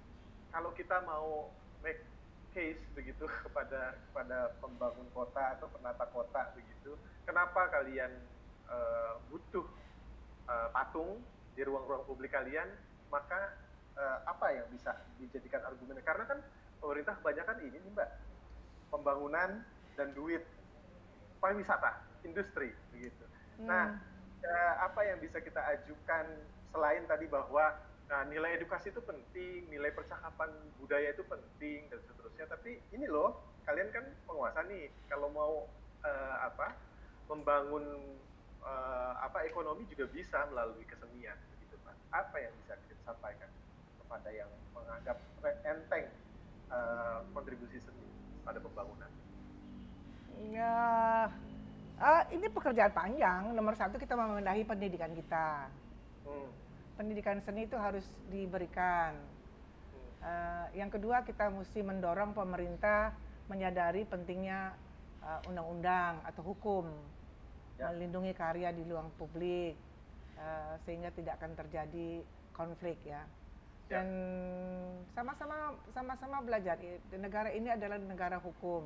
kalau 0.50 0.72
kita 0.74 0.96
mau 1.04 1.52
make 1.84 2.02
case 2.56 2.80
begitu 2.96 3.28
kepada 3.46 3.94
kepada 4.10 4.58
pembangun 4.64 5.06
kota 5.12 5.54
atau 5.60 5.68
penata 5.70 6.08
kota 6.10 6.56
begitu, 6.56 6.96
kenapa 7.28 7.68
kalian 7.68 8.10
uh, 8.66 9.20
butuh 9.28 9.68
uh, 10.48 10.68
patung 10.72 11.20
di 11.54 11.62
ruang-ruang 11.62 12.02
publik 12.08 12.32
kalian? 12.32 12.66
Maka 13.12 13.54
uh, 13.94 14.18
apa 14.26 14.52
yang 14.56 14.66
bisa 14.72 14.96
dijadikan 15.20 15.62
argumen? 15.64 16.00
Karena 16.02 16.24
kan 16.24 16.38
pemerintah 16.80 17.14
kebanyakan 17.20 17.56
ini 17.62 17.76
nih 17.78 17.90
mbak, 17.92 18.10
pembangunan 18.90 19.62
dan 19.94 20.08
duit, 20.16 20.42
pariwisata, 21.38 22.02
industri 22.24 22.72
begitu. 22.94 23.24
Nah, 23.62 23.62
hmm. 23.62 23.68
Nah, 23.68 23.86
uh, 24.46 24.74
apa 24.86 25.00
yang 25.06 25.18
bisa 25.18 25.42
kita 25.42 25.58
ajukan 25.78 26.26
selain 26.70 27.04
tadi 27.10 27.26
bahwa 27.26 27.74
nah, 28.08 28.22
nilai 28.28 28.56
edukasi 28.56 28.94
itu 28.94 29.02
penting, 29.02 29.68
nilai 29.68 29.90
percakapan 29.92 30.48
budaya 30.78 31.12
itu 31.12 31.24
penting 31.26 31.90
dan 31.90 32.00
seterusnya. 32.06 32.46
Tapi 32.48 32.78
ini 32.94 33.06
loh, 33.10 33.42
kalian 33.66 33.90
kan 33.90 34.04
penguasa 34.24 34.62
nih, 34.64 34.88
kalau 35.10 35.28
mau 35.32 35.54
uh, 36.06 36.36
apa 36.46 36.76
membangun 37.28 37.84
uh, 38.62 39.12
apa 39.22 39.44
ekonomi 39.46 39.84
juga 39.90 40.08
bisa 40.10 40.46
melalui 40.50 40.82
kesenian, 40.86 41.36
gitu 41.62 41.76
pak. 41.84 41.94
Apa 42.14 42.36
yang 42.38 42.52
bisa 42.64 42.74
kita 42.88 43.02
sampaikan 43.02 43.50
kepada 44.02 44.28
yang 44.30 44.50
menganggap 44.74 45.18
enteng 45.66 46.06
uh, 46.72 47.22
kontribusi 47.34 47.78
seni 47.82 48.06
pada 48.42 48.58
pembangunan? 48.62 49.10
Ya, 50.38 51.26
Uh, 51.98 52.22
ini 52.30 52.46
pekerjaan 52.46 52.94
panjang. 52.94 53.50
Nomor 53.58 53.74
satu 53.74 53.98
kita 53.98 54.14
membenahi 54.14 54.62
pendidikan 54.62 55.10
kita. 55.18 55.66
Hmm. 56.22 56.50
Pendidikan 56.94 57.42
seni 57.42 57.66
itu 57.66 57.74
harus 57.74 58.06
diberikan. 58.30 59.18
Uh, 60.22 60.66
yang 60.78 60.94
kedua 60.94 61.26
kita 61.26 61.50
mesti 61.50 61.82
mendorong 61.82 62.38
pemerintah 62.38 63.14
menyadari 63.50 64.06
pentingnya 64.06 64.78
uh, 65.22 65.42
undang-undang 65.50 66.22
atau 66.22 66.42
hukum 66.54 66.86
ya. 67.78 67.94
melindungi 67.94 68.32
karya 68.34 68.74
di 68.74 68.82
ruang 68.84 69.08
publik 69.16 69.78
uh, 70.36 70.74
sehingga 70.84 71.14
tidak 71.14 71.38
akan 71.38 71.54
terjadi 71.54 72.22
konflik 72.52 72.98
ya. 73.06 73.22
ya. 73.88 74.02
Dan 74.02 74.08
sama-sama 75.14 75.78
sama-sama 75.94 76.42
belajar. 76.42 76.76
Negara 77.14 77.54
ini 77.54 77.70
adalah 77.70 77.96
negara 77.96 78.42
hukum. 78.42 78.84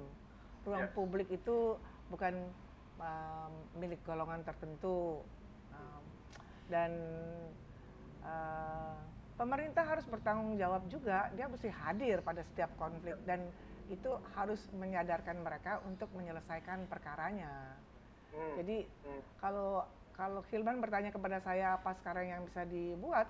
Ruang 0.63 0.87
ya. 0.87 0.95
publik 0.95 1.29
itu 1.33 1.75
bukan 2.13 2.37
um, 3.01 3.53
milik 3.81 3.99
golongan 4.05 4.45
tertentu 4.45 5.25
um, 5.73 6.05
dan 6.69 6.93
uh, 8.23 8.95
pemerintah 9.41 9.83
harus 9.83 10.07
bertanggung 10.07 10.55
jawab 10.61 10.85
juga 10.87 11.33
dia 11.35 11.49
mesti 11.49 11.73
hadir 11.73 12.23
pada 12.23 12.45
setiap 12.53 12.71
konflik 12.79 13.17
dan 13.27 13.43
itu 13.91 14.09
harus 14.39 14.61
menyadarkan 14.77 15.43
mereka 15.43 15.83
untuk 15.85 16.09
menyelesaikan 16.15 16.87
perkaranya 16.87 17.75
hmm. 18.33 18.55
jadi 18.61 18.77
hmm. 18.85 19.23
kalau 19.41 19.85
kalau 20.13 20.41
Hilman 20.53 20.79
bertanya 20.81 21.09
kepada 21.09 21.41
saya 21.41 21.81
apa 21.81 21.97
sekarang 22.01 22.29
yang 22.29 22.43
bisa 22.45 22.67
dibuat 22.69 23.29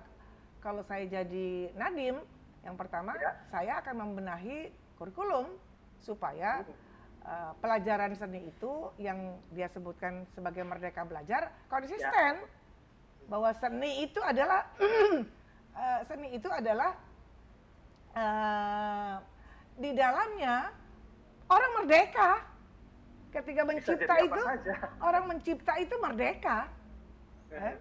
kalau 0.59 0.83
saya 0.83 1.07
jadi 1.07 1.71
Nadim 1.75 2.19
yang 2.63 2.75
pertama 2.79 3.11
ya. 3.19 3.31
saya 3.51 3.83
akan 3.83 3.95
membenahi 4.07 4.71
kurikulum 4.95 5.51
supaya 5.99 6.63
hmm 6.63 6.93
uh, 7.27 7.51
pelajaran 7.59 8.13
seni 8.15 8.47
itu 8.47 8.91
yang 8.99 9.39
dia 9.51 9.67
sebutkan 9.71 10.27
sebagai 10.35 10.63
merdeka 10.63 11.03
belajar 11.07 11.51
konsisten 11.71 12.43
ya. 12.43 12.47
bahwa 13.31 13.49
seni 13.55 14.03
itu 14.03 14.19
adalah 14.19 14.67
uh, 14.79 16.01
seni 16.09 16.35
itu 16.35 16.49
adalah 16.51 16.91
uh, 18.15 19.15
di 19.79 19.91
dalamnya 19.95 20.69
orang 21.49 21.71
merdeka 21.81 22.45
ketika 23.33 23.61
mencipta 23.65 24.15
itu 24.21 24.41
orang 25.01 25.23
mencipta 25.25 25.73
itu 25.81 25.95
merdeka 25.97 26.69
eh? 27.49 27.75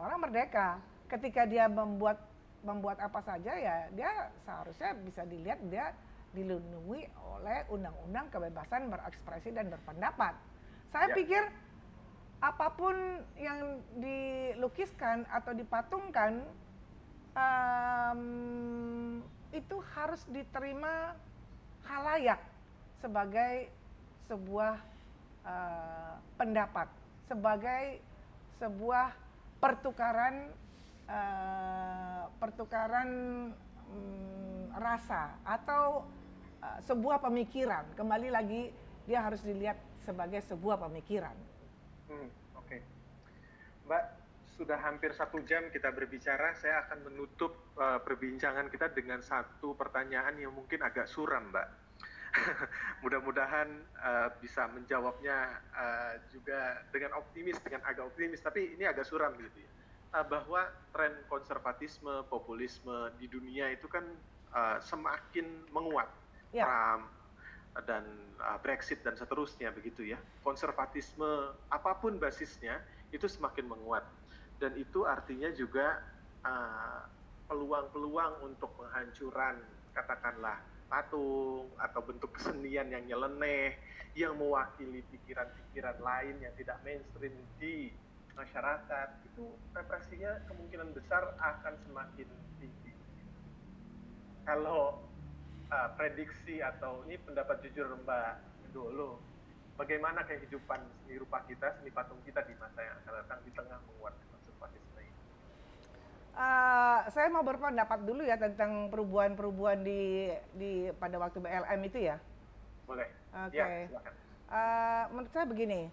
orang 0.00 0.18
merdeka 0.24 0.80
ketika 1.12 1.44
dia 1.44 1.68
membuat 1.68 2.16
membuat 2.64 2.96
apa 3.04 3.20
saja 3.20 3.52
ya 3.52 3.76
dia 3.92 4.32
seharusnya 4.48 4.96
bisa 5.04 5.22
dilihat 5.28 5.60
dia 5.68 5.92
dilindungi 6.32 7.12
oleh 7.36 7.58
undang-undang 7.68 8.26
kebebasan 8.32 8.88
berekspresi 8.88 9.52
dan 9.52 9.68
berpendapat. 9.68 10.32
Saya 10.88 11.12
ya. 11.12 11.16
pikir 11.16 11.42
apa 12.42 12.66
pun 12.74 12.96
yang 13.38 13.78
dilukiskan 14.00 15.28
atau 15.30 15.52
dipatungkan 15.54 16.42
um, 17.36 18.22
itu 19.52 19.76
harus 19.94 20.24
diterima 20.32 21.14
halayak 21.86 22.40
sebagai 22.98 23.70
sebuah 24.26 24.74
uh, 25.46 26.14
pendapat, 26.38 26.88
sebagai 27.26 27.98
sebuah 28.62 29.14
pertukaran 29.58 30.50
uh, 31.06 32.26
pertukaran 32.38 33.08
um, 33.90 34.66
rasa 34.74 35.34
atau 35.46 36.06
uh, 36.62 36.78
sebuah 36.82 37.22
pemikiran. 37.22 37.86
Kembali 37.94 38.28
lagi 38.30 38.70
dia 39.06 39.22
harus 39.22 39.42
dilihat 39.42 39.78
sebagai 40.02 40.42
sebuah 40.46 40.78
pemikiran. 40.78 41.34
Hmm, 42.10 42.28
Oke, 42.58 42.78
okay. 42.78 42.80
Mbak 43.86 44.04
sudah 44.62 44.78
hampir 44.78 45.10
satu 45.16 45.42
jam 45.42 45.66
kita 45.74 45.90
berbicara. 45.90 46.54
Saya 46.54 46.86
akan 46.86 47.10
menutup 47.10 47.74
uh, 47.78 47.98
perbincangan 47.98 48.70
kita 48.70 48.94
dengan 48.94 49.18
satu 49.24 49.74
pertanyaan 49.74 50.38
yang 50.38 50.54
mungkin 50.54 50.84
agak 50.86 51.10
suram, 51.10 51.50
Mbak. 51.50 51.81
Mudah-mudahan 53.04 53.68
uh, 54.00 54.28
bisa 54.40 54.64
menjawabnya 54.72 55.60
uh, 55.76 56.14
juga 56.32 56.80
dengan 56.90 57.20
optimis, 57.20 57.60
dengan 57.60 57.84
agak 57.84 58.08
optimis. 58.12 58.40
Tapi 58.40 58.76
ini 58.76 58.88
agak 58.88 59.04
suram 59.04 59.36
gitu 59.36 59.60
ya. 59.60 59.70
Uh, 60.12 60.24
bahwa 60.28 60.68
tren 60.92 61.12
konservatisme, 61.28 62.24
populisme 62.28 63.12
di 63.20 63.28
dunia 63.28 63.72
itu 63.72 63.88
kan 63.88 64.04
uh, 64.56 64.80
semakin 64.80 65.48
menguat. 65.72 66.08
Ya. 66.52 66.68
Trump 66.68 67.08
dan 67.88 68.04
uh, 68.36 68.60
Brexit 68.60 69.00
dan 69.00 69.16
seterusnya 69.16 69.72
begitu 69.72 70.04
ya. 70.04 70.20
Konservatisme 70.44 71.56
apa 71.72 71.96
pun 71.96 72.20
basisnya 72.20 72.80
itu 73.12 73.28
semakin 73.28 73.68
menguat 73.68 74.04
dan 74.62 74.72
itu 74.78 75.04
artinya 75.04 75.52
juga 75.52 76.00
peluang-peluang 77.50 78.34
uh, 78.40 78.46
untuk 78.46 78.70
penghancuran 78.78 79.58
katakanlah 79.92 80.58
patung 80.92 81.72
atau 81.80 82.04
bentuk 82.04 82.36
kesenian 82.36 82.92
yang 82.92 83.08
nyeleneh 83.08 83.80
yang 84.12 84.36
mewakili 84.36 85.00
pikiran-pikiran 85.08 85.96
lain 86.04 86.36
yang 86.44 86.52
tidak 86.60 86.76
mainstream 86.84 87.32
di 87.56 87.88
masyarakat 88.36 89.08
itu 89.24 89.56
represinya 89.72 90.36
kemungkinan 90.52 90.92
besar 90.92 91.32
akan 91.40 91.74
semakin 91.88 92.28
tinggi. 92.60 92.92
Kalau 94.44 95.00
uh, 95.72 95.88
prediksi 95.96 96.60
atau 96.60 97.00
ini 97.08 97.16
pendapat 97.24 97.64
jujur 97.64 97.88
Mbak 98.04 98.32
dulu, 98.76 99.16
bagaimana 99.80 100.28
kehidupan 100.28 100.80
seni 101.04 101.16
rupa 101.16 101.40
kita, 101.48 101.80
seni 101.80 101.88
patung 101.88 102.20
kita 102.28 102.44
di 102.44 102.52
masa 102.60 102.84
yang 102.84 102.96
akan 103.04 103.12
datang 103.24 103.40
di 103.48 103.50
tengah 103.56 103.80
menguatkan? 103.88 104.31
Uh, 106.32 107.04
saya 107.12 107.28
mau 107.28 107.44
berpendapat 107.44 108.08
dulu 108.08 108.24
ya 108.24 108.40
tentang 108.40 108.88
perubahan-perubahan 108.88 109.84
di 109.84 110.32
di 110.56 110.72
pada 110.96 111.20
waktu 111.20 111.38
BLM 111.44 111.80
itu 111.84 111.98
ya. 112.08 112.16
Boleh. 112.88 113.08
Oke. 113.46 113.60
Okay. 113.60 113.78
Ya, 113.92 114.00
uh, 114.48 115.04
menurut 115.12 115.32
saya 115.32 115.44
begini, 115.44 115.92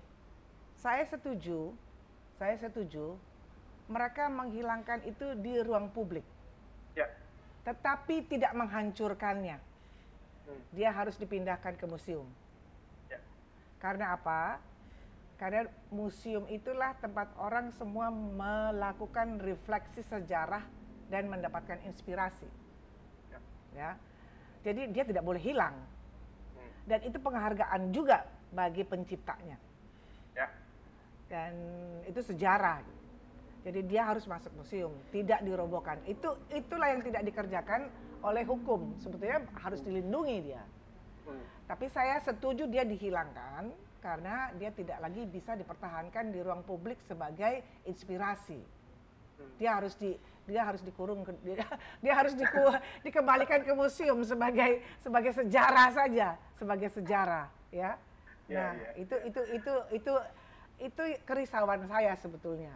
saya 0.79 1.03
setuju, 1.03 1.75
saya 2.39 2.55
setuju 2.55 3.19
mereka 3.91 4.31
menghilangkan 4.31 5.03
itu 5.03 5.35
di 5.43 5.59
ruang 5.59 5.91
publik. 5.91 6.23
Ya. 6.95 7.11
Tetapi 7.67 8.31
tidak 8.31 8.55
menghancurkannya 8.55 9.59
dia 10.73 10.89
harus 10.93 11.17
dipindahkan 11.17 11.77
ke 11.77 11.85
museum. 11.85 12.25
Ya. 13.09 13.19
Karena 13.81 14.15
apa? 14.17 14.61
Karena 15.39 15.63
museum 15.87 16.43
itulah 16.51 16.99
tempat 16.99 17.31
orang 17.39 17.71
semua 17.71 18.11
melakukan 18.11 19.39
refleksi 19.39 20.03
sejarah 20.03 20.67
dan 21.07 21.31
mendapatkan 21.31 21.79
inspirasi. 21.87 22.43
Ya. 23.31 23.39
ya. 23.71 23.91
Jadi 24.67 24.91
dia 24.91 25.07
tidak 25.07 25.23
boleh 25.23 25.39
hilang. 25.39 25.79
Hmm. 26.59 26.71
Dan 26.83 26.99
itu 27.07 27.15
penghargaan 27.23 27.95
juga 27.95 28.27
bagi 28.51 28.83
penciptanya. 28.83 29.55
Ya. 30.35 30.51
Dan 31.31 31.55
itu 32.03 32.19
sejarah. 32.19 32.83
Jadi 33.63 33.79
dia 33.87 34.11
harus 34.11 34.27
masuk 34.27 34.51
museum, 34.59 34.91
tidak 35.15 35.39
dirobohkan. 35.39 36.03
Itu 36.03 36.35
itulah 36.51 36.91
yang 36.91 36.99
tidak 36.99 37.23
dikerjakan 37.23 37.87
oleh 38.27 38.43
hukum. 38.43 38.91
Sebetulnya 38.99 39.47
harus 39.63 39.79
dilindungi 39.87 40.51
dia. 40.51 40.63
Hmm. 41.23 41.43
Tapi 41.63 41.87
saya 41.87 42.19
setuju 42.19 42.67
dia 42.67 42.83
dihilangkan 42.83 43.71
karena 43.99 44.51
dia 44.55 44.71
tidak 44.71 44.99
lagi 45.03 45.27
bisa 45.27 45.55
dipertahankan 45.55 46.31
di 46.31 46.39
ruang 46.39 46.63
publik 46.63 46.99
sebagai 47.03 47.63
inspirasi. 47.83 48.59
Hmm. 49.39 49.51
Dia 49.59 49.79
harus 49.79 49.95
di 49.99 50.15
dia 50.49 50.65
harus 50.65 50.81
dikurung 50.81 51.21
dia, 51.45 51.61
dia 52.03 52.13
harus 52.17 52.33
diku, 52.33 52.73
dikembalikan 53.05 53.61
ke 53.61 53.71
museum 53.77 54.17
sebagai 54.25 54.81
sebagai 54.97 55.31
sejarah 55.37 55.93
saja, 55.93 56.35
sebagai 56.57 56.89
sejarah, 56.89 57.45
ya. 57.69 57.93
ya 58.49 58.57
nah, 58.57 58.71
ya, 58.73 58.89
itu 58.97 59.15
ya. 59.15 59.25
itu 59.29 59.41
itu 59.61 59.73
itu 59.93 60.13
itu 60.79 61.03
kerisauan 61.27 61.85
saya 61.85 62.17
sebetulnya. 62.17 62.73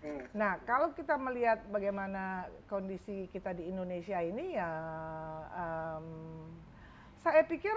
Hmm. 0.00 0.24
Nah, 0.32 0.56
kalau 0.64 0.96
kita 0.96 1.20
melihat 1.20 1.60
bagaimana 1.68 2.48
kondisi 2.72 3.28
kita 3.28 3.52
di 3.52 3.68
Indonesia 3.68 4.16
ini 4.24 4.56
ya, 4.56 4.72
um, 5.52 6.06
saya 7.20 7.44
pikir 7.44 7.74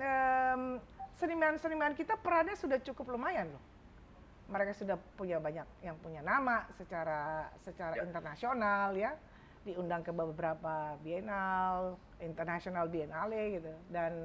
um, 0.00 0.80
seniman-seniman 1.18 1.98
kita 1.98 2.14
perannya 2.14 2.54
sudah 2.54 2.78
cukup 2.78 3.18
lumayan 3.18 3.50
loh. 3.50 3.64
Mereka 4.48 4.72
sudah 4.72 4.96
punya 5.18 5.36
banyak 5.42 5.66
yang 5.84 5.98
punya 6.00 6.24
nama 6.24 6.64
secara 6.78 7.52
secara 7.60 8.00
ya. 8.00 8.08
internasional 8.08 8.96
ya, 8.96 9.12
diundang 9.66 10.00
ke 10.00 10.14
beberapa 10.14 10.96
bienal, 11.04 12.00
internasional 12.22 12.88
biennale 12.88 13.60
gitu, 13.60 13.72
dan 13.92 14.16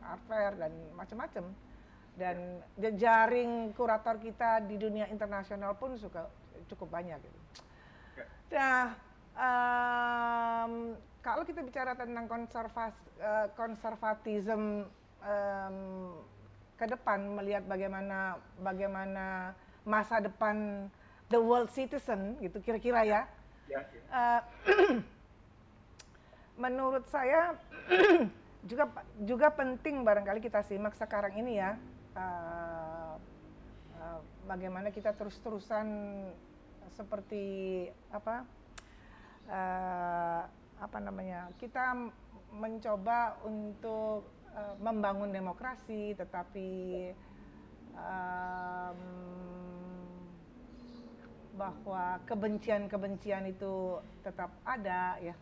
art 0.00 0.22
fair 0.24 0.56
dan 0.56 0.72
macam-macam. 0.96 1.44
Dan 2.16 2.64
jejaring 2.80 3.76
kurator 3.76 4.16
kita 4.16 4.64
di 4.64 4.80
dunia 4.80 5.04
internasional 5.12 5.76
pun 5.76 5.92
suka 6.00 6.24
cukup 6.72 6.88
banyak 6.88 7.20
gitu. 7.20 7.38
Ya. 8.16 8.24
Nah, 8.56 8.82
um, 9.36 10.96
kalau 11.20 11.44
kita 11.44 11.60
bicara 11.60 11.92
tentang 11.92 12.24
konservas, 12.24 12.96
uh, 13.20 13.52
konservatisme 13.52 14.88
um, 15.20 15.76
ke 16.76 16.84
depan 16.84 17.24
melihat 17.32 17.64
bagaimana 17.64 18.36
bagaimana 18.60 19.56
masa 19.82 20.20
depan 20.20 20.86
the 21.32 21.40
world 21.40 21.72
citizen 21.72 22.36
gitu 22.38 22.60
kira-kira 22.60 23.02
ya. 23.02 23.20
ya, 23.66 23.80
ya. 23.80 24.02
Uh, 24.12 24.40
menurut 26.62 27.04
saya 27.08 27.56
juga 28.70 28.88
juga 29.24 29.48
penting 29.52 30.04
barangkali 30.04 30.44
kita 30.44 30.60
simak 30.62 30.94
sekarang 30.94 31.34
ini 31.40 31.58
ya. 31.58 31.80
Uh, 32.16 33.16
uh, 34.00 34.20
bagaimana 34.48 34.92
kita 34.92 35.12
terus-terusan 35.16 35.86
seperti 36.96 37.44
apa 38.08 38.48
uh, 39.52 40.42
apa 40.80 40.98
namanya 41.00 41.52
kita 41.60 41.92
mencoba 42.56 43.36
untuk 43.44 44.24
uh, 44.56 44.74
membangun 44.80 45.30
demokrasi 45.30 46.16
tetapi 46.16 46.68
um, 47.92 48.98
bahwa 51.56 52.20
kebencian-kebencian 52.28 53.48
itu 53.48 54.00
tetap 54.20 54.52
ada 54.64 55.16
ya 55.20 55.32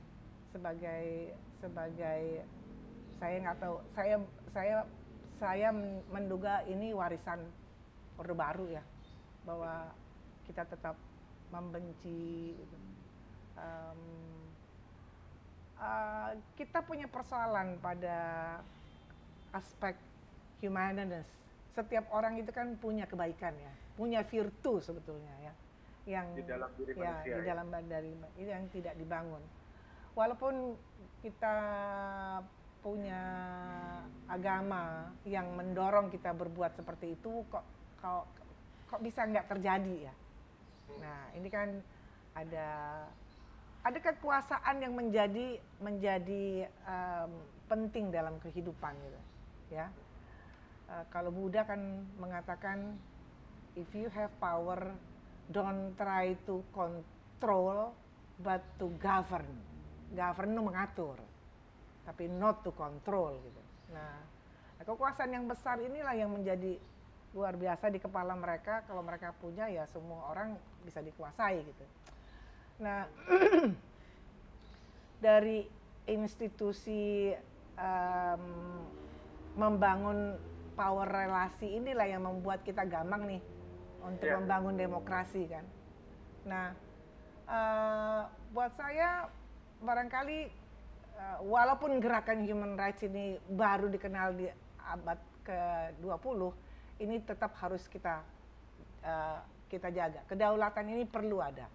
sebagai 0.54 1.34
sebagai 1.58 2.46
saya 3.18 3.34
nggak 3.42 3.58
tahu 3.58 3.76
saya 3.94 4.16
saya 4.54 4.76
saya 5.42 5.68
menduga 6.14 6.62
ini 6.70 6.94
warisan 6.94 7.42
orde 8.14 8.34
baru 8.34 8.66
ya 8.70 8.82
bahwa 9.42 9.90
kita 10.46 10.62
tetap 10.68 10.96
membenci. 11.52 12.54
Um, 13.54 14.00
uh, 15.78 16.34
kita 16.58 16.82
punya 16.82 17.06
persoalan 17.06 17.78
pada 17.78 18.18
aspek 19.54 19.94
humanitas. 20.58 21.24
Setiap 21.74 22.10
orang 22.10 22.38
itu 22.38 22.50
kan 22.50 22.74
punya 22.78 23.06
kebaikan 23.06 23.54
ya, 23.54 23.72
punya 23.94 24.22
virtu 24.26 24.78
sebetulnya 24.78 25.34
ya, 25.42 25.52
yang 26.06 26.26
di 26.34 26.42
dalam 26.46 26.70
diri 26.78 26.92
ya, 26.94 27.02
manusia, 27.02 27.34
di 27.34 27.42
ya. 27.42 27.48
dalam 27.54 27.66
dari 27.70 28.12
itu 28.38 28.50
yang 28.50 28.66
tidak 28.70 28.94
dibangun. 28.98 29.42
Walaupun 30.14 30.78
kita 31.22 31.56
punya 32.84 33.22
agama 34.28 35.10
yang 35.24 35.50
mendorong 35.56 36.12
kita 36.12 36.30
berbuat 36.36 36.78
seperti 36.78 37.18
itu, 37.18 37.42
kok 37.50 37.64
kok 37.98 38.28
kok 38.86 39.00
bisa 39.02 39.26
nggak 39.26 39.48
terjadi 39.50 40.12
ya? 40.12 40.14
Nah, 41.00 41.32
ini 41.34 41.48
kan 41.50 41.82
ada 42.38 42.68
ada 43.82 43.98
kekuasaan 43.98 44.84
yang 44.84 44.94
menjadi 44.94 45.58
menjadi 45.82 46.70
um, 46.86 47.32
penting 47.66 48.12
dalam 48.12 48.36
kehidupan 48.44 48.92
gitu, 49.00 49.20
ya. 49.74 49.90
Uh, 50.86 51.04
kalau 51.10 51.34
Buddha 51.34 51.66
kan 51.66 52.06
mengatakan 52.20 52.94
if 53.74 53.90
you 53.90 54.06
have 54.14 54.30
power 54.38 54.94
don't 55.50 55.98
try 55.98 56.38
to 56.46 56.62
control 56.70 57.90
but 58.38 58.62
to 58.78 58.86
govern 59.02 59.48
govern 60.14 60.54
mengatur, 60.54 61.18
tapi 62.06 62.30
not 62.30 62.62
to 62.62 62.70
control 62.72 63.34
gitu. 63.42 63.62
Nah, 63.92 64.22
kekuasaan 64.86 65.34
yang 65.34 65.44
besar 65.50 65.82
inilah 65.82 66.14
yang 66.14 66.30
menjadi 66.30 66.78
luar 67.34 67.58
biasa 67.58 67.90
di 67.90 67.98
kepala 67.98 68.38
mereka. 68.38 68.86
Kalau 68.86 69.02
mereka 69.02 69.34
punya 69.42 69.66
ya 69.66 69.84
semua 69.90 70.30
orang 70.30 70.54
bisa 70.86 71.02
dikuasai 71.02 71.66
gitu. 71.66 71.84
Nah, 72.80 73.10
dari 75.26 75.66
institusi 76.06 77.34
um, 77.74 78.44
membangun 79.54 80.38
power 80.74 81.06
relasi 81.06 81.78
inilah 81.78 82.06
yang 82.10 82.26
membuat 82.26 82.66
kita 82.66 82.82
gampang 82.86 83.26
nih 83.30 83.42
untuk 84.02 84.26
yeah. 84.26 84.36
membangun 84.38 84.74
demokrasi 84.74 85.46
kan. 85.46 85.64
Nah, 86.44 86.66
uh, 87.48 88.22
buat 88.50 88.74
saya 88.74 89.30
barangkali 89.80 90.38
uh, 91.16 91.38
walaupun 91.46 92.02
gerakan 92.02 92.42
human 92.44 92.74
rights 92.74 93.06
ini 93.06 93.38
baru 93.48 93.88
dikenal 93.88 94.34
di 94.36 94.50
abad 94.84 95.18
ke-20, 95.46 96.40
ini 97.06 97.16
tetap 97.24 97.56
harus 97.62 97.86
kita 97.88 98.20
uh, 99.06 99.38
kita 99.70 99.88
jaga. 99.94 100.20
Kedaulatan 100.28 100.86
ini 100.90 101.04
perlu 101.08 101.40
ada. 101.40 101.70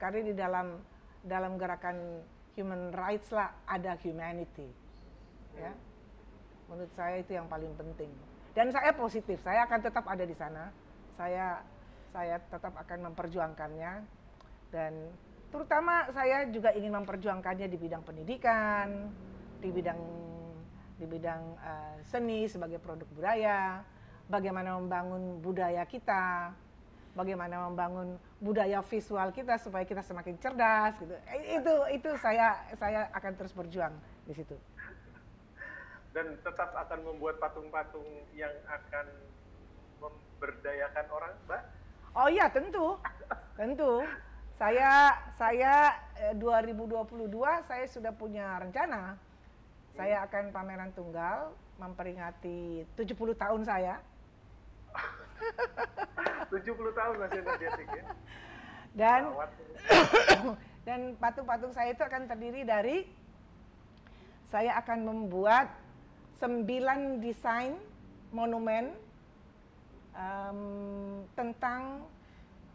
Karena 0.00 0.20
di 0.24 0.34
dalam 0.34 0.80
dalam 1.20 1.60
gerakan 1.60 2.24
human 2.56 2.90
rights 2.96 3.30
lah 3.30 3.52
ada 3.68 3.94
humanity. 4.00 4.66
Ya. 5.54 5.72
Menurut 6.70 6.92
saya 6.94 7.18
itu 7.18 7.34
yang 7.34 7.50
paling 7.50 7.74
penting. 7.74 8.08
Dan 8.54 8.70
saya 8.70 8.94
positif, 8.94 9.42
saya 9.42 9.66
akan 9.66 9.80
tetap 9.82 10.06
ada 10.06 10.22
di 10.22 10.34
sana. 10.34 10.70
Saya 11.18 11.60
saya 12.10 12.42
tetap 12.42 12.74
akan 12.74 13.10
memperjuangkannya 13.10 13.92
dan 14.74 14.92
terutama 15.50 16.10
saya 16.10 16.46
juga 16.50 16.74
ingin 16.74 16.94
memperjuangkannya 16.94 17.66
di 17.70 17.78
bidang 17.78 18.02
pendidikan, 18.02 19.10
di 19.62 19.70
bidang 19.70 19.98
di 21.00 21.06
bidang 21.08 21.42
uh, 21.58 21.96
seni 22.04 22.44
sebagai 22.44 22.76
produk 22.82 23.08
budaya, 23.14 23.80
bagaimana 24.28 24.76
membangun 24.76 25.40
budaya 25.40 25.86
kita, 25.88 26.52
bagaimana 27.16 27.70
membangun 27.72 28.20
budaya 28.36 28.84
visual 28.84 29.32
kita 29.32 29.56
supaya 29.56 29.88
kita 29.88 30.04
semakin 30.04 30.36
cerdas 30.36 30.94
gitu. 31.00 31.14
Itu 31.56 31.74
itu 31.88 32.10
saya 32.20 32.68
saya 32.76 33.08
akan 33.16 33.32
terus 33.38 33.54
berjuang 33.56 33.94
di 34.28 34.34
situ. 34.36 34.54
Dan 36.10 36.34
tetap 36.42 36.74
akan 36.74 37.06
membuat 37.06 37.38
patung-patung 37.38 38.06
yang 38.34 38.50
akan 38.66 39.06
memberdayakan 40.02 41.06
orang, 41.14 41.32
Mbak? 41.46 41.62
Oh 42.18 42.26
iya, 42.26 42.50
tentu. 42.50 42.98
tentu. 43.54 44.02
Saya 44.58 45.16
saya 45.38 45.96
2022 46.36 47.32
eh, 47.32 47.60
saya 47.64 47.84
sudah 47.88 48.12
punya 48.12 48.60
rencana 48.60 49.16
saya 50.00 50.24
akan 50.26 50.54
pameran 50.54 50.90
tunggal 50.94 51.52
memperingati 51.80 52.88
70 52.94 53.36
tahun 53.36 53.62
saya. 53.68 53.98
70 56.48 56.72
tahun 56.72 57.14
masih 57.20 57.38
energetik 57.40 57.88
ya. 57.88 58.04
Dan 58.96 59.20
dan 60.86 61.00
patung-patung 61.20 61.72
saya 61.76 61.94
itu 61.94 62.02
akan 62.02 62.28
terdiri 62.28 62.62
dari 62.66 62.96
saya 64.50 64.80
akan 64.82 65.06
membuat 65.06 65.70
sembilan 66.40 67.20
desain 67.20 67.76
monumen 68.32 68.96
um, 70.16 70.60
tentang 71.36 72.00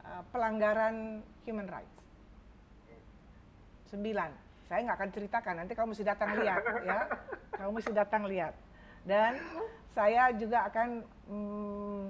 uh, 0.06 0.22
pelanggaran 0.30 1.26
human 1.50 1.66
rights. 1.66 1.98
Sembilan. 3.90 4.30
Saya 4.70 4.86
nggak 4.86 4.98
akan 4.98 5.12
ceritakan 5.14 5.54
nanti 5.62 5.74
kamu 5.74 5.94
mesti 5.94 6.06
datang 6.06 6.30
lihat 6.38 6.62
ya. 6.86 7.00
Kamu 7.58 7.70
mesti 7.74 7.92
datang 7.94 8.24
lihat. 8.30 8.54
Dan 9.06 9.38
saya 9.94 10.30
juga 10.34 10.70
akan 10.70 10.90
mm, 11.30 12.06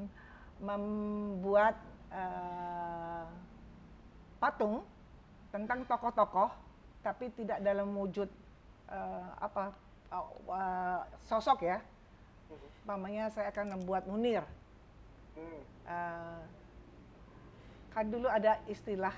membuat 0.59 1.75
uh, 2.11 3.27
patung 4.39 4.83
tentang 5.51 5.87
tokoh-tokoh 5.87 6.51
tapi 6.99 7.31
tidak 7.35 7.63
dalam 7.63 7.91
wujud 7.95 8.27
uh, 8.89 9.29
apa 9.39 9.84
uh, 10.13 11.01
sosok 11.25 11.65
ya 11.65 11.77
mamanya 12.85 13.33
saya 13.33 13.49
akan 13.49 13.79
membuat 13.79 14.05
Munir 14.05 14.45
uh, 15.89 16.41
kan 17.95 18.05
dulu 18.11 18.27
ada 18.27 18.59
istilah 18.67 19.13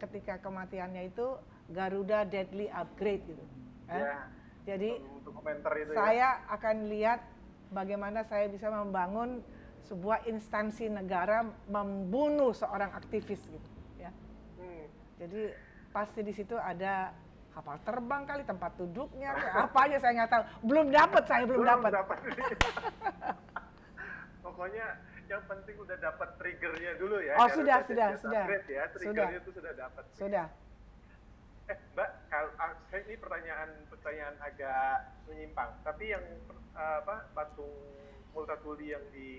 ketika 0.00 0.40
kematiannya 0.40 1.12
itu 1.12 1.36
Garuda 1.70 2.24
Deadly 2.24 2.72
Upgrade 2.72 3.22
gitu. 3.28 3.44
Eh? 3.92 4.00
Ya, 4.00 4.18
Jadi 4.64 4.90
untuk 5.20 5.36
itu 5.44 5.92
ya. 5.92 5.98
saya 6.00 6.28
ya. 6.40 6.48
akan 6.56 6.76
lihat 6.88 7.20
bagaimana 7.68 8.24
saya 8.24 8.48
bisa 8.48 8.72
membangun 8.72 9.44
sebuah 9.84 10.24
instansi 10.24 10.88
negara 10.88 11.44
membunuh 11.68 12.56
seorang 12.56 12.88
aktivis 12.96 13.40
gitu 13.44 13.70
ya. 14.00 14.10
Hmm. 14.56 14.86
Jadi 15.20 15.52
pasti 15.92 16.20
di 16.24 16.32
situ 16.32 16.56
ada 16.56 17.12
kapal 17.60 17.76
terbang 17.84 18.22
kali 18.24 18.42
tempat 18.48 18.72
duduknya 18.80 19.36
apa 19.52 19.78
aja 19.84 19.96
saya 20.00 20.12
nggak 20.16 20.30
tahu 20.32 20.42
belum 20.64 20.86
dapat 20.88 21.22
saya 21.28 21.44
belum, 21.44 21.60
dapat 21.60 21.92
pokoknya 24.48 24.86
yang 25.28 25.44
penting 25.44 25.76
udah 25.76 25.96
dapat 26.00 26.28
triggernya 26.40 26.96
dulu 26.96 27.20
ya 27.20 27.36
oh 27.36 27.48
sudah 27.52 27.84
sudah 27.84 28.16
sudah 28.16 28.44
ya 28.64 28.88
triggernya 28.96 29.38
itu 29.44 29.52
sudah 29.52 29.72
dapat 29.76 30.04
sudah 30.16 30.48
Eh, 31.70 31.78
Mbak, 31.94 32.10
kalau 32.26 32.50
ah, 32.58 32.74
saya 32.90 33.06
ini 33.06 33.14
pertanyaan 33.14 33.70
pertanyaan 33.86 34.34
agak 34.42 35.06
menyimpang, 35.30 35.70
tapi 35.86 36.10
yang 36.10 36.24
uh, 36.74 36.98
apa 36.98 37.30
patung 37.30 37.70
Multatuli 38.34 38.90
yang 38.90 39.06
di 39.14 39.30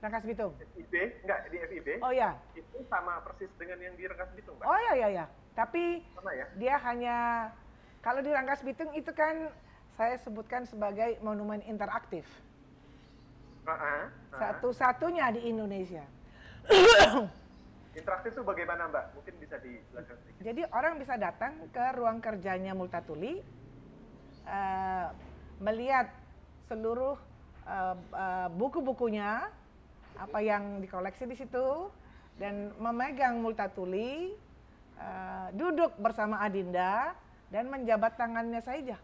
Rangkas 0.00 0.24
Bitung. 0.24 0.56
FIB, 0.72 1.20
enggak 1.20 1.52
di 1.52 1.60
FIB. 1.68 2.00
Oh 2.00 2.08
ya. 2.16 2.32
Itu 2.56 2.80
sama 2.88 3.20
persis 3.28 3.52
dengan 3.60 3.76
yang 3.76 3.92
di 3.92 4.08
Rangkas 4.08 4.32
Bitung, 4.32 4.56
Mbak. 4.56 4.64
Oh 4.64 4.78
ya 4.88 4.92
ya 5.04 5.08
ya. 5.20 5.24
Tapi 5.54 6.02
ya? 6.34 6.46
dia 6.58 6.74
hanya 6.82 7.16
kalau 8.02 8.20
di 8.20 8.30
Rangkas 8.34 8.60
Bitung 8.66 8.90
itu 8.92 9.14
kan 9.14 9.48
saya 9.94 10.18
sebutkan 10.18 10.66
sebagai 10.66 11.22
monumen 11.22 11.62
interaktif. 11.64 12.26
Uh 13.64 13.70
-huh, 13.70 13.78
uh 13.78 14.02
-huh. 14.10 14.38
Satu-satunya 14.38 15.30
di 15.30 15.48
Indonesia. 15.48 16.04
Interaktif 17.94 18.34
itu 18.34 18.42
bagaimana 18.42 18.90
Mbak? 18.90 19.04
Mungkin 19.14 19.34
bisa 19.38 19.56
dijelaskan 19.62 20.16
sedikit. 20.18 20.42
Jadi 20.42 20.62
orang 20.74 20.94
bisa 20.98 21.14
datang 21.14 21.52
ke 21.70 21.84
ruang 21.94 22.18
kerjanya 22.18 22.74
Multatuli, 22.74 23.38
uh, 24.50 25.14
melihat 25.62 26.10
seluruh 26.66 27.14
uh, 27.62 27.94
uh, 28.10 28.48
buku-bukunya, 28.50 29.46
apa 30.18 30.38
yang 30.42 30.82
dikoleksi 30.82 31.30
di 31.30 31.38
situ, 31.38 31.86
dan 32.34 32.74
memegang 32.82 33.38
Multatuli, 33.38 34.34
uh, 35.04 35.48
duduk 35.52 35.92
bersama 36.00 36.40
Adinda, 36.40 37.12
dan 37.52 37.68
menjabat 37.68 38.16
tangannya 38.16 38.58
saja. 38.64 38.96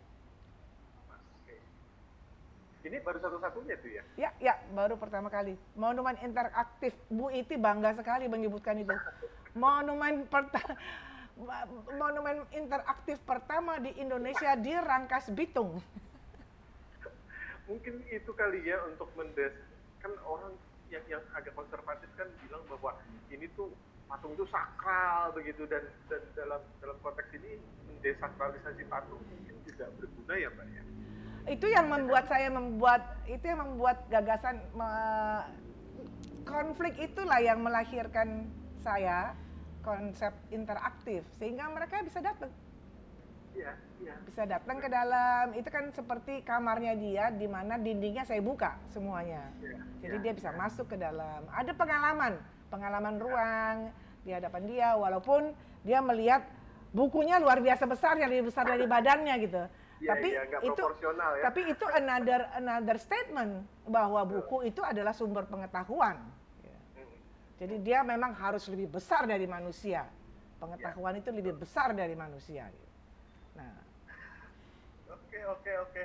Ini 2.81 2.97
baru 3.05 3.21
satu-satunya 3.21 3.77
tuh 3.77 3.91
ya? 3.93 4.03
Ya, 4.17 4.31
ya, 4.41 4.55
baru 4.73 4.97
pertama 4.97 5.29
kali. 5.29 5.53
Monumen 5.77 6.17
interaktif. 6.25 6.97
Bu 7.13 7.29
Iti 7.29 7.61
bangga 7.61 7.93
sekali 7.93 8.25
menyebutkan 8.25 8.81
itu. 8.81 8.97
Monumen 9.53 10.25
pertama 10.27 10.75
monumen 12.01 12.45
interaktif 12.57 13.21
pertama 13.29 13.77
di 13.79 13.93
Indonesia 14.01 14.57
di 14.57 14.73
Rangkas 14.73 15.29
Bitung. 15.31 15.79
Mungkin 17.69 18.03
itu 18.11 18.31
kali 18.35 18.65
ya 18.65 18.81
untuk 18.89 19.13
mendes 19.15 19.55
kan 20.01 20.11
orang 20.25 20.57
yang 20.89 21.05
yang 21.07 21.23
agak 21.37 21.55
konservatif 21.55 22.09
kan 22.19 22.27
bilang 22.43 22.65
bahwa 22.67 22.97
ini 23.31 23.47
tuh 23.55 23.71
patung 24.11 24.35
itu 24.35 24.45
sakral 24.51 25.31
begitu 25.31 25.63
dan 25.71 25.87
dan 26.11 26.23
dalam 26.35 26.61
dalam 26.83 26.99
konteks 26.99 27.31
ini 27.39 27.63
mendesakralisasi 27.87 28.83
patung 28.91 29.23
mungkin 29.23 29.57
juga 29.63 29.87
berguna 29.95 30.35
ya 30.35 30.49
mbak 30.51 30.67
ya? 30.75 30.83
Itu 31.55 31.67
yang 31.71 31.87
membuat 31.87 32.27
saya 32.27 32.51
membuat 32.51 33.03
itu 33.31 33.45
yang 33.47 33.63
membuat 33.63 34.03
gagasan 34.11 34.59
me, 34.75 34.91
konflik 36.43 36.99
itulah 36.99 37.39
yang 37.39 37.63
melahirkan 37.63 38.51
saya 38.83 39.39
konsep 39.87 40.35
interaktif 40.51 41.23
sehingga 41.39 41.71
mereka 41.71 42.03
bisa 42.03 42.19
datang. 42.19 42.51
Ya, 43.51 43.75
ya. 43.99 44.15
bisa 44.23 44.47
datang 44.47 44.79
ke 44.79 44.87
dalam 44.87 45.51
itu 45.59 45.67
kan 45.75 45.91
seperti 45.91 46.47
kamarnya 46.47 46.95
dia 46.95 47.35
di 47.35 47.51
mana 47.51 47.75
dindingnya 47.83 48.23
saya 48.23 48.39
buka 48.39 48.79
semuanya. 48.95 49.43
Ya, 49.59 49.79
jadi 50.07 50.17
ya, 50.17 50.23
dia 50.23 50.33
bisa 50.39 50.51
ya. 50.55 50.57
masuk 50.59 50.87
ke 50.87 50.97
dalam. 50.99 51.43
Ada 51.51 51.75
pengalaman 51.75 52.39
pengalaman 52.71 53.19
ruang 53.19 53.77
di 54.23 54.31
hadapan 54.31 54.63
dia 54.65 54.89
walaupun 54.95 55.53
dia 55.83 55.99
melihat 56.01 56.47
bukunya 56.95 57.37
luar 57.43 57.59
biasa 57.59 57.85
besar 57.85 58.17
yang 58.17 58.31
lebih 58.31 58.49
besar 58.49 58.65
dari 58.65 58.87
badannya 58.87 59.35
gitu 59.43 59.63
Ya, 60.01 60.17
tapi 60.17 60.33
ya, 60.33 60.43
itu 60.65 60.81
ya. 60.81 61.45
tapi 61.45 61.61
itu 61.77 61.87
another 61.93 62.41
another 62.57 62.97
statement 62.97 63.69
bahwa 63.85 64.25
buku 64.25 64.73
itu 64.73 64.81
adalah 64.81 65.13
sumber 65.13 65.45
pengetahuan. 65.45 66.17
Hmm. 66.97 67.13
Jadi 67.61 67.85
dia 67.85 68.01
memang 68.01 68.33
harus 68.33 68.65
lebih 68.73 68.97
besar 68.97 69.29
dari 69.29 69.45
manusia. 69.45 70.09
Pengetahuan 70.57 71.17
ya. 71.17 71.21
itu 71.21 71.31
lebih 71.37 71.53
besar 71.53 71.93
dari 71.93 72.17
manusia. 72.17 72.73
Nah. 73.53 73.77
Oke 75.13 75.45
oke 75.45 75.73
oke. 75.85 76.05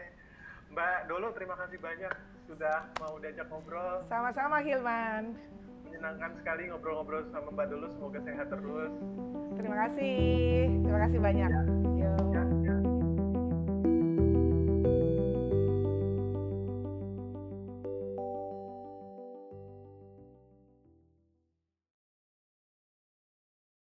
Mbak 0.75 0.97
Dolo 1.07 1.31
terima 1.31 1.55
kasih 1.55 1.79
banyak 1.79 2.13
sudah 2.51 2.91
mau 2.99 3.15
diajak 3.23 3.47
ngobrol. 3.47 4.03
Sama-sama 4.11 4.59
Hilman. 4.59 5.39
Menyenangkan 5.95 6.35
sekali 6.43 6.67
ngobrol-ngobrol 6.67 7.23
sama 7.31 7.55
Mbak 7.55 7.71
Dolo. 7.71 7.87
Semoga 7.95 8.19
sehat 8.27 8.51
terus. 8.51 8.91
Terima 9.55 9.87
kasih. 9.87 10.67
Terima 10.83 10.99
kasih 11.07 11.19
banyak. 11.23 11.51
Yuk. 12.03 12.54